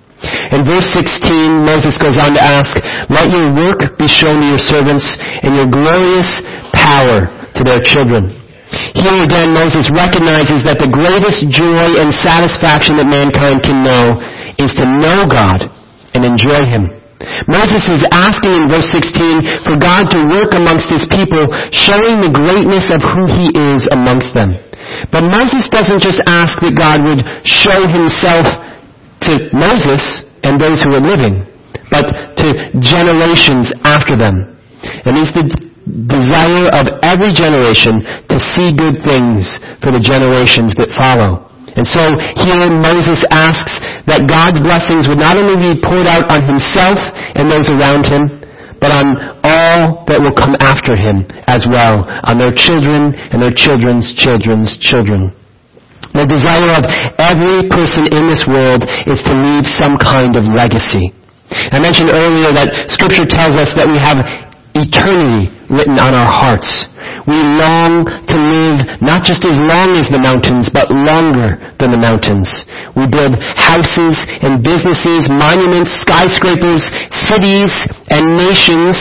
In 0.53 0.63
verse 0.63 0.87
16, 0.95 1.67
Moses 1.67 1.99
goes 1.99 2.19
on 2.19 2.35
to 2.35 2.43
ask, 2.43 2.79
Let 3.11 3.31
your 3.33 3.51
work 3.51 3.99
be 3.99 4.07
shown 4.07 4.39
to 4.39 4.47
your 4.55 4.63
servants 4.63 5.07
and 5.43 5.57
your 5.57 5.67
glorious 5.67 6.43
power 6.77 7.27
to 7.57 7.63
their 7.65 7.83
children. 7.83 8.42
Here 8.97 9.21
again, 9.21 9.53
Moses 9.53 9.89
recognizes 9.93 10.65
that 10.65 10.81
the 10.81 10.89
greatest 10.89 11.45
joy 11.53 12.01
and 12.01 12.09
satisfaction 12.09 12.97
that 12.97 13.09
mankind 13.09 13.61
can 13.61 13.85
know 13.85 14.17
is 14.57 14.73
to 14.81 14.85
know 14.89 15.29
God 15.29 15.69
and 16.17 16.25
enjoy 16.25 16.65
Him. 16.65 16.89
Moses 17.47 17.87
is 17.87 18.03
asking 18.11 18.51
in 18.51 18.65
verse 18.67 18.89
16 18.91 19.69
for 19.69 19.77
God 19.79 20.11
to 20.11 20.27
work 20.27 20.57
amongst 20.57 20.91
His 20.91 21.05
people, 21.07 21.47
showing 21.71 22.25
the 22.25 22.33
greatness 22.33 22.91
of 22.91 23.05
who 23.05 23.29
He 23.29 23.47
is 23.53 23.87
amongst 23.93 24.33
them. 24.35 24.57
But 25.13 25.29
Moses 25.29 25.69
doesn't 25.71 26.03
just 26.03 26.25
ask 26.27 26.57
that 26.59 26.75
God 26.75 27.05
would 27.07 27.23
show 27.47 27.87
Himself 27.87 28.49
to 29.29 29.33
Moses 29.55 30.27
and 30.43 30.59
those 30.59 30.83
who 30.83 30.99
are 30.99 31.05
living, 31.05 31.47
but 31.93 32.09
to 32.41 32.47
generations 32.83 33.71
after 33.85 34.19
them. 34.19 34.59
And 34.83 35.15
he's 35.15 35.31
the 35.31 35.72
desire 35.87 36.71
of 36.73 36.87
every 37.03 37.35
generation 37.35 38.03
to 38.31 38.37
see 38.39 38.71
good 38.71 39.03
things 39.03 39.59
for 39.83 39.91
the 39.91 40.03
generations 40.03 40.75
that 40.79 40.95
follow. 40.95 41.51
And 41.73 41.89
so 41.89 42.05
here 42.45 42.69
Moses 42.69 43.25
asks 43.33 43.81
that 44.05 44.29
God's 44.29 44.61
blessings 44.61 45.09
would 45.09 45.19
not 45.19 45.41
only 45.41 45.57
be 45.57 45.81
poured 45.81 46.05
out 46.07 46.29
on 46.29 46.45
himself 46.45 47.01
and 47.35 47.49
those 47.49 47.67
around 47.73 48.05
him, 48.05 48.43
but 48.77 48.93
on 48.93 49.15
all 49.47 50.05
that 50.11 50.19
will 50.19 50.35
come 50.35 50.59
after 50.59 50.99
him 50.99 51.23
as 51.47 51.65
well, 51.71 52.03
on 52.27 52.37
their 52.37 52.53
children 52.53 53.15
and 53.31 53.39
their 53.41 53.55
children's 53.55 54.11
children's 54.19 54.75
children. 54.83 55.31
The 56.13 56.29
desire 56.29 56.77
of 56.77 56.85
every 57.17 57.73
person 57.73 58.05
in 58.11 58.29
this 58.29 58.45
world 58.45 58.85
is 59.09 59.23
to 59.25 59.33
leave 59.33 59.65
some 59.65 59.97
kind 59.97 60.37
of 60.37 60.45
legacy. 60.45 61.15
I 61.73 61.81
mentioned 61.81 62.13
earlier 62.13 62.53
that 62.53 62.91
scripture 62.93 63.25
tells 63.25 63.57
us 63.57 63.73
that 63.81 63.89
we 63.89 63.97
have 63.97 64.21
eternity 64.77 65.49
written 65.73 65.97
on 65.97 66.13
our 66.13 66.29
hearts. 66.29 66.69
We 67.27 67.39
long 67.39 68.05
to 68.05 68.37
live 68.37 69.01
not 69.01 69.25
just 69.25 69.43
as 69.49 69.57
long 69.57 69.97
as 69.97 70.13
the 70.13 70.21
mountains, 70.21 70.69
but 70.69 70.93
longer 70.93 71.57
than 71.81 71.91
the 71.91 72.01
mountains. 72.01 72.47
We 72.95 73.09
build 73.09 73.41
houses 73.57 74.21
and 74.45 74.61
businesses, 74.61 75.33
monuments, 75.33 75.91
skyscrapers, 76.05 76.85
cities, 77.27 77.73
and 78.13 78.37
nations 78.37 79.01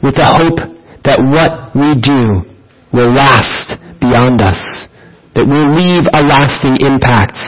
with 0.00 0.14
the 0.14 0.28
hope 0.28 0.62
that 1.02 1.18
what 1.18 1.74
we 1.74 1.98
do 1.98 2.46
will 2.92 3.10
last 3.10 3.78
beyond 3.98 4.38
us, 4.40 4.60
that 5.34 5.48
will 5.48 5.74
leave 5.74 6.06
a 6.12 6.22
lasting 6.22 6.78
impact. 6.84 7.38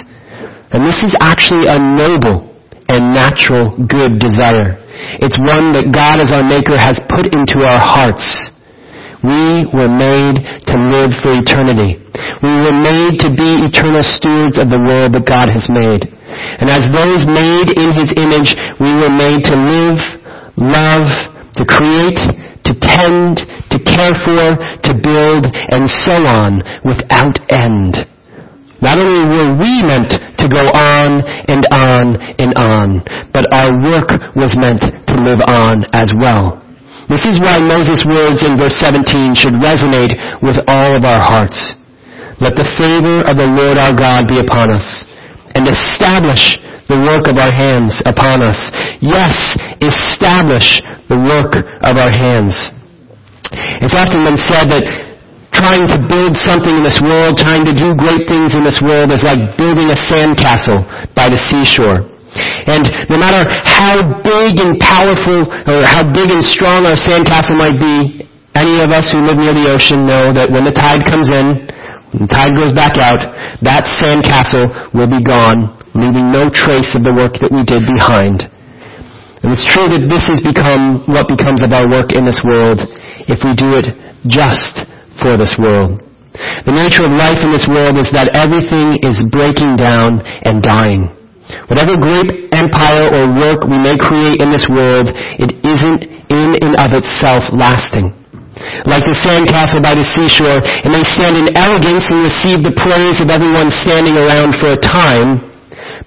And 0.72 0.82
this 0.82 1.04
is 1.06 1.14
actually 1.20 1.70
a 1.70 1.78
noble 1.78 2.50
and 2.88 3.14
natural 3.14 3.76
good 3.76 4.18
desire. 4.18 4.80
It's 5.20 5.38
one 5.38 5.74
that 5.74 5.92
God 5.92 6.18
as 6.22 6.32
our 6.32 6.42
Maker 6.42 6.78
has 6.78 6.98
put 7.10 7.30
into 7.34 7.62
our 7.66 7.80
hearts. 7.80 8.53
We 9.24 9.64
were 9.72 9.88
made 9.88 10.36
to 10.68 10.76
live 10.92 11.16
for 11.24 11.32
eternity. 11.32 11.96
We 12.44 12.52
were 12.60 12.76
made 12.76 13.16
to 13.24 13.32
be 13.32 13.64
eternal 13.64 14.04
stewards 14.04 14.60
of 14.60 14.68
the 14.68 14.84
world 14.84 15.16
that 15.16 15.24
God 15.24 15.48
has 15.48 15.64
made. 15.72 16.04
And 16.60 16.68
as 16.68 16.92
those 16.92 17.24
made 17.24 17.72
in 17.72 17.96
His 17.96 18.12
image, 18.20 18.52
we 18.76 18.92
were 19.00 19.08
made 19.08 19.48
to 19.48 19.56
live, 19.56 20.00
love, 20.60 21.08
to 21.56 21.64
create, 21.64 22.20
to 22.68 22.72
tend, 22.84 23.40
to 23.72 23.78
care 23.80 24.12
for, 24.28 24.60
to 24.60 24.92
build, 24.92 25.48
and 25.72 25.88
so 25.88 26.20
on 26.20 26.60
without 26.84 27.40
end. 27.48 27.96
Not 28.82 28.98
only 28.98 29.24
were 29.24 29.56
we 29.56 29.72
meant 29.88 30.12
to 30.36 30.46
go 30.48 30.68
on 30.68 31.24
and 31.48 31.64
on 31.72 32.20
and 32.36 32.52
on, 32.60 33.00
but 33.32 33.48
our 33.52 33.72
work 33.80 34.36
was 34.36 34.52
meant 34.60 34.80
to 34.80 35.14
live 35.16 35.40
on 35.48 35.84
as 35.94 36.12
well. 36.12 36.63
This 37.08 37.26
is 37.28 37.36
why 37.40 37.60
Moses' 37.60 38.04
words 38.08 38.40
in 38.40 38.56
verse 38.56 38.76
17 38.80 39.34
should 39.36 39.60
resonate 39.60 40.16
with 40.40 40.56
all 40.68 40.96
of 40.96 41.04
our 41.04 41.20
hearts. 41.20 41.76
Let 42.40 42.56
the 42.56 42.66
favor 42.76 43.22
of 43.28 43.36
the 43.36 43.46
Lord 43.46 43.76
our 43.76 43.92
God 43.92 44.26
be 44.26 44.40
upon 44.40 44.72
us, 44.72 44.86
and 45.54 45.68
establish 45.68 46.56
the 46.88 47.00
work 47.00 47.28
of 47.28 47.36
our 47.36 47.52
hands 47.52 48.00
upon 48.04 48.42
us. 48.42 48.58
Yes, 49.00 49.56
establish 49.80 50.80
the 51.08 51.20
work 51.20 51.56
of 51.84 51.94
our 51.96 52.10
hands. 52.10 52.56
It's 53.84 53.94
often 53.94 54.24
been 54.24 54.40
said 54.40 54.72
that 54.72 54.84
trying 55.52 55.86
to 55.86 55.98
build 56.08 56.34
something 56.36 56.76
in 56.76 56.84
this 56.84 57.00
world, 57.00 57.38
trying 57.38 57.64
to 57.64 57.72
do 57.72 57.94
great 57.94 58.26
things 58.26 58.56
in 58.56 58.64
this 58.64 58.80
world 58.82 59.12
is 59.12 59.22
like 59.22 59.38
building 59.56 59.88
a 59.92 59.98
sandcastle 60.08 60.82
by 61.14 61.30
the 61.30 61.38
seashore. 61.38 62.13
And 62.66 62.84
no 63.10 63.16
matter 63.18 63.46
how 63.46 64.02
big 64.22 64.58
and 64.58 64.78
powerful 64.80 65.46
or 65.70 65.86
how 65.86 66.02
big 66.02 66.30
and 66.30 66.42
strong 66.42 66.86
our 66.86 66.98
sandcastle 66.98 67.54
might 67.54 67.78
be, 67.78 68.26
any 68.54 68.82
of 68.82 68.90
us 68.90 69.10
who 69.10 69.22
live 69.22 69.38
near 69.38 69.54
the 69.54 69.70
ocean 69.70 70.06
know 70.06 70.30
that 70.30 70.50
when 70.50 70.62
the 70.62 70.74
tide 70.74 71.02
comes 71.06 71.30
in, 71.30 71.66
when 72.14 72.26
the 72.26 72.32
tide 72.32 72.54
goes 72.54 72.70
back 72.70 72.98
out, 72.98 73.22
that 73.66 73.86
sandcastle 73.98 74.94
will 74.94 75.10
be 75.10 75.22
gone, 75.22 75.74
leaving 75.94 76.30
no 76.30 76.50
trace 76.50 76.94
of 76.94 77.02
the 77.02 77.14
work 77.14 77.34
that 77.42 77.50
we 77.50 77.66
did 77.66 77.82
behind. 77.82 78.46
And 79.42 79.52
it's 79.52 79.66
true 79.66 79.90
that 79.90 80.06
this 80.08 80.24
has 80.30 80.40
become 80.40 81.04
what 81.10 81.28
becomes 81.28 81.60
of 81.60 81.74
our 81.74 81.90
work 81.90 82.16
in 82.16 82.24
this 82.24 82.40
world 82.46 82.80
if 83.26 83.42
we 83.44 83.52
do 83.52 83.76
it 83.76 83.92
just 84.24 84.88
for 85.20 85.36
this 85.36 85.58
world. 85.60 86.00
The 86.66 86.74
nature 86.74 87.06
of 87.06 87.12
life 87.14 87.44
in 87.44 87.52
this 87.54 87.68
world 87.68 87.94
is 88.00 88.10
that 88.10 88.34
everything 88.34 88.98
is 89.06 89.22
breaking 89.30 89.76
down 89.76 90.22
and 90.48 90.64
dying. 90.64 91.23
Whatever 91.68 92.00
great 92.00 92.48
empire 92.56 93.12
or 93.12 93.28
work 93.36 93.68
we 93.68 93.76
may 93.76 94.00
create 94.00 94.40
in 94.40 94.48
this 94.48 94.64
world, 94.64 95.12
it 95.12 95.52
isn't 95.60 96.00
in 96.32 96.50
and 96.64 96.74
of 96.80 96.96
itself 96.96 97.44
lasting. 97.52 98.16
Like 98.88 99.04
the 99.04 99.12
sandcastle 99.12 99.84
by 99.84 99.92
the 99.92 100.06
seashore, 100.16 100.64
it 100.64 100.88
may 100.88 101.04
stand 101.04 101.36
in 101.36 101.52
elegance 101.52 102.08
and 102.08 102.24
receive 102.24 102.64
the 102.64 102.72
praise 102.80 103.20
of 103.20 103.28
everyone 103.28 103.68
standing 103.68 104.16
around 104.16 104.56
for 104.56 104.72
a 104.72 104.80
time, 104.80 105.44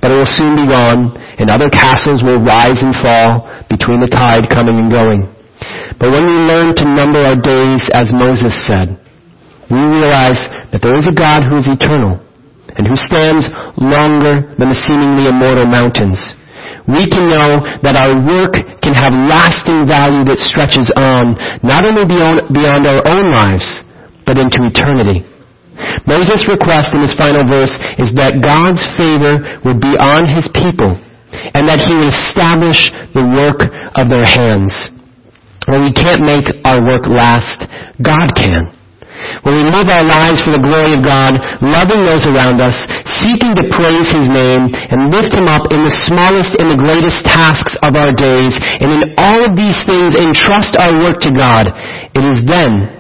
but 0.02 0.10
it 0.10 0.18
will 0.18 0.30
soon 0.30 0.58
be 0.58 0.66
gone, 0.66 1.14
and 1.38 1.54
other 1.54 1.70
castles 1.70 2.26
will 2.26 2.42
rise 2.42 2.82
and 2.82 2.98
fall 2.98 3.46
between 3.70 4.02
the 4.02 4.10
tide 4.10 4.50
coming 4.50 4.80
and 4.80 4.90
going. 4.90 5.30
But 6.02 6.10
when 6.10 6.26
we 6.26 6.34
learn 6.50 6.74
to 6.82 6.86
number 6.86 7.22
our 7.22 7.38
days 7.38 7.86
as 7.94 8.10
Moses 8.10 8.58
said, 8.66 8.98
we 9.70 9.78
realize 9.78 10.42
that 10.74 10.82
there 10.82 10.98
is 10.98 11.06
a 11.06 11.14
God 11.14 11.46
who 11.46 11.62
is 11.62 11.68
eternal 11.70 12.24
and 12.78 12.86
who 12.86 12.96
stands 12.96 13.50
longer 13.82 14.46
than 14.56 14.70
the 14.70 14.80
seemingly 14.86 15.28
immortal 15.28 15.66
mountains. 15.66 16.22
We 16.88 17.10
can 17.10 17.28
know 17.28 17.60
that 17.84 18.00
our 18.00 18.16
work 18.16 18.56
can 18.80 18.96
have 18.96 19.12
lasting 19.12 19.84
value 19.90 20.24
that 20.30 20.40
stretches 20.40 20.88
on 20.96 21.36
not 21.60 21.84
only 21.84 22.08
beyond, 22.08 22.48
beyond 22.54 22.88
our 22.88 23.04
own 23.04 23.28
lives, 23.28 23.68
but 24.24 24.40
into 24.40 24.64
eternity. 24.64 25.28
Moses' 26.08 26.48
request 26.48 26.96
in 26.96 27.04
his 27.04 27.14
final 27.18 27.44
verse 27.44 27.76
is 28.00 28.16
that 28.16 28.40
God's 28.40 28.82
favor 28.96 29.42
would 29.68 29.84
be 29.84 29.94
on 30.00 30.26
his 30.26 30.48
people 30.56 30.96
and 31.54 31.68
that 31.68 31.84
he 31.84 31.92
would 31.92 32.08
establish 32.08 32.90
the 33.12 33.26
work 33.36 33.68
of 34.00 34.08
their 34.08 34.26
hands. 34.26 34.72
When 35.68 35.84
we 35.84 35.92
can't 35.92 36.24
make 36.24 36.48
our 36.64 36.80
work 36.80 37.04
last, 37.06 37.68
God 38.00 38.32
can. 38.32 38.77
When 39.46 39.58
we 39.58 39.66
live 39.70 39.90
our 39.90 40.06
lives 40.06 40.42
for 40.44 40.54
the 40.54 40.62
glory 40.62 40.98
of 40.98 41.02
God, 41.02 41.40
loving 41.62 42.06
those 42.06 42.26
around 42.30 42.62
us, 42.62 42.78
seeking 43.20 43.54
to 43.58 43.66
praise 43.74 44.10
His 44.10 44.30
name, 44.30 44.70
and 44.74 45.10
lift 45.10 45.34
Him 45.34 45.50
up 45.50 45.70
in 45.74 45.86
the 45.86 45.94
smallest 45.94 46.58
and 46.58 46.70
the 46.70 46.80
greatest 46.80 47.26
tasks 47.26 47.78
of 47.82 47.98
our 47.98 48.14
days, 48.14 48.54
and 48.56 48.90
in 48.94 49.02
all 49.18 49.40
of 49.42 49.58
these 49.58 49.78
things 49.86 50.14
entrust 50.18 50.78
our 50.78 51.02
work 51.02 51.22
to 51.26 51.32
God, 51.34 51.70
it 52.14 52.24
is 52.26 52.46
then 52.46 52.98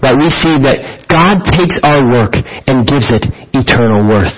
that 0.00 0.14
we 0.14 0.30
see 0.30 0.54
that 0.62 1.04
God 1.10 1.42
takes 1.50 1.76
our 1.82 2.06
work 2.06 2.38
and 2.70 2.86
gives 2.86 3.10
it 3.10 3.26
eternal 3.50 4.06
worth. 4.06 4.36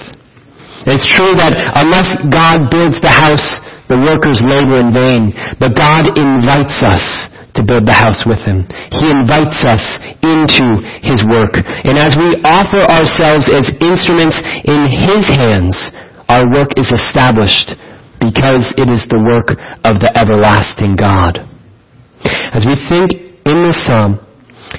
It's 0.88 1.04
true 1.12 1.36
that 1.36 1.52
unless 1.76 2.16
God 2.32 2.72
builds 2.72 2.96
the 3.04 3.12
house, 3.12 3.60
the 3.92 4.00
workers 4.00 4.40
labor 4.40 4.80
in 4.80 4.94
vain, 4.96 5.36
but 5.60 5.76
God 5.76 6.16
invites 6.16 6.80
us 6.80 7.28
to 7.54 7.66
build 7.66 7.86
the 7.86 7.96
house 7.96 8.22
with 8.26 8.40
him. 8.46 8.66
He 8.94 9.10
invites 9.10 9.62
us 9.66 9.84
into 10.22 10.80
his 11.02 11.22
work. 11.26 11.58
And 11.86 11.98
as 11.98 12.14
we 12.14 12.38
offer 12.46 12.82
ourselves 12.86 13.50
as 13.50 13.70
instruments 13.82 14.38
in 14.66 14.86
his 14.90 15.24
hands, 15.26 15.76
our 16.30 16.46
work 16.46 16.78
is 16.78 16.90
established 16.90 17.74
because 18.22 18.70
it 18.76 18.86
is 18.86 19.02
the 19.08 19.18
work 19.18 19.56
of 19.82 19.98
the 19.98 20.12
everlasting 20.14 20.94
God. 20.94 21.42
As 22.54 22.68
we 22.68 22.76
think 22.86 23.16
in 23.48 23.66
this 23.66 23.80
psalm, 23.86 24.20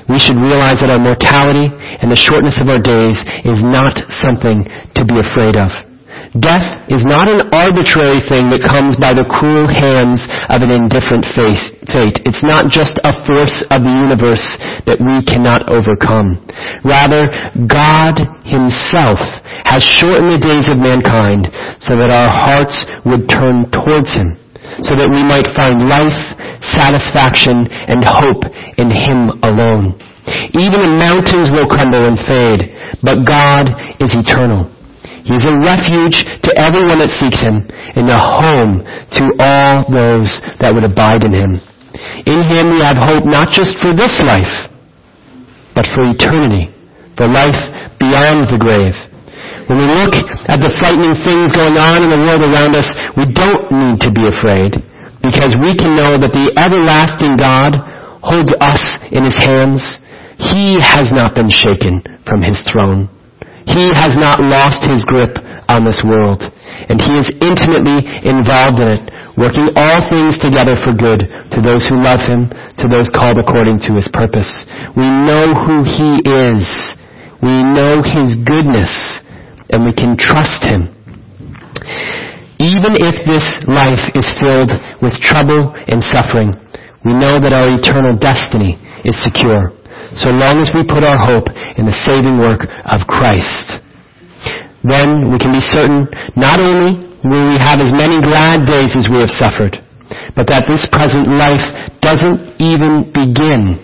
we 0.07 0.19
should 0.19 0.39
realize 0.39 0.79
that 0.79 0.93
our 0.93 1.01
mortality 1.01 1.67
and 1.67 2.07
the 2.07 2.15
shortness 2.15 2.61
of 2.61 2.69
our 2.71 2.79
days 2.79 3.19
is 3.43 3.59
not 3.59 3.99
something 4.23 4.63
to 4.95 5.03
be 5.03 5.19
afraid 5.19 5.59
of. 5.59 5.90
Death 6.31 6.87
is 6.87 7.03
not 7.03 7.27
an 7.27 7.51
arbitrary 7.51 8.23
thing 8.23 8.47
that 8.55 8.63
comes 8.63 8.95
by 8.95 9.11
the 9.11 9.27
cruel 9.27 9.67
hands 9.67 10.23
of 10.47 10.63
an 10.63 10.71
indifferent 10.71 11.27
fate. 11.27 12.23
It's 12.23 12.39
not 12.39 12.71
just 12.71 12.95
a 13.03 13.11
force 13.27 13.67
of 13.67 13.83
the 13.83 13.91
universe 13.91 14.47
that 14.87 15.03
we 15.03 15.19
cannot 15.27 15.67
overcome. 15.67 16.39
Rather, 16.87 17.27
God 17.67 18.15
Himself 18.47 19.19
has 19.67 19.83
shortened 19.83 20.31
the 20.31 20.39
days 20.39 20.71
of 20.71 20.79
mankind 20.79 21.51
so 21.83 21.99
that 21.99 22.07
our 22.07 22.31
hearts 22.31 22.87
would 23.03 23.27
turn 23.27 23.67
towards 23.67 24.15
Him, 24.15 24.39
so 24.87 24.95
that 24.95 25.11
we 25.11 25.27
might 25.27 25.51
find 25.51 25.83
life, 25.83 26.15
satisfaction, 26.63 27.67
and 27.91 28.07
hope 28.07 28.47
in 28.79 28.87
Him 28.87 29.35
alone. 29.43 29.99
Even 30.55 30.79
the 30.79 30.95
mountains 30.95 31.51
will 31.51 31.67
crumble 31.67 32.07
and 32.07 32.15
fade, 32.23 32.71
but 33.03 33.27
God 33.27 33.67
is 33.99 34.15
eternal. 34.15 34.71
He 35.23 35.37
is 35.37 35.45
a 35.45 35.53
refuge 35.53 36.25
to 36.25 36.51
everyone 36.57 36.99
that 36.99 37.13
seeks 37.13 37.37
him 37.37 37.65
and 37.69 38.09
a 38.09 38.17
home 38.17 38.81
to 38.81 39.23
all 39.37 39.85
those 39.85 40.31
that 40.57 40.73
would 40.73 40.85
abide 40.85 41.23
in 41.23 41.33
him. 41.33 41.61
In 42.25 42.41
him 42.41 42.73
we 42.73 42.81
have 42.81 42.97
hope 42.97 43.25
not 43.29 43.53
just 43.53 43.77
for 43.77 43.93
this 43.93 44.17
life, 44.25 44.69
but 45.77 45.85
for 45.93 46.09
eternity, 46.09 46.73
for 47.15 47.29
life 47.29 47.59
beyond 48.01 48.49
the 48.49 48.57
grave. 48.57 48.97
When 49.69 49.77
we 49.77 49.87
look 49.87 50.17
at 50.49 50.59
the 50.59 50.73
frightening 50.81 51.15
things 51.21 51.53
going 51.53 51.77
on 51.77 52.03
in 52.03 52.09
the 52.09 52.19
world 52.19 52.43
around 52.43 52.73
us, 52.75 52.89
we 53.15 53.29
don't 53.29 53.69
need 53.71 54.01
to 54.03 54.11
be 54.11 54.25
afraid 54.27 54.75
because 55.21 55.53
we 55.55 55.77
can 55.77 55.93
know 55.95 56.17
that 56.17 56.33
the 56.33 56.49
everlasting 56.57 57.37
God 57.37 57.77
holds 58.25 58.51
us 58.57 58.81
in 59.13 59.23
his 59.23 59.37
hands. 59.37 59.79
He 60.41 60.81
has 60.81 61.13
not 61.13 61.37
been 61.37 61.53
shaken 61.53 62.01
from 62.25 62.41
his 62.41 62.57
throne. 62.65 63.07
He 63.67 63.93
has 63.93 64.17
not 64.17 64.41
lost 64.41 64.81
his 64.89 65.05
grip 65.05 65.37
on 65.69 65.85
this 65.85 66.01
world, 66.01 66.41
and 66.89 66.97
he 66.97 67.13
is 67.13 67.29
intimately 67.37 68.01
involved 68.25 68.81
in 68.81 68.89
it, 68.97 69.03
working 69.37 69.69
all 69.77 70.01
things 70.09 70.41
together 70.41 70.73
for 70.81 70.97
good 70.97 71.29
to 71.53 71.59
those 71.61 71.85
who 71.85 72.01
love 72.01 72.25
him, 72.25 72.49
to 72.81 72.89
those 72.89 73.13
called 73.13 73.37
according 73.37 73.77
to 73.85 73.93
his 73.93 74.09
purpose. 74.09 74.49
We 74.97 75.05
know 75.05 75.53
who 75.53 75.85
he 75.85 76.25
is. 76.25 76.65
We 77.41 77.61
know 77.61 78.01
his 78.01 78.33
goodness, 78.45 78.91
and 79.69 79.85
we 79.85 79.93
can 79.93 80.17
trust 80.17 80.65
him. 80.65 80.89
Even 82.61 82.93
if 82.97 83.25
this 83.25 83.45
life 83.65 84.09
is 84.13 84.25
filled 84.37 84.69
with 85.01 85.17
trouble 85.21 85.73
and 85.89 86.01
suffering, 86.01 86.53
we 87.05 87.13
know 87.13 87.41
that 87.41 87.53
our 87.53 87.69
eternal 87.73 88.17
destiny 88.17 88.77
is 89.05 89.17
secure 89.21 89.73
so 90.15 90.29
long 90.29 90.59
as 90.59 90.71
we 90.75 90.83
put 90.83 91.03
our 91.03 91.17
hope 91.17 91.47
in 91.79 91.87
the 91.87 91.95
saving 92.03 92.39
work 92.39 92.67
of 92.87 93.07
Christ. 93.07 93.79
Then 94.83 95.29
we 95.31 95.37
can 95.37 95.53
be 95.53 95.61
certain 95.61 96.09
not 96.35 96.59
only 96.59 96.99
will 97.23 97.53
we 97.53 97.57
have 97.61 97.79
as 97.79 97.93
many 97.93 98.17
glad 98.19 98.65
days 98.65 98.97
as 98.97 99.05
we 99.07 99.21
have 99.21 99.31
suffered, 99.31 99.77
but 100.35 100.49
that 100.49 100.65
this 100.67 100.89
present 100.89 101.29
life 101.29 101.63
doesn't 102.01 102.57
even 102.59 103.07
begin 103.13 103.77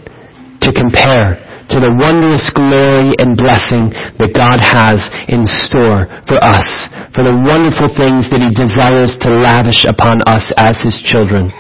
to 0.61 0.69
compare 0.73 1.37
to 1.69 1.77
the 1.83 1.91
wondrous 1.99 2.47
glory 2.55 3.11
and 3.19 3.35
blessing 3.35 3.91
that 4.17 4.31
God 4.31 4.59
has 4.63 5.03
in 5.27 5.43
store 5.45 6.07
for 6.25 6.39
us, 6.39 6.67
for 7.11 7.27
the 7.27 7.35
wonderful 7.35 7.91
things 7.93 8.31
that 8.31 8.39
He 8.39 8.51
desires 8.55 9.19
to 9.21 9.29
lavish 9.29 9.83
upon 9.85 10.23
us 10.25 10.47
as 10.55 10.79
His 10.79 10.95
children 11.03 11.51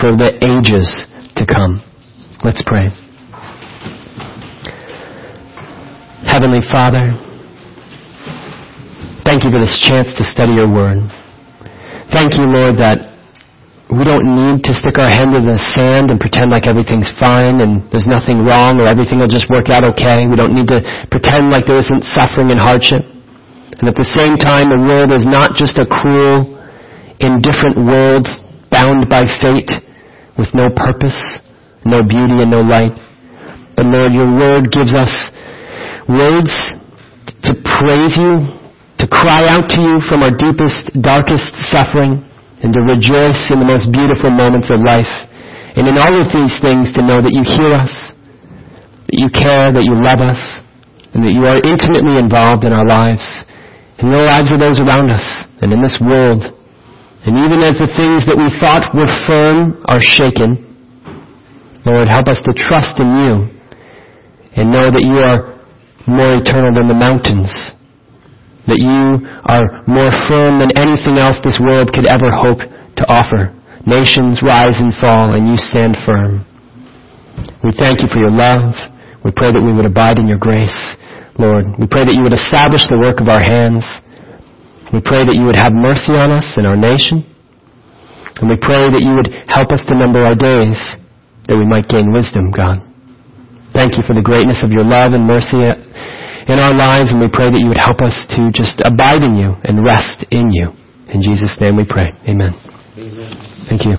for 0.00 0.12
the 0.14 0.36
ages 0.44 0.88
to 1.36 1.44
come. 1.48 1.80
Let's 2.44 2.62
pray. 2.66 3.03
Heavenly 6.24 6.64
Father, 6.72 7.12
thank 9.28 9.44
you 9.44 9.52
for 9.52 9.60
this 9.60 9.76
chance 9.76 10.08
to 10.16 10.24
study 10.24 10.56
your 10.56 10.68
word. 10.72 11.04
Thank 12.10 12.40
you, 12.40 12.48
Lord, 12.48 12.80
that 12.80 13.12
we 13.92 14.02
don't 14.08 14.32
need 14.32 14.64
to 14.64 14.72
stick 14.72 14.96
our 14.96 15.12
hand 15.12 15.36
in 15.36 15.44
the 15.44 15.60
sand 15.76 16.08
and 16.08 16.16
pretend 16.18 16.48
like 16.48 16.64
everything's 16.64 17.12
fine 17.20 17.60
and 17.60 17.84
there's 17.92 18.08
nothing 18.08 18.42
wrong 18.42 18.80
or 18.80 18.88
everything 18.88 19.20
will 19.20 19.30
just 19.30 19.52
work 19.52 19.68
out 19.68 19.84
okay. 19.94 20.24
We 20.24 20.34
don't 20.34 20.56
need 20.56 20.72
to 20.72 20.80
pretend 21.12 21.52
like 21.52 21.68
there 21.68 21.78
isn't 21.78 22.08
suffering 22.08 22.48
and 22.48 22.58
hardship. 22.58 23.04
And 23.78 23.84
at 23.84 23.94
the 23.94 24.08
same 24.08 24.40
time, 24.40 24.72
the 24.72 24.80
world 24.80 25.12
is 25.12 25.28
not 25.28 25.60
just 25.60 25.76
a 25.76 25.84
cruel, 25.84 26.56
indifferent 27.20 27.76
world 27.76 28.24
bound 28.72 29.12
by 29.12 29.28
fate 29.44 29.70
with 30.40 30.50
no 30.56 30.72
purpose, 30.72 31.18
no 31.84 32.00
beauty, 32.00 32.40
and 32.40 32.50
no 32.50 32.64
light. 32.64 32.96
But 33.76 33.86
Lord, 33.86 34.16
your 34.16 34.30
word 34.32 34.72
gives 34.72 34.96
us 34.96 35.12
words 36.08 36.52
to 37.44 37.52
praise 37.64 38.16
you, 38.16 38.44
to 39.00 39.06
cry 39.08 39.48
out 39.48 39.68
to 39.72 39.80
you 39.80 40.00
from 40.08 40.24
our 40.24 40.32
deepest, 40.32 40.92
darkest 41.00 41.48
suffering, 41.68 42.24
and 42.64 42.72
to 42.72 42.80
rejoice 42.80 43.52
in 43.52 43.60
the 43.60 43.68
most 43.68 43.92
beautiful 43.92 44.32
moments 44.32 44.72
of 44.72 44.80
life. 44.80 45.10
And 45.76 45.84
in 45.84 45.98
all 45.98 46.14
of 46.16 46.30
these 46.32 46.54
things 46.62 46.94
to 46.96 47.02
know 47.02 47.20
that 47.20 47.34
you 47.34 47.42
hear 47.44 47.74
us, 47.74 47.92
that 49.10 49.18
you 49.18 49.28
care, 49.28 49.74
that 49.74 49.84
you 49.84 49.92
love 49.98 50.22
us, 50.22 50.40
and 51.12 51.22
that 51.26 51.34
you 51.34 51.44
are 51.44 51.60
intimately 51.60 52.16
involved 52.16 52.64
in 52.64 52.72
our 52.72 52.86
lives, 52.86 53.22
in 53.98 54.10
the 54.10 54.18
lives 54.18 54.50
of 54.50 54.58
those 54.58 54.80
around 54.80 55.10
us, 55.10 55.26
and 55.60 55.72
in 55.72 55.82
this 55.82 55.98
world. 56.00 56.42
And 57.26 57.36
even 57.40 57.60
as 57.64 57.80
the 57.80 57.90
things 57.92 58.24
that 58.28 58.36
we 58.36 58.52
thought 58.60 58.92
were 58.92 59.08
firm 59.26 59.82
are 59.88 60.00
shaken, 60.00 60.60
Lord, 61.84 62.08
help 62.08 62.28
us 62.28 62.40
to 62.48 62.52
trust 62.56 63.00
in 63.00 63.08
you 63.12 63.32
and 64.56 64.70
know 64.70 64.88
that 64.90 65.04
you 65.04 65.20
are 65.20 65.53
more 66.06 66.40
eternal 66.40 66.72
than 66.74 66.88
the 66.88 66.96
mountains. 66.96 67.50
That 68.64 68.80
you 68.80 69.20
are 69.44 69.84
more 69.84 70.12
firm 70.28 70.60
than 70.60 70.72
anything 70.80 71.20
else 71.20 71.36
this 71.44 71.60
world 71.60 71.92
could 71.92 72.08
ever 72.08 72.32
hope 72.32 72.64
to 72.64 73.04
offer. 73.12 73.52
Nations 73.84 74.40
rise 74.40 74.80
and 74.80 74.96
fall, 74.96 75.36
and 75.36 75.44
you 75.44 75.60
stand 75.60 76.00
firm. 76.08 76.48
We 77.60 77.72
thank 77.76 78.00
you 78.00 78.08
for 78.08 78.20
your 78.20 78.32
love. 78.32 78.72
We 79.24 79.32
pray 79.32 79.52
that 79.52 79.60
we 79.60 79.72
would 79.72 79.84
abide 79.84 80.16
in 80.16 80.28
your 80.28 80.40
grace, 80.40 80.96
Lord. 81.36 81.76
We 81.76 81.88
pray 81.88 82.08
that 82.08 82.16
you 82.16 82.24
would 82.24 82.36
establish 82.36 82.88
the 82.88 83.00
work 83.00 83.20
of 83.20 83.28
our 83.28 83.40
hands. 83.40 83.84
We 84.92 85.00
pray 85.04 85.24
that 85.24 85.36
you 85.36 85.44
would 85.44 85.56
have 85.56 85.72
mercy 85.72 86.16
on 86.16 86.32
us 86.32 86.56
and 86.56 86.64
our 86.64 86.76
nation. 86.76 87.24
And 88.40 88.48
we 88.48 88.56
pray 88.56 88.88
that 88.88 89.04
you 89.04 89.16
would 89.16 89.32
help 89.48 89.72
us 89.72 89.84
to 89.88 89.96
number 89.96 90.20
our 90.24 90.36
days 90.36 90.76
that 91.48 91.56
we 91.56 91.64
might 91.68 91.88
gain 91.88 92.12
wisdom, 92.12 92.52
God. 92.52 92.80
Thank 93.74 93.98
you 93.98 94.06
for 94.06 94.14
the 94.14 94.22
greatness 94.22 94.62
of 94.62 94.70
your 94.70 94.86
love 94.86 95.12
and 95.12 95.26
mercy 95.26 95.58
in 95.60 96.56
our 96.62 96.72
lives, 96.72 97.10
and 97.10 97.18
we 97.18 97.26
pray 97.26 97.50
that 97.50 97.58
you 97.58 97.68
would 97.68 97.82
help 97.82 98.00
us 98.00 98.14
to 98.38 98.54
just 98.54 98.80
abide 98.86 99.20
in 99.26 99.34
you 99.34 99.58
and 99.66 99.82
rest 99.84 100.24
in 100.30 100.54
you. 100.54 100.70
In 101.10 101.20
Jesus' 101.20 101.58
name 101.60 101.76
we 101.76 101.84
pray. 101.84 102.14
Amen. 102.24 102.54
Amen. 102.96 103.34
Thank 103.68 103.84
you. 103.84 103.92